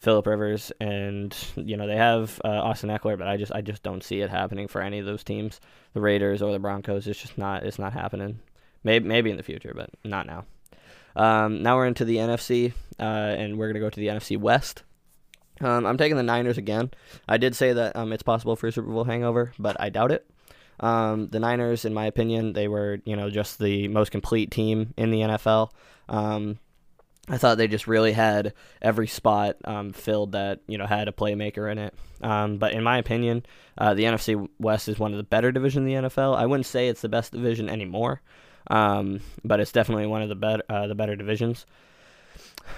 Philip 0.00 0.26
Rivers, 0.26 0.72
and 0.80 1.36
you 1.56 1.76
know 1.76 1.86
they 1.86 1.96
have 1.96 2.40
uh, 2.44 2.48
Austin 2.48 2.90
Ekeler, 2.90 3.18
but 3.18 3.28
I 3.28 3.36
just 3.36 3.52
I 3.52 3.60
just 3.60 3.82
don't 3.82 4.02
see 4.02 4.20
it 4.20 4.30
happening 4.30 4.68
for 4.68 4.80
any 4.80 4.98
of 4.98 5.06
those 5.06 5.24
teams, 5.24 5.60
the 5.92 6.00
Raiders 6.00 6.42
or 6.42 6.52
the 6.52 6.58
Broncos. 6.58 7.06
It's 7.06 7.20
just 7.20 7.38
not 7.38 7.64
it's 7.64 7.78
not 7.78 7.92
happening. 7.92 8.40
Maybe 8.84 9.06
maybe 9.06 9.30
in 9.30 9.36
the 9.36 9.42
future, 9.42 9.72
but 9.74 9.90
not 10.04 10.26
now. 10.26 10.44
Um, 11.16 11.62
now 11.62 11.76
we're 11.76 11.86
into 11.86 12.04
the 12.04 12.16
NFC, 12.16 12.72
uh, 12.98 13.02
and 13.02 13.58
we're 13.58 13.68
gonna 13.68 13.80
go 13.80 13.90
to 13.90 14.00
the 14.00 14.08
NFC 14.08 14.38
West. 14.38 14.84
Um, 15.60 15.84
I'm 15.84 15.98
taking 15.98 16.16
the 16.16 16.22
Niners 16.22 16.58
again. 16.58 16.92
I 17.26 17.36
did 17.36 17.56
say 17.56 17.72
that 17.72 17.96
um, 17.96 18.12
it's 18.12 18.22
possible 18.22 18.54
for 18.54 18.68
a 18.68 18.72
Super 18.72 18.92
Bowl 18.92 19.02
hangover, 19.02 19.52
but 19.58 19.76
I 19.80 19.88
doubt 19.88 20.12
it. 20.12 20.30
Um, 20.78 21.26
the 21.28 21.40
Niners, 21.40 21.84
in 21.84 21.92
my 21.92 22.06
opinion, 22.06 22.52
they 22.52 22.68
were 22.68 23.00
you 23.04 23.16
know 23.16 23.30
just 23.30 23.58
the 23.58 23.88
most 23.88 24.12
complete 24.12 24.52
team 24.52 24.94
in 24.96 25.10
the 25.10 25.22
NFL. 25.22 25.70
Um, 26.08 26.60
I 27.28 27.38
thought 27.38 27.58
they 27.58 27.68
just 27.68 27.86
really 27.86 28.12
had 28.12 28.54
every 28.80 29.06
spot 29.06 29.56
um, 29.64 29.92
filled 29.92 30.32
that 30.32 30.60
you 30.66 30.78
know 30.78 30.86
had 30.86 31.08
a 31.08 31.12
playmaker 31.12 31.70
in 31.70 31.78
it. 31.78 31.94
Um, 32.22 32.58
but 32.58 32.72
in 32.72 32.82
my 32.82 32.98
opinion, 32.98 33.44
uh, 33.76 33.94
the 33.94 34.04
NFC 34.04 34.48
West 34.58 34.88
is 34.88 34.98
one 34.98 35.12
of 35.12 35.18
the 35.18 35.24
better 35.24 35.52
divisions 35.52 35.86
in 35.86 36.02
the 36.02 36.08
NFL. 36.08 36.36
I 36.36 36.46
wouldn't 36.46 36.66
say 36.66 36.88
it's 36.88 37.02
the 37.02 37.08
best 37.08 37.32
division 37.32 37.68
anymore, 37.68 38.22
um, 38.70 39.20
but 39.44 39.60
it's 39.60 39.72
definitely 39.72 40.06
one 40.06 40.22
of 40.22 40.28
the 40.28 40.34
better 40.34 40.62
uh, 40.68 40.86
the 40.86 40.94
better 40.94 41.16
divisions. 41.16 41.66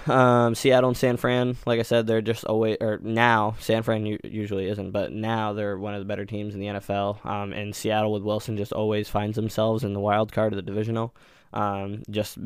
Um, 0.07 0.55
Seattle 0.55 0.89
and 0.89 0.97
San 0.97 1.17
Fran, 1.17 1.57
like 1.65 1.79
I 1.79 1.83
said, 1.83 2.07
they're 2.07 2.21
just 2.21 2.45
always 2.45 2.77
or 2.81 2.99
now 3.03 3.55
San 3.59 3.83
Fran 3.83 4.17
usually 4.23 4.67
isn't, 4.67 4.91
but 4.91 5.11
now 5.11 5.53
they're 5.53 5.77
one 5.77 5.93
of 5.93 5.99
the 5.99 6.05
better 6.05 6.25
teams 6.25 6.53
in 6.53 6.59
the 6.59 6.67
NFL. 6.67 7.25
Um, 7.25 7.53
and 7.53 7.75
Seattle 7.75 8.11
with 8.11 8.23
Wilson 8.23 8.57
just 8.57 8.73
always 8.73 9.09
finds 9.09 9.35
themselves 9.35 9.83
in 9.83 9.93
the 9.93 9.99
wild 9.99 10.31
card 10.31 10.53
of 10.53 10.57
the 10.57 10.63
divisional, 10.63 11.13
um, 11.53 12.03
just 12.09 12.37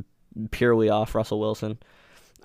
purely 0.52 0.90
off 0.90 1.16
Russell 1.16 1.40
Wilson. 1.40 1.78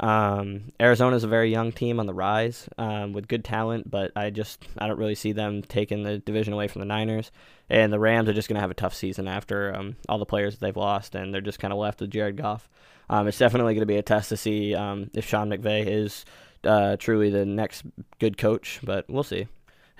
Um, 0.00 0.72
Arizona 0.80 1.14
is 1.14 1.24
a 1.24 1.28
very 1.28 1.50
young 1.50 1.72
team 1.72 2.00
on 2.00 2.06
the 2.06 2.14
rise 2.14 2.68
um, 2.78 3.12
with 3.12 3.28
good 3.28 3.44
talent, 3.44 3.90
but 3.90 4.12
I 4.16 4.30
just 4.30 4.66
I 4.78 4.86
don't 4.86 4.98
really 4.98 5.14
see 5.14 5.32
them 5.32 5.62
taking 5.62 6.02
the 6.02 6.18
division 6.18 6.54
away 6.54 6.68
from 6.68 6.80
the 6.80 6.86
Niners. 6.86 7.30
And 7.68 7.92
the 7.92 8.00
Rams 8.00 8.28
are 8.28 8.32
just 8.32 8.48
going 8.48 8.56
to 8.56 8.62
have 8.62 8.70
a 8.70 8.74
tough 8.74 8.94
season 8.94 9.28
after 9.28 9.74
um, 9.76 9.96
all 10.08 10.18
the 10.18 10.26
players 10.26 10.54
that 10.54 10.60
they've 10.66 10.76
lost, 10.76 11.14
and 11.14 11.32
they're 11.32 11.40
just 11.40 11.60
kind 11.60 11.72
of 11.72 11.78
left 11.78 12.00
with 12.00 12.10
Jared 12.10 12.36
Goff. 12.36 12.68
Um, 13.10 13.28
it's 13.28 13.38
definitely 13.38 13.74
going 13.74 13.82
to 13.82 13.86
be 13.86 13.96
a 13.96 14.02
test 14.02 14.30
to 14.30 14.36
see 14.36 14.74
um, 14.74 15.10
if 15.14 15.28
Sean 15.28 15.50
McVay 15.50 15.86
is 15.86 16.24
uh, 16.64 16.96
truly 16.96 17.30
the 17.30 17.44
next 17.44 17.84
good 18.18 18.38
coach, 18.38 18.80
but 18.82 19.04
we'll 19.08 19.22
see. 19.22 19.46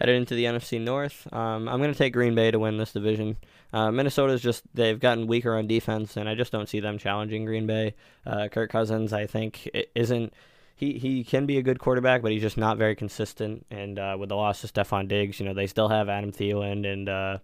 Headed 0.01 0.17
into 0.17 0.35
the 0.35 0.45
NFC 0.45 0.81
North, 0.81 1.29
um, 1.31 1.69
I'm 1.69 1.79
going 1.79 1.93
to 1.93 1.99
take 1.99 2.15
Green 2.15 2.35
Bay 2.35 2.51
to 2.51 2.59
win 2.59 2.79
this 2.79 2.93
division. 2.93 3.37
Uh, 3.73 3.91
Minnesota's 3.91 4.41
just 4.41 4.63
they've 4.73 4.99
gotten 4.99 5.27
weaker 5.27 5.55
on 5.55 5.67
defense, 5.67 6.17
and 6.17 6.27
I 6.27 6.35
just 6.35 6.53
don't 6.53 6.69
see 6.69 6.81
them 6.81 6.97
challenging 6.97 7.45
Green 7.45 7.67
Bay. 7.67 7.95
Uh, 8.27 8.49
Kirk 8.49 8.71
Cousins, 8.71 9.13
I 9.13 9.27
think, 9.27 9.69
isn't 9.95 10.33
he 10.81 10.99
he 10.99 11.23
can 11.23 11.45
be 11.45 11.59
a 11.59 11.63
good 11.63 11.79
quarterback, 11.79 12.23
but 12.23 12.33
he's 12.33 12.41
just 12.41 12.57
not 12.57 12.79
very 12.79 12.97
consistent. 12.97 13.67
And 13.71 13.99
uh, 13.99 14.17
with 14.19 14.31
the 14.31 14.37
loss 14.37 14.65
of 14.65 14.73
Stefon 14.73 15.09
Diggs, 15.09 15.39
you 15.39 15.45
know 15.45 15.53
they 15.53 15.67
still 15.67 15.89
have 15.89 16.09
Adam 16.09 16.33
Thielen 16.33 16.91
and 16.91 17.07
uh, 17.07 17.39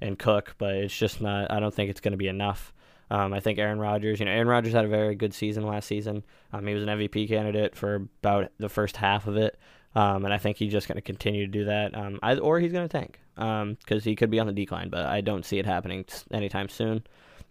and 0.00 0.16
Cook, 0.16 0.54
but 0.58 0.74
it's 0.74 0.96
just 0.96 1.20
not. 1.20 1.50
I 1.50 1.58
don't 1.58 1.74
think 1.74 1.90
it's 1.90 2.00
going 2.00 2.12
to 2.12 2.18
be 2.18 2.28
enough. 2.28 2.72
Um, 3.10 3.32
I 3.32 3.40
think 3.40 3.58
Aaron 3.58 3.80
Rodgers, 3.80 4.20
you 4.20 4.26
know, 4.26 4.32
Aaron 4.32 4.46
Rodgers 4.46 4.74
had 4.74 4.84
a 4.84 4.88
very 4.88 5.16
good 5.16 5.34
season 5.34 5.66
last 5.66 5.86
season. 5.86 6.22
Um, 6.52 6.66
he 6.66 6.74
was 6.74 6.84
an 6.84 6.90
MVP 6.90 7.26
candidate 7.26 7.74
for 7.74 7.96
about 7.96 8.52
the 8.58 8.68
first 8.68 8.96
half 8.96 9.26
of 9.26 9.36
it. 9.36 9.58
Um, 9.98 10.24
and 10.24 10.32
I 10.32 10.38
think 10.38 10.58
he's 10.58 10.70
just 10.70 10.86
going 10.86 10.94
to 10.94 11.02
continue 11.02 11.44
to 11.44 11.50
do 11.50 11.64
that. 11.64 11.92
Um, 11.92 12.20
I, 12.22 12.36
or 12.36 12.60
he's 12.60 12.70
going 12.70 12.88
to 12.88 12.92
tank 12.96 13.18
because 13.34 13.62
um, 13.62 14.00
he 14.00 14.14
could 14.14 14.30
be 14.30 14.38
on 14.38 14.46
the 14.46 14.52
decline, 14.52 14.90
but 14.90 15.06
I 15.06 15.22
don't 15.22 15.44
see 15.44 15.58
it 15.58 15.66
happening 15.66 16.04
anytime 16.30 16.68
soon. 16.68 17.02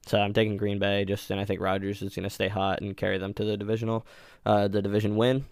So 0.05 0.17
I'm 0.17 0.31
taking 0.31 0.55
Green 0.55 0.79
Bay 0.79 1.03
just, 1.03 1.29
and 1.29 1.41
I 1.41 1.43
think 1.43 1.59
Rodgers 1.59 2.01
is 2.01 2.15
going 2.15 2.23
to 2.23 2.29
stay 2.29 2.47
hot 2.47 2.79
and 2.79 2.95
carry 2.95 3.17
them 3.17 3.33
to 3.33 3.43
the 3.43 3.57
divisional, 3.57 4.07
uh, 4.45 4.69
the 4.69 4.81
division 4.81 5.17
win. 5.17 5.43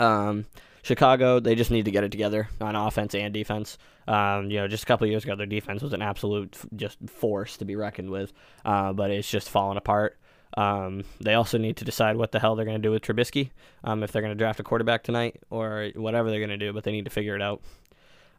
Um, 0.00 0.46
Chicago, 0.82 1.38
they 1.38 1.54
just 1.54 1.70
need 1.70 1.84
to 1.84 1.92
get 1.92 2.02
it 2.02 2.10
together 2.10 2.48
on 2.60 2.74
offense 2.74 3.14
and 3.14 3.32
defense. 3.32 3.78
Um, 4.08 4.50
you 4.50 4.58
know, 4.58 4.66
just 4.66 4.82
a 4.82 4.86
couple 4.86 5.06
years 5.06 5.22
ago, 5.22 5.36
their 5.36 5.46
defense 5.46 5.82
was 5.82 5.92
an 5.92 6.02
absolute 6.02 6.56
just 6.74 6.98
force 7.08 7.58
to 7.58 7.64
be 7.64 7.76
reckoned 7.76 8.10
with, 8.10 8.32
uh, 8.64 8.92
but 8.92 9.12
it's 9.12 9.30
just 9.30 9.48
fallen 9.48 9.76
apart. 9.76 10.18
Um, 10.56 11.04
they 11.20 11.34
also 11.34 11.58
need 11.58 11.78
to 11.78 11.84
decide 11.84 12.16
what 12.16 12.32
the 12.32 12.38
hell 12.38 12.56
they're 12.56 12.66
going 12.66 12.80
to 12.80 12.82
do 12.82 12.90
with 12.90 13.02
Trubisky, 13.02 13.50
um, 13.84 14.02
if 14.02 14.12
they're 14.12 14.22
going 14.22 14.34
to 14.34 14.38
draft 14.38 14.60
a 14.60 14.62
quarterback 14.62 15.02
tonight 15.02 15.42
or 15.50 15.90
whatever 15.94 16.30
they're 16.30 16.40
going 16.40 16.50
to 16.50 16.56
do, 16.56 16.72
but 16.72 16.84
they 16.84 16.92
need 16.92 17.04
to 17.06 17.10
figure 17.10 17.34
it 17.34 17.42
out. 17.42 17.62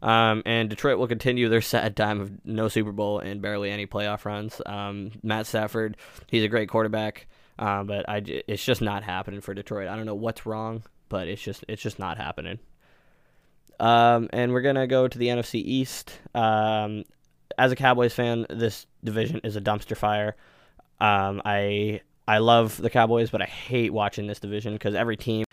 Um, 0.01 0.43
and 0.45 0.69
Detroit 0.69 0.99
will 0.99 1.07
continue 1.07 1.49
their 1.49 1.61
sad 1.73 1.95
time 1.95 2.21
of 2.21 2.45
no 2.45 2.67
Super 2.67 2.91
Bowl 2.91 3.19
and 3.19 3.41
barely 3.41 3.71
any 3.71 3.87
playoff 3.87 4.25
runs. 4.25 4.61
Um, 4.65 5.11
Matt 5.23 5.47
Stafford, 5.47 5.97
he's 6.27 6.43
a 6.43 6.49
great 6.49 6.69
quarterback, 6.69 7.27
uh, 7.57 7.83
but 7.83 8.07
I, 8.07 8.21
it's 8.47 8.63
just 8.63 8.81
not 8.81 9.03
happening 9.03 9.41
for 9.41 9.53
Detroit. 9.53 9.87
I 9.87 9.95
don't 9.95 10.05
know 10.05 10.15
what's 10.15 10.45
wrong 10.45 10.83
but 11.13 11.27
it's 11.27 11.43
just 11.43 11.63
it's 11.67 11.81
just 11.83 11.99
not 11.99 12.17
happening. 12.17 12.57
Um, 13.79 14.29
and 14.33 14.51
we're 14.51 14.61
gonna 14.61 14.87
go 14.87 15.07
to 15.07 15.17
the 15.17 15.27
NFC 15.27 15.61
East. 15.63 16.11
Um, 16.33 17.03
as 17.55 17.71
a 17.71 17.75
Cowboys 17.75 18.15
fan, 18.15 18.47
this 18.49 18.87
division 19.03 19.41
is 19.43 19.55
a 19.55 19.61
dumpster 19.61 19.95
fire. 19.95 20.35
Um, 21.03 21.41
I 21.43 21.99
I 22.27 22.37
love 22.37 22.77
the 22.77 22.89
Cowboys, 22.89 23.29
but 23.29 23.41
I 23.41 23.45
hate 23.45 23.91
watching 23.91 24.25
this 24.25 24.39
division 24.39 24.73
because 24.73 24.95
every 24.95 25.17
team 25.17 25.43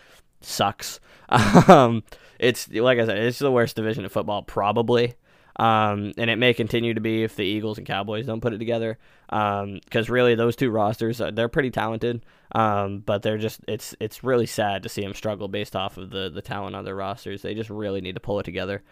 sucks. 0.40 1.00
um, 1.68 2.04
it's 2.38 2.68
like 2.70 3.00
I 3.00 3.06
said, 3.06 3.18
it's 3.18 3.40
the 3.40 3.50
worst 3.50 3.74
division 3.74 4.04
of 4.04 4.12
football 4.12 4.42
probably. 4.42 5.14
Um, 5.56 6.12
and 6.16 6.30
it 6.30 6.36
may 6.36 6.54
continue 6.54 6.94
to 6.94 7.00
be 7.00 7.24
if 7.24 7.34
the 7.34 7.42
Eagles 7.42 7.78
and 7.78 7.86
Cowboys 7.86 8.26
don't 8.26 8.40
put 8.40 8.54
it 8.54 8.58
together. 8.58 8.96
Because 9.28 10.08
um, 10.08 10.14
really, 10.14 10.36
those 10.36 10.54
two 10.54 10.70
rosters 10.70 11.20
uh, 11.20 11.32
they're 11.32 11.48
pretty 11.48 11.70
talented, 11.70 12.24
um, 12.52 13.00
but 13.00 13.22
they're 13.22 13.36
just 13.36 13.60
it's 13.66 13.94
it's 13.98 14.22
really 14.22 14.46
sad 14.46 14.84
to 14.84 14.88
see 14.88 15.02
them 15.02 15.14
struggle 15.14 15.48
based 15.48 15.74
off 15.74 15.96
of 15.96 16.10
the 16.10 16.30
the 16.30 16.42
talent 16.42 16.76
on 16.76 16.84
their 16.84 16.94
rosters. 16.94 17.42
They 17.42 17.54
just 17.54 17.70
really 17.70 18.00
need 18.00 18.14
to 18.14 18.20
pull 18.20 18.38
it 18.38 18.44
together. 18.44 18.82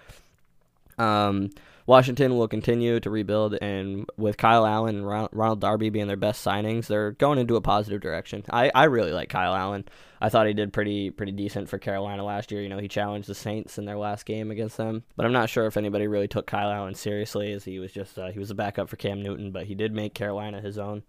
Um, 0.99 1.51
Washington 1.89 2.37
will 2.37 2.49
continue 2.49 3.01
to 3.01 3.09
rebuild, 3.09 3.55
and 3.63 4.05
with 4.19 4.37
Kyle 4.37 4.67
Allen 4.67 4.97
and 4.97 5.07
Ronald 5.33 5.61
Darby 5.61 5.89
being 5.89 6.07
their 6.07 6.19
best 6.19 6.45
signings, 6.45 6.87
they're 6.87 7.13
going 7.13 7.39
into 7.39 7.57
a 7.57 7.63
positive 7.63 8.03
direction. 8.03 8.45
I, 8.51 8.71
I 8.75 8.85
really 8.85 9.11
like 9.11 9.31
Kyle 9.31 9.55
Allen. 9.55 9.87
I 10.21 10.29
thought 10.29 10.47
he 10.47 10.53
did 10.53 10.75
pretty 10.75 11.09
pretty 11.09 11.33
decent 11.33 11.71
for 11.71 11.79
Carolina 11.79 12.23
last 12.23 12.53
year. 12.53 12.61
You 12.61 12.69
know, 12.69 12.77
he 12.77 12.89
challenged 12.89 13.27
the 13.27 13.35
Saints 13.35 13.79
in 13.79 13.87
their 13.87 13.97
last 13.97 14.27
game 14.27 14.51
against 14.51 14.77
them, 14.77 15.03
but 15.17 15.25
I'm 15.25 15.33
not 15.33 15.49
sure 15.49 15.65
if 15.65 15.79
anybody 15.79 16.07
really 16.09 16.29
took 16.29 16.47
Kyle 16.47 16.71
Allen 16.71 16.95
seriously, 16.95 17.55
as 17.55 17.65
he 17.65 17.79
was 17.79 17.91
just 17.91 18.19
uh, 18.19 18.33
he 18.33 18.39
was 18.39 18.51
a 18.51 18.55
backup 18.55 18.91
for 18.91 18.97
Cam 18.97 19.23
Newton, 19.23 19.51
but 19.51 19.65
he 19.65 19.75
did 19.75 19.95
make 19.95 20.13
Carolina 20.13 20.61
his 20.61 20.77
own. 20.77 21.05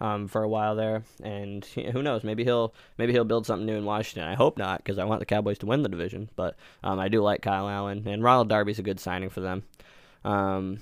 Um, 0.00 0.26
for 0.26 0.42
a 0.42 0.48
while 0.48 0.74
there, 0.74 1.04
and 1.22 1.64
who 1.92 2.02
knows? 2.02 2.24
Maybe 2.24 2.42
he'll 2.42 2.74
maybe 2.98 3.12
he'll 3.12 3.24
build 3.24 3.46
something 3.46 3.64
new 3.64 3.76
in 3.76 3.84
Washington. 3.84 4.28
I 4.28 4.34
hope 4.34 4.58
not, 4.58 4.78
because 4.78 4.98
I 4.98 5.04
want 5.04 5.20
the 5.20 5.26
Cowboys 5.26 5.58
to 5.58 5.66
win 5.66 5.82
the 5.82 5.88
division. 5.88 6.28
But 6.34 6.56
um, 6.82 6.98
I 6.98 7.06
do 7.06 7.22
like 7.22 7.42
Kyle 7.42 7.68
Allen, 7.68 8.02
and 8.08 8.20
Ronald 8.20 8.48
Darby's 8.48 8.80
a 8.80 8.82
good 8.82 8.98
signing 8.98 9.30
for 9.30 9.40
them. 9.40 9.62
Um, 10.24 10.80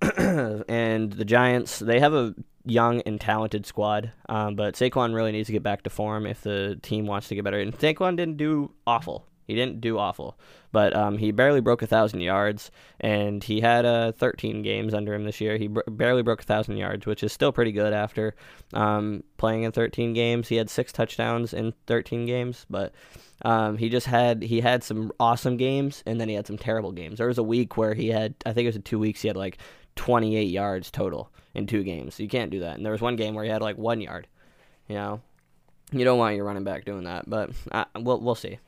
and 0.18 1.12
the 1.12 1.24
Giants, 1.24 1.78
they 1.78 2.00
have 2.00 2.14
a 2.14 2.34
young 2.64 3.00
and 3.02 3.20
talented 3.20 3.66
squad, 3.66 4.12
um, 4.28 4.56
but 4.56 4.74
Saquon 4.74 5.14
really 5.14 5.32
needs 5.32 5.46
to 5.46 5.52
get 5.52 5.62
back 5.62 5.82
to 5.82 5.90
form 5.90 6.26
if 6.26 6.42
the 6.42 6.78
team 6.82 7.06
wants 7.06 7.28
to 7.28 7.34
get 7.34 7.44
better. 7.44 7.58
And 7.58 7.76
Saquon 7.76 8.16
didn't 8.16 8.36
do 8.36 8.72
awful. 8.86 9.26
He 9.46 9.54
didn't 9.54 9.80
do 9.80 9.98
awful, 9.98 10.38
but 10.70 10.94
um, 10.94 11.18
he 11.18 11.32
barely 11.32 11.60
broke 11.60 11.82
a 11.82 11.86
thousand 11.86 12.20
yards, 12.20 12.70
and 13.00 13.42
he 13.42 13.60
had 13.60 13.84
uh, 13.84 14.12
13 14.12 14.62
games 14.62 14.94
under 14.94 15.14
him 15.14 15.24
this 15.24 15.40
year. 15.40 15.56
He 15.56 15.68
br- 15.68 15.80
barely 15.88 16.22
broke 16.22 16.42
a 16.42 16.44
thousand 16.44 16.76
yards, 16.76 17.06
which 17.06 17.22
is 17.22 17.32
still 17.32 17.52
pretty 17.52 17.72
good 17.72 17.92
after 17.92 18.34
um, 18.72 19.24
playing 19.36 19.64
in 19.64 19.72
13 19.72 20.12
games. 20.12 20.48
He 20.48 20.56
had 20.56 20.70
six 20.70 20.92
touchdowns 20.92 21.52
in 21.52 21.74
13 21.86 22.26
games, 22.26 22.66
but 22.70 22.92
um, 23.44 23.76
he 23.76 23.88
just 23.88 24.06
had 24.06 24.42
he 24.42 24.60
had 24.60 24.84
some 24.84 25.12
awesome 25.18 25.56
games, 25.56 26.02
and 26.06 26.20
then 26.20 26.28
he 26.28 26.34
had 26.34 26.46
some 26.46 26.58
terrible 26.58 26.92
games. 26.92 27.18
There 27.18 27.26
was 27.26 27.38
a 27.38 27.42
week 27.42 27.76
where 27.76 27.94
he 27.94 28.08
had, 28.08 28.34
I 28.46 28.52
think 28.52 28.66
it 28.66 28.74
was 28.74 28.82
two 28.84 28.98
weeks, 28.98 29.22
he 29.22 29.28
had 29.28 29.36
like 29.36 29.58
28 29.96 30.44
yards 30.44 30.90
total 30.90 31.30
in 31.54 31.66
two 31.66 31.82
games. 31.82 32.18
You 32.18 32.28
can't 32.28 32.50
do 32.50 32.60
that. 32.60 32.76
And 32.76 32.84
there 32.84 32.92
was 32.92 33.00
one 33.00 33.16
game 33.16 33.34
where 33.34 33.44
he 33.44 33.50
had 33.50 33.62
like 33.62 33.76
one 33.76 34.00
yard. 34.00 34.26
You 34.88 34.94
know, 34.96 35.20
you 35.92 36.04
don't 36.04 36.18
want 36.18 36.36
your 36.36 36.44
running 36.44 36.64
back 36.64 36.84
doing 36.84 37.04
that, 37.04 37.28
but 37.28 37.50
uh, 37.70 37.84
we'll 37.96 38.20
we'll 38.20 38.34
see. 38.34 38.58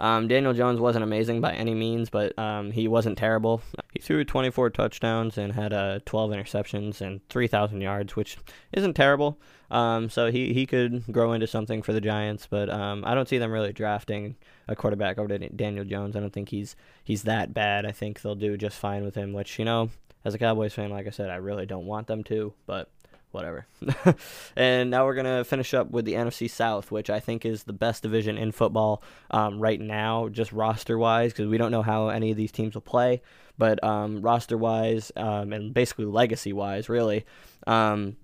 Um, 0.00 0.28
Daniel 0.28 0.54
Jones 0.54 0.80
wasn't 0.80 1.04
amazing 1.04 1.42
by 1.42 1.52
any 1.52 1.74
means, 1.74 2.08
but 2.08 2.36
um, 2.38 2.70
he 2.70 2.88
wasn't 2.88 3.18
terrible. 3.18 3.60
He 3.92 4.00
threw 4.00 4.24
24 4.24 4.70
touchdowns 4.70 5.36
and 5.36 5.52
had 5.52 5.74
uh, 5.74 6.00
12 6.06 6.30
interceptions 6.30 7.02
and 7.02 7.20
3,000 7.28 7.82
yards, 7.82 8.16
which 8.16 8.38
isn't 8.72 8.94
terrible. 8.94 9.38
Um, 9.70 10.08
so 10.08 10.30
he, 10.30 10.54
he 10.54 10.64
could 10.64 11.04
grow 11.12 11.32
into 11.34 11.46
something 11.46 11.82
for 11.82 11.92
the 11.92 12.00
Giants, 12.00 12.48
but 12.48 12.70
um, 12.70 13.04
I 13.04 13.14
don't 13.14 13.28
see 13.28 13.36
them 13.36 13.52
really 13.52 13.74
drafting 13.74 14.36
a 14.66 14.74
quarterback 14.74 15.18
over 15.18 15.28
to 15.28 15.48
Daniel 15.50 15.84
Jones. 15.84 16.16
I 16.16 16.20
don't 16.20 16.32
think 16.32 16.48
he's 16.48 16.76
he's 17.04 17.24
that 17.24 17.52
bad. 17.52 17.84
I 17.84 17.92
think 17.92 18.22
they'll 18.22 18.34
do 18.34 18.56
just 18.56 18.78
fine 18.78 19.04
with 19.04 19.14
him. 19.14 19.32
Which 19.32 19.58
you 19.58 19.64
know, 19.64 19.90
as 20.24 20.34
a 20.34 20.38
Cowboys 20.38 20.72
fan, 20.72 20.90
like 20.90 21.06
I 21.06 21.10
said, 21.10 21.30
I 21.30 21.36
really 21.36 21.66
don't 21.66 21.86
want 21.86 22.06
them 22.06 22.24
to, 22.24 22.52
but 22.66 22.90
whatever. 23.32 23.66
and 24.56 24.90
now 24.90 25.04
we're 25.04 25.14
gonna 25.14 25.44
finish 25.44 25.74
up 25.74 25.90
with 25.90 26.04
the 26.04 26.14
NFC 26.14 26.48
South, 26.48 26.90
which 26.90 27.10
I 27.10 27.20
think 27.20 27.44
is 27.44 27.64
the 27.64 27.72
best 27.72 28.02
division 28.02 28.36
in 28.36 28.52
football 28.52 29.02
um, 29.30 29.60
right 29.60 29.80
now, 29.80 30.28
just 30.28 30.52
roster 30.52 30.98
wise, 30.98 31.32
because 31.32 31.48
we 31.48 31.58
don't 31.58 31.70
know 31.70 31.82
how 31.82 32.08
any 32.08 32.30
of 32.30 32.36
these 32.36 32.52
teams 32.52 32.74
will 32.74 32.80
play, 32.82 33.22
but 33.58 33.82
um, 33.84 34.20
roster 34.22 34.56
wise 34.56 35.12
um, 35.16 35.52
and 35.52 35.72
basically 35.72 36.06
legacy 36.06 36.52
wise, 36.52 36.88
really, 36.88 37.24
um, 37.66 38.16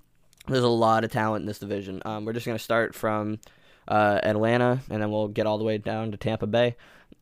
there's 0.48 0.64
a 0.64 0.68
lot 0.68 1.04
of 1.04 1.10
talent 1.10 1.42
in 1.42 1.46
this 1.46 1.58
division. 1.58 2.02
Um, 2.04 2.24
we're 2.24 2.32
just 2.32 2.46
gonna 2.46 2.58
start 2.58 2.94
from 2.94 3.38
uh, 3.88 4.20
Atlanta, 4.22 4.80
and 4.90 5.02
then 5.02 5.10
we'll 5.10 5.28
get 5.28 5.46
all 5.46 5.58
the 5.58 5.64
way 5.64 5.78
down 5.78 6.10
to 6.10 6.16
Tampa 6.16 6.46
Bay. 6.46 6.76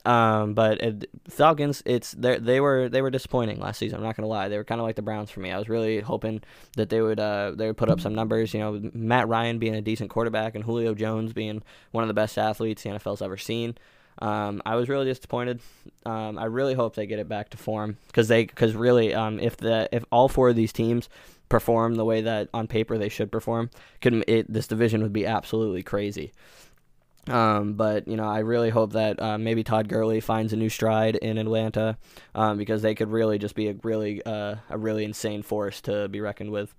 Um, 0.05 0.53
but 0.53 0.83
it, 0.83 1.11
Falcons, 1.29 1.83
it's 1.87 2.12
they 2.12 2.61
were 2.61 2.88
they 2.88 3.01
were 3.01 3.11
disappointing 3.11 3.59
last 3.59 3.79
season. 3.79 3.99
I'm 3.99 4.05
not 4.05 4.17
gonna 4.17 4.29
lie, 4.29 4.49
they 4.49 4.59
were 4.59 4.64
kind 4.64 4.81
of 4.81 4.87
like 4.87 4.97
the 4.97 5.03
Browns 5.03 5.31
for 5.31 5.40
me. 5.40 5.51
I 5.51 5.59
was 5.59 5.69
really 5.69 6.01
hoping 6.01 6.43
that 6.77 6.90
they 6.90 7.01
would 7.01 7.19
uh, 7.19 7.53
they 7.55 7.67
would 7.67 7.77
put 7.77 7.88
up 7.88 8.01
some 8.01 8.14
numbers. 8.14 8.53
You 8.53 8.61
know, 8.61 8.90
Matt 8.93 9.29
Ryan 9.29 9.59
being 9.59 9.75
a 9.75 9.81
decent 9.81 10.11
quarterback 10.11 10.55
and 10.55 10.64
Julio 10.64 10.95
Jones 10.95 11.33
being 11.33 11.62
one 11.93 12.05
of 12.05 12.09
the 12.09 12.14
best 12.14 12.37
athletes 12.37 12.83
the 12.83 12.90
NFL's 12.90 13.23
ever 13.23 13.38
seen. 13.38 13.77
Um, 14.19 14.62
I 14.64 14.77
was 14.77 14.88
really 14.88 15.07
disappointed. 15.07 15.61
Um, 16.07 16.38
I 16.38 16.45
really 16.45 16.75
hope 16.75 16.95
they 16.95 17.07
get 17.07 17.19
it 17.19 17.29
back 17.29 17.51
to 17.51 17.57
form 17.57 17.97
because 18.09 18.29
they 18.29 18.45
because 18.45 18.75
really 18.75 19.14
um, 19.14 19.40
if 19.40 19.57
the 19.57 19.88
if 19.90 20.05
all 20.12 20.29
four 20.29 20.51
of 20.51 20.57
these 20.57 20.73
teams 20.73 21.09
perform 21.49 21.95
the 21.95 22.05
way 22.05 22.21
that 22.23 22.49
on 22.55 22.67
paper 22.67 22.99
they 22.99 23.09
should 23.09 23.33
perform, 23.33 23.71
could 24.01 24.25
it, 24.29 24.53
this 24.53 24.67
division 24.67 25.03
would 25.03 25.12
be 25.12 25.27
absolutely 25.27 25.83
crazy. 25.83 26.33
Um, 27.28 27.74
but 27.74 28.06
you 28.06 28.16
know, 28.16 28.28
I 28.28 28.40
really 28.40 28.70
hope 28.70 28.92
that 28.92 29.20
uh, 29.20 29.38
maybe 29.38 29.64
Todd 29.64 29.88
Gurley 29.88 30.20
finds 30.20 30.52
a 30.52 30.56
new 30.56 30.68
stride 30.68 31.16
in 31.16 31.38
Atlanta 31.38 31.96
um, 32.34 32.58
because 32.58 32.82
they 32.82 32.94
could 32.94 33.10
really 33.10 33.38
just 33.38 33.54
be 33.54 33.68
a 33.68 33.74
really 33.82 34.24
uh, 34.24 34.56
a 34.68 34.78
really 34.78 35.04
insane 35.04 35.42
force 35.42 35.80
to 35.82 36.08
be 36.08 36.20
reckoned 36.20 36.50
with. 36.50 36.74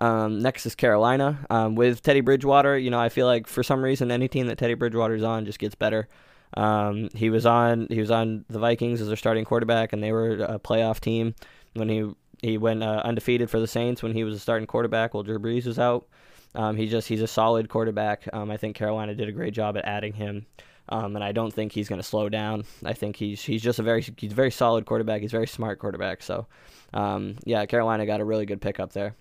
Um, 0.00 0.40
next 0.40 0.64
is 0.66 0.74
Carolina 0.74 1.44
um, 1.50 1.74
with 1.74 2.02
Teddy 2.02 2.20
Bridgewater. 2.20 2.76
You 2.78 2.90
know, 2.90 3.00
I 3.00 3.08
feel 3.08 3.26
like 3.26 3.46
for 3.46 3.62
some 3.62 3.82
reason 3.82 4.10
any 4.10 4.28
team 4.28 4.46
that 4.48 4.58
Teddy 4.58 4.74
Bridgewater's 4.74 5.22
on 5.22 5.44
just 5.44 5.58
gets 5.58 5.74
better. 5.74 6.08
Um, 6.54 7.08
he 7.14 7.30
was 7.30 7.46
on 7.46 7.88
he 7.90 8.00
was 8.00 8.10
on 8.10 8.44
the 8.48 8.58
Vikings 8.58 9.00
as 9.00 9.08
their 9.08 9.16
starting 9.16 9.44
quarterback, 9.44 9.92
and 9.92 10.02
they 10.02 10.12
were 10.12 10.32
a 10.32 10.58
playoff 10.58 11.00
team 11.00 11.34
when 11.74 11.88
he 11.88 12.10
he 12.40 12.58
went 12.58 12.82
uh, 12.82 13.02
undefeated 13.04 13.50
for 13.50 13.60
the 13.60 13.66
Saints 13.66 14.02
when 14.02 14.12
he 14.12 14.24
was 14.24 14.34
a 14.34 14.38
starting 14.38 14.66
quarterback 14.66 15.14
while 15.14 15.22
Drew 15.22 15.38
Brees 15.38 15.66
was 15.66 15.78
out. 15.78 16.06
Um, 16.58 16.76
he 16.76 16.88
just 16.88 17.06
he's 17.08 17.22
a 17.22 17.28
solid 17.28 17.68
quarterback. 17.68 18.28
Um, 18.32 18.50
I 18.50 18.56
think 18.56 18.76
Carolina 18.76 19.14
did 19.14 19.28
a 19.28 19.32
great 19.32 19.54
job 19.54 19.76
at 19.76 19.84
adding 19.84 20.12
him. 20.12 20.44
Um, 20.90 21.14
and 21.14 21.24
I 21.24 21.32
don't 21.32 21.52
think 21.52 21.72
he's 21.72 21.88
going 21.88 22.00
to 22.00 22.06
slow 22.06 22.28
down. 22.28 22.64
I 22.84 22.94
think 22.94 23.16
he's 23.16 23.40
he's 23.42 23.62
just 23.62 23.78
a 23.78 23.82
very 23.82 24.04
he's 24.16 24.32
a 24.32 24.34
very 24.34 24.50
solid 24.50 24.84
quarterback. 24.84 25.20
He's 25.20 25.32
a 25.32 25.36
very 25.36 25.46
smart 25.46 25.78
quarterback. 25.78 26.22
So, 26.22 26.46
um, 26.92 27.36
yeah, 27.44 27.64
Carolina 27.66 28.06
got 28.06 28.20
a 28.20 28.24
really 28.24 28.44
good 28.44 28.60
pickup 28.60 28.92
there. 28.92 29.14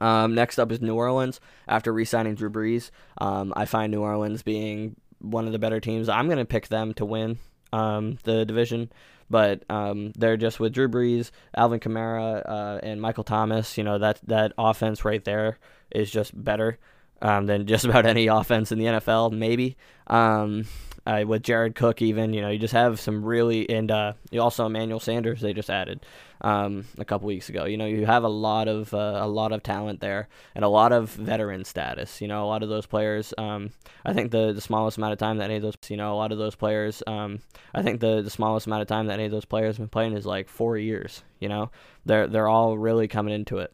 Um, 0.00 0.34
next 0.34 0.58
up 0.58 0.72
is 0.72 0.80
New 0.80 0.96
Orleans. 0.96 1.40
After 1.68 1.92
re-signing 1.92 2.34
Drew 2.34 2.50
Brees, 2.50 2.90
um, 3.18 3.52
I 3.56 3.66
find 3.66 3.92
New 3.92 4.02
Orleans 4.02 4.42
being 4.42 4.96
one 5.20 5.46
of 5.46 5.52
the 5.52 5.58
better 5.58 5.80
teams. 5.80 6.08
I'm 6.08 6.26
going 6.26 6.38
to 6.38 6.44
pick 6.44 6.68
them 6.68 6.94
to 6.94 7.04
win 7.04 7.38
the 7.70 8.44
division, 8.46 8.90
but 9.28 9.64
um, 9.70 10.12
they're 10.16 10.36
just 10.36 10.60
with 10.60 10.72
Drew 10.72 10.88
Brees, 10.88 11.30
Alvin 11.56 11.80
Kamara, 11.80 12.42
uh, 12.48 12.80
and 12.82 13.00
Michael 13.00 13.24
Thomas. 13.24 13.76
You 13.76 13.84
know 13.84 13.98
that 13.98 14.20
that 14.26 14.52
offense 14.58 15.04
right 15.04 15.24
there 15.24 15.58
is 15.90 16.10
just 16.10 16.32
better 16.44 16.78
um, 17.22 17.46
than 17.46 17.66
just 17.66 17.84
about 17.86 18.06
any 18.06 18.26
offense 18.26 18.72
in 18.72 18.78
the 18.78 18.86
NFL, 18.86 19.32
maybe. 19.32 19.76
Um, 20.06 20.66
uh, 21.06 21.24
with 21.26 21.42
Jared 21.42 21.76
Cook, 21.76 22.02
even 22.02 22.32
you 22.32 22.40
know, 22.40 22.50
you 22.50 22.58
just 22.58 22.74
have 22.74 22.98
some 22.98 23.24
really, 23.24 23.68
and 23.70 23.90
uh, 23.90 24.14
you 24.30 24.42
also 24.42 24.66
Emmanuel 24.66 24.98
Sanders 24.98 25.40
they 25.40 25.52
just 25.52 25.70
added 25.70 26.04
um, 26.40 26.84
a 26.98 27.04
couple 27.04 27.28
weeks 27.28 27.48
ago. 27.48 27.64
You 27.64 27.76
know, 27.76 27.86
you 27.86 28.06
have 28.06 28.24
a 28.24 28.28
lot 28.28 28.66
of 28.66 28.92
uh, 28.92 29.20
a 29.22 29.28
lot 29.28 29.52
of 29.52 29.62
talent 29.62 30.00
there 30.00 30.28
and 30.56 30.64
a 30.64 30.68
lot 30.68 30.92
of 30.92 31.10
veteran 31.10 31.64
status. 31.64 32.20
You 32.20 32.26
know, 32.26 32.44
a 32.44 32.48
lot 32.48 32.64
of 32.64 32.68
those 32.68 32.86
players. 32.86 33.32
Um, 33.38 33.70
I 34.04 34.12
think 34.14 34.32
the 34.32 34.52
the 34.52 34.60
smallest 34.60 34.98
amount 34.98 35.12
of 35.12 35.18
time 35.18 35.38
that 35.38 35.44
any 35.44 35.56
of 35.56 35.62
those, 35.62 35.76
you 35.88 35.96
know, 35.96 36.12
a 36.12 36.16
lot 36.16 36.32
of 36.32 36.38
those 36.38 36.56
players. 36.56 37.04
Um, 37.06 37.38
I 37.72 37.82
think 37.82 38.00
the 38.00 38.22
the 38.22 38.30
smallest 38.30 38.66
amount 38.66 38.82
of 38.82 38.88
time 38.88 39.06
that 39.06 39.14
any 39.14 39.26
of 39.26 39.30
those 39.30 39.44
players 39.44 39.76
have 39.76 39.84
been 39.84 39.88
playing 39.88 40.14
is 40.14 40.26
like 40.26 40.48
four 40.48 40.76
years. 40.76 41.22
You 41.38 41.48
know, 41.48 41.70
they're 42.04 42.26
they're 42.26 42.48
all 42.48 42.76
really 42.76 43.06
coming 43.06 43.32
into 43.32 43.58
it. 43.58 43.72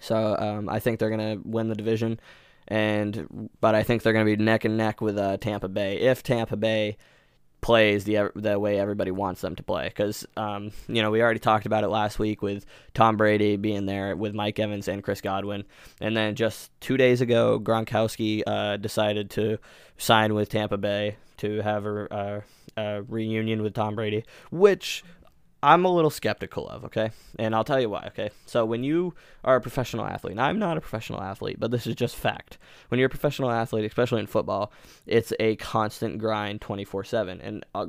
So 0.00 0.36
um, 0.38 0.68
I 0.68 0.78
think 0.78 1.00
they're 1.00 1.10
gonna 1.10 1.38
win 1.44 1.68
the 1.68 1.74
division 1.74 2.20
and 2.68 3.50
but 3.60 3.74
I 3.74 3.82
think 3.82 4.02
they're 4.02 4.12
going 4.12 4.26
to 4.26 4.36
be 4.36 4.42
neck 4.42 4.64
and 4.64 4.76
neck 4.76 5.00
with 5.00 5.18
uh, 5.18 5.36
Tampa 5.36 5.68
Bay 5.68 5.98
if 5.98 6.22
Tampa 6.22 6.56
Bay 6.56 6.96
plays 7.60 8.04
the 8.04 8.30
the 8.34 8.58
way 8.58 8.78
everybody 8.78 9.10
wants 9.10 9.40
them 9.40 9.56
to 9.56 9.62
play. 9.62 9.88
Because 9.88 10.26
um, 10.36 10.70
you 10.86 11.02
know 11.02 11.10
we 11.10 11.22
already 11.22 11.40
talked 11.40 11.66
about 11.66 11.84
it 11.84 11.88
last 11.88 12.18
week 12.18 12.42
with 12.42 12.66
Tom 12.92 13.16
Brady 13.16 13.56
being 13.56 13.86
there 13.86 14.14
with 14.16 14.34
Mike 14.34 14.58
Evans 14.58 14.88
and 14.88 15.02
Chris 15.02 15.20
Godwin, 15.20 15.64
and 16.00 16.16
then 16.16 16.34
just 16.34 16.70
two 16.80 16.96
days 16.96 17.20
ago 17.20 17.58
Gronkowski 17.58 18.42
uh, 18.46 18.76
decided 18.76 19.30
to 19.30 19.58
sign 19.96 20.34
with 20.34 20.48
Tampa 20.48 20.76
Bay 20.76 21.16
to 21.38 21.62
have 21.62 21.86
a, 21.86 22.42
a, 22.76 22.82
a 22.82 23.02
reunion 23.02 23.62
with 23.62 23.74
Tom 23.74 23.94
Brady, 23.94 24.24
which 24.50 25.02
I'm 25.64 25.86
a 25.86 25.92
little 25.92 26.10
skeptical 26.10 26.68
of, 26.68 26.84
okay? 26.84 27.10
And 27.38 27.54
I'll 27.54 27.64
tell 27.64 27.80
you 27.80 27.88
why, 27.88 28.04
okay? 28.08 28.30
So 28.44 28.66
when 28.66 28.84
you 28.84 29.14
are 29.42 29.56
a 29.56 29.60
professional 29.62 30.04
athlete, 30.04 30.32
and 30.32 30.40
I'm 30.40 30.58
not 30.58 30.76
a 30.76 30.80
professional 30.80 31.22
athlete, 31.22 31.58
but 31.58 31.70
this 31.70 31.86
is 31.86 31.94
just 31.94 32.16
fact. 32.16 32.58
When 32.88 32.98
you're 32.98 33.06
a 33.06 33.10
professional 33.10 33.50
athlete, 33.50 33.86
especially 33.86 34.20
in 34.20 34.26
football, 34.26 34.72
it's 35.06 35.32
a 35.40 35.56
constant 35.56 36.18
grind 36.18 36.60
24/7. 36.60 37.40
And 37.42 37.64
uh, 37.74 37.86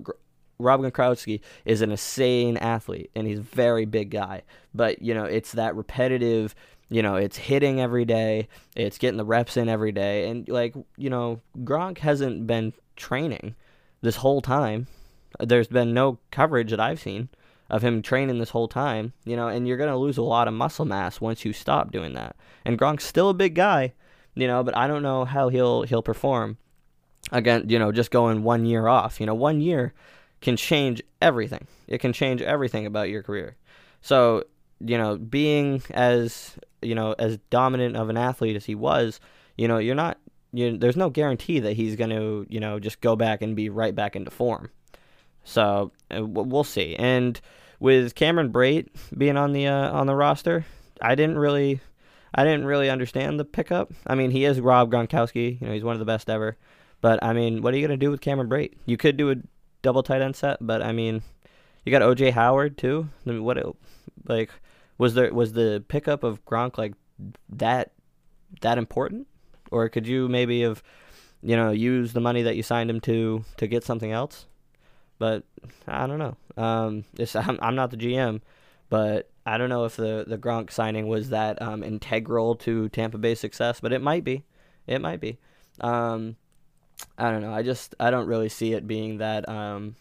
Rob 0.57 0.79
Gronkowski 0.79 1.41
is 1.65 1.81
an 1.81 1.91
insane 1.91 2.55
athlete 2.55 3.11
and 3.13 3.27
he's 3.27 3.39
a 3.39 3.43
very 3.43 3.83
big 3.83 4.09
guy, 4.09 4.43
but 4.73 5.01
you 5.01 5.13
know, 5.13 5.25
it's 5.25 5.51
that 5.51 5.75
repetitive 5.75 6.55
you 6.87 7.01
know, 7.01 7.15
it's 7.15 7.37
hitting 7.37 7.81
every 7.81 8.05
day, 8.05 8.47
it's 8.75 8.99
getting 8.99 9.17
the 9.17 9.25
reps 9.25 9.57
in 9.57 9.67
every 9.67 9.91
day, 9.91 10.29
and 10.29 10.47
like, 10.47 10.75
you 10.97 11.09
know, 11.09 11.41
Gronk 11.63 11.97
hasn't 11.97 12.45
been 12.45 12.73
training 12.95 13.55
this 14.01 14.17
whole 14.17 14.39
time. 14.39 14.85
There's 15.39 15.67
been 15.67 15.95
no 15.95 16.19
coverage 16.29 16.69
that 16.69 16.79
I've 16.79 17.01
seen 17.01 17.29
of 17.69 17.81
him 17.81 18.01
training 18.01 18.37
this 18.37 18.51
whole 18.51 18.67
time, 18.67 19.13
you 19.23 19.35
know, 19.35 19.47
and 19.47 19.67
you're 19.67 19.77
going 19.77 19.89
to 19.89 19.97
lose 19.97 20.17
a 20.17 20.23
lot 20.23 20.47
of 20.47 20.53
muscle 20.53 20.85
mass 20.85 21.19
once 21.19 21.45
you 21.45 21.53
stop 21.53 21.91
doing 21.91 22.13
that. 22.13 22.35
And 22.63 22.77
Gronk's 22.77 23.05
still 23.05 23.29
a 23.29 23.33
big 23.33 23.55
guy, 23.55 23.93
you 24.35 24.47
know, 24.47 24.63
but 24.63 24.77
I 24.77 24.87
don't 24.87 25.03
know 25.03 25.25
how 25.25 25.49
he'll 25.49 25.83
he'll 25.83 26.03
perform 26.03 26.57
again, 27.31 27.69
you 27.69 27.79
know, 27.79 27.91
just 27.91 28.11
going 28.11 28.43
one 28.43 28.65
year 28.65 28.87
off. 28.87 29.19
You 29.19 29.25
know, 29.25 29.35
one 29.35 29.61
year 29.61 29.93
can 30.41 30.57
change 30.57 31.01
everything. 31.21 31.67
It 31.87 31.99
can 31.99 32.13
change 32.13 32.41
everything 32.41 32.85
about 32.85 33.09
your 33.09 33.23
career. 33.23 33.55
So, 34.01 34.43
you 34.79 34.97
know, 34.97 35.17
being 35.17 35.81
as, 35.91 36.55
you 36.81 36.93
know, 36.93 37.15
as 37.17 37.37
dominant 37.49 37.95
of 37.95 38.09
an 38.09 38.17
athlete 38.17 38.55
as 38.55 38.65
he 38.65 38.75
was, 38.75 39.19
you 39.57 39.67
know, 39.67 39.79
you're 39.79 39.95
not 39.95 40.19
you, 40.53 40.77
there's 40.77 40.95
no 40.95 41.09
guarantee 41.09 41.59
that 41.59 41.73
he's 41.73 41.95
going 41.95 42.11
to, 42.11 42.45
you 42.49 42.59
know, 42.59 42.79
just 42.79 43.01
go 43.01 43.15
back 43.15 43.41
and 43.41 43.55
be 43.55 43.69
right 43.69 43.93
back 43.93 44.15
into 44.15 44.31
form. 44.31 44.69
So 45.43 45.91
uh, 46.11 46.25
we'll 46.25 46.63
see. 46.63 46.95
And 46.95 47.39
with 47.79 48.15
Cameron 48.15 48.51
Brate 48.51 48.87
being 49.17 49.37
on 49.37 49.53
the 49.53 49.67
uh, 49.67 49.91
on 49.91 50.07
the 50.07 50.15
roster, 50.15 50.65
I 51.01 51.15
didn't 51.15 51.37
really, 51.37 51.79
I 52.33 52.43
didn't 52.43 52.65
really 52.65 52.89
understand 52.89 53.39
the 53.39 53.45
pickup. 53.45 53.91
I 54.07 54.15
mean, 54.15 54.31
he 54.31 54.45
is 54.45 54.59
Rob 54.59 54.91
Gronkowski. 54.91 55.59
You 55.59 55.67
know, 55.67 55.73
he's 55.73 55.83
one 55.83 55.93
of 55.93 55.99
the 55.99 56.05
best 56.05 56.29
ever. 56.29 56.57
But 57.01 57.23
I 57.23 57.33
mean, 57.33 57.61
what 57.61 57.73
are 57.73 57.77
you 57.77 57.85
gonna 57.85 57.97
do 57.97 58.11
with 58.11 58.21
Cameron 58.21 58.49
Brate? 58.49 58.73
You 58.85 58.97
could 58.97 59.17
do 59.17 59.31
a 59.31 59.35
double 59.81 60.03
tight 60.03 60.21
end 60.21 60.35
set, 60.35 60.57
but 60.61 60.81
I 60.81 60.91
mean, 60.91 61.21
you 61.83 61.91
got 61.91 62.01
OJ 62.01 62.31
Howard 62.31 62.77
too. 62.77 63.09
I 63.25 63.29
mean, 63.29 63.43
what 63.43 63.57
like 64.27 64.49
was 64.97 65.13
there 65.13 65.33
was 65.33 65.53
the 65.53 65.83
pickup 65.87 66.23
of 66.23 66.43
Gronk 66.45 66.77
like 66.77 66.93
that 67.49 67.91
that 68.61 68.77
important, 68.77 69.27
or 69.71 69.89
could 69.89 70.07
you 70.07 70.27
maybe 70.27 70.61
have 70.61 70.81
you 71.41 71.55
know 71.55 71.71
used 71.71 72.13
the 72.13 72.21
money 72.21 72.41
that 72.41 72.55
you 72.55 72.63
signed 72.63 72.89
him 72.89 72.99
to 73.01 73.43
to 73.57 73.67
get 73.67 73.83
something 73.83 74.11
else? 74.11 74.47
But 75.17 75.43
I 75.87 76.07
don't 76.07 76.19
know. 76.19 76.37
Um, 76.57 77.05
I'm, 77.35 77.59
I'm 77.61 77.75
not 77.75 77.91
the 77.91 77.97
GM, 77.97 78.41
but 78.89 79.29
I 79.45 79.57
don't 79.57 79.69
know 79.69 79.85
if 79.85 79.95
the 79.95 80.25
the 80.27 80.37
Gronk 80.37 80.71
signing 80.71 81.07
was 81.07 81.29
that 81.29 81.61
um, 81.61 81.83
integral 81.83 82.55
to 82.57 82.89
Tampa 82.89 83.17
Bay's 83.17 83.39
success, 83.39 83.79
but 83.79 83.93
it 83.93 84.01
might 84.01 84.23
be. 84.23 84.43
It 84.87 85.01
might 85.01 85.19
be. 85.19 85.37
Um, 85.81 86.35
I 87.17 87.31
don't 87.31 87.41
know. 87.41 87.53
I 87.53 87.63
just 87.63 87.95
I 87.99 88.09
don't 88.09 88.27
really 88.27 88.49
see 88.49 88.73
it 88.73 88.87
being 88.87 89.17
that 89.17 89.47
um, 89.47 89.95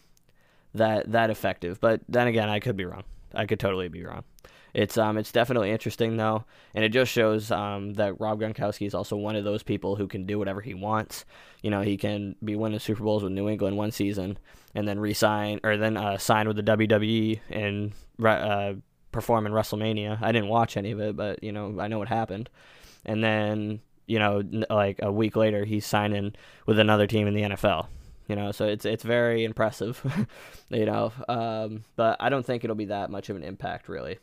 that 0.73 1.11
that 1.11 1.29
effective. 1.29 1.79
But 1.79 2.01
then 2.07 2.27
again, 2.27 2.49
I 2.49 2.59
could 2.59 2.77
be 2.77 2.85
wrong. 2.85 3.03
I 3.33 3.45
could 3.45 3.59
totally 3.59 3.87
be 3.89 4.03
wrong. 4.03 4.23
It's 4.75 4.97
um 4.97 5.17
it's 5.17 5.31
definitely 5.31 5.71
interesting 5.71 6.17
though, 6.17 6.43
and 6.73 6.83
it 6.83 6.89
just 6.89 7.09
shows 7.09 7.49
um 7.49 7.93
that 7.93 8.19
Rob 8.19 8.41
Gronkowski 8.41 8.85
is 8.85 8.93
also 8.93 9.15
one 9.15 9.37
of 9.37 9.45
those 9.45 9.63
people 9.63 9.95
who 9.95 10.05
can 10.05 10.25
do 10.25 10.37
whatever 10.37 10.59
he 10.59 10.73
wants. 10.73 11.23
You 11.63 11.71
know, 11.71 11.81
he 11.81 11.95
can 11.95 12.35
be 12.43 12.57
winning 12.57 12.79
Super 12.79 13.01
Bowls 13.01 13.23
with 13.23 13.31
New 13.31 13.47
England 13.47 13.77
one 13.77 13.91
season, 13.91 14.37
and 14.75 14.85
then 14.85 14.99
resign 14.99 15.61
or 15.63 15.77
then 15.77 15.95
uh, 15.95 16.17
sign 16.17 16.49
with 16.49 16.57
the 16.57 16.63
WWE 16.63 17.39
and 17.49 17.93
uh, 18.21 18.73
perform 19.13 19.45
in 19.45 19.53
WrestleMania. 19.53 20.21
I 20.21 20.33
didn't 20.33 20.49
watch 20.49 20.75
any 20.75 20.91
of 20.91 20.99
it, 20.99 21.15
but 21.15 21.41
you 21.41 21.53
know 21.53 21.79
I 21.79 21.87
know 21.87 21.97
what 21.97 22.09
happened. 22.09 22.49
And 23.05 23.23
then 23.23 23.79
you 24.07 24.19
know 24.19 24.43
like 24.69 24.99
a 25.01 25.09
week 25.09 25.37
later 25.37 25.63
he's 25.63 25.85
signing 25.85 26.35
with 26.65 26.79
another 26.79 27.07
team 27.07 27.27
in 27.27 27.33
the 27.33 27.43
NFL. 27.43 27.87
You 28.27 28.35
know, 28.35 28.51
so 28.51 28.65
it's 28.65 28.83
it's 28.83 29.05
very 29.05 29.45
impressive. 29.45 30.27
you 30.69 30.85
know, 30.85 31.13
um, 31.29 31.85
but 31.95 32.17
I 32.19 32.27
don't 32.27 32.45
think 32.45 32.65
it'll 32.65 32.75
be 32.75 32.85
that 32.85 33.09
much 33.09 33.29
of 33.29 33.37
an 33.37 33.43
impact 33.43 33.87
really. 33.87 34.19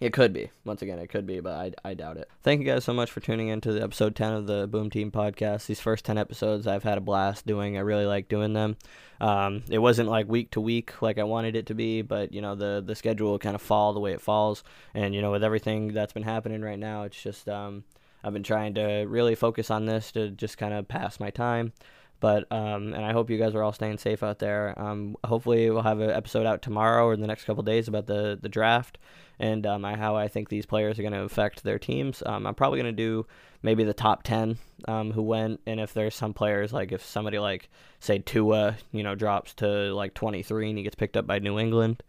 It 0.00 0.12
could 0.12 0.32
be. 0.32 0.50
Once 0.64 0.82
again, 0.82 0.98
it 0.98 1.08
could 1.08 1.26
be, 1.26 1.40
but 1.40 1.52
I, 1.52 1.90
I 1.90 1.94
doubt 1.94 2.16
it. 2.16 2.28
Thank 2.42 2.60
you 2.60 2.66
guys 2.66 2.82
so 2.82 2.92
much 2.92 3.10
for 3.10 3.20
tuning 3.20 3.48
in 3.48 3.60
to 3.60 3.72
the 3.72 3.82
episode 3.82 4.16
10 4.16 4.32
of 4.32 4.46
the 4.46 4.66
Boom 4.66 4.90
Team 4.90 5.12
podcast. 5.12 5.66
These 5.66 5.80
first 5.80 6.04
10 6.04 6.18
episodes 6.18 6.66
I've 6.66 6.82
had 6.82 6.98
a 6.98 7.02
blast 7.02 7.46
doing. 7.46 7.76
I 7.76 7.80
really 7.80 8.06
like 8.06 8.28
doing 8.28 8.52
them. 8.52 8.76
Um, 9.20 9.62
it 9.68 9.78
wasn't 9.78 10.08
like 10.08 10.28
week 10.28 10.50
to 10.52 10.60
week 10.60 11.00
like 11.02 11.18
I 11.18 11.24
wanted 11.24 11.54
it 11.54 11.66
to 11.66 11.74
be, 11.74 12.02
but, 12.02 12.32
you 12.32 12.40
know, 12.40 12.54
the, 12.54 12.82
the 12.84 12.96
schedule 12.96 13.38
kind 13.38 13.54
of 13.54 13.62
fall 13.62 13.92
the 13.92 14.00
way 14.00 14.12
it 14.12 14.20
falls. 14.20 14.64
And, 14.94 15.14
you 15.14 15.20
know, 15.20 15.30
with 15.30 15.44
everything 15.44 15.88
that's 15.92 16.12
been 16.12 16.24
happening 16.24 16.62
right 16.62 16.78
now, 16.78 17.02
it's 17.04 17.22
just, 17.22 17.48
um, 17.48 17.84
I've 18.24 18.32
been 18.32 18.42
trying 18.42 18.74
to 18.74 19.04
really 19.04 19.34
focus 19.34 19.70
on 19.70 19.86
this 19.86 20.10
to 20.12 20.30
just 20.30 20.58
kind 20.58 20.74
of 20.74 20.88
pass 20.88 21.20
my 21.20 21.30
time. 21.30 21.72
But 22.22 22.46
um, 22.52 22.94
and 22.94 23.04
I 23.04 23.10
hope 23.10 23.30
you 23.30 23.36
guys 23.36 23.52
are 23.56 23.64
all 23.64 23.72
staying 23.72 23.98
safe 23.98 24.22
out 24.22 24.38
there. 24.38 24.80
Um, 24.80 25.16
hopefully 25.24 25.68
we'll 25.70 25.82
have 25.82 25.98
an 25.98 26.10
episode 26.10 26.46
out 26.46 26.62
tomorrow 26.62 27.06
or 27.06 27.14
in 27.14 27.20
the 27.20 27.26
next 27.26 27.46
couple 27.46 27.64
days 27.64 27.88
about 27.88 28.06
the 28.06 28.38
the 28.40 28.48
draft 28.48 28.96
and 29.40 29.66
um, 29.66 29.82
how 29.82 30.14
I 30.14 30.28
think 30.28 30.48
these 30.48 30.64
players 30.64 31.00
are 31.00 31.02
going 31.02 31.14
to 31.14 31.22
affect 31.22 31.64
their 31.64 31.80
teams. 31.80 32.22
Um, 32.24 32.46
I'm 32.46 32.54
probably 32.54 32.80
going 32.80 32.94
to 32.94 33.02
do 33.02 33.26
maybe 33.60 33.82
the 33.82 33.92
top 33.92 34.22
10 34.22 34.56
um, 34.86 35.10
who 35.10 35.22
went, 35.22 35.60
and 35.66 35.80
if 35.80 35.92
there's 35.94 36.14
some 36.14 36.32
players, 36.32 36.72
like 36.72 36.92
if 36.92 37.04
somebody 37.04 37.40
like, 37.40 37.68
say, 37.98 38.20
Tua, 38.20 38.76
you 38.92 39.02
know, 39.02 39.16
drops 39.16 39.54
to 39.54 39.92
like 39.94 40.14
23 40.14 40.68
and 40.68 40.78
he 40.78 40.84
gets 40.84 40.94
picked 40.94 41.16
up 41.16 41.26
by 41.26 41.40
New 41.40 41.58
England, 41.58 42.04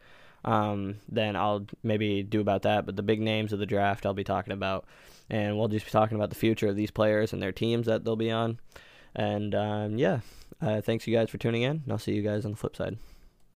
um, 0.45 0.97
then 1.09 1.35
I'll 1.35 1.65
maybe 1.81 2.21
do 2.21 2.39
about 2.39 2.61
that. 2.63 2.85
But 2.85 2.97
the 2.97 3.03
big 3.03 3.19
names 3.19 3.51
of 3.51 3.57
the 3.57 3.65
draft 3.65 4.05
I'll 4.05 4.13
be 4.13 4.23
talking 4.23 4.53
about, 4.53 4.85
and 5.27 5.57
we'll 5.57 5.69
just 5.69 5.85
be 5.85 5.91
talking 5.91 6.17
about 6.17 6.29
the 6.29 6.35
future 6.35 6.67
of 6.67 6.75
these 6.75 6.91
players 6.91 7.33
and 7.33 7.41
their 7.41 7.51
teams 7.51 7.87
that 7.87 8.05
they'll 8.05 8.15
be 8.15 8.29
on. 8.29 8.59
And 9.15 9.53
um, 9.53 9.97
yeah, 9.97 10.19
uh, 10.61 10.81
thanks 10.81 11.07
you 11.07 11.15
guys 11.15 11.29
for 11.29 11.37
tuning 11.37 11.61
in, 11.61 11.81
and 11.83 11.91
I'll 11.91 11.99
see 11.99 12.13
you 12.13 12.21
guys 12.21 12.45
on 12.45 12.51
the 12.51 12.57
flip 12.57 12.75
side. 12.75 12.97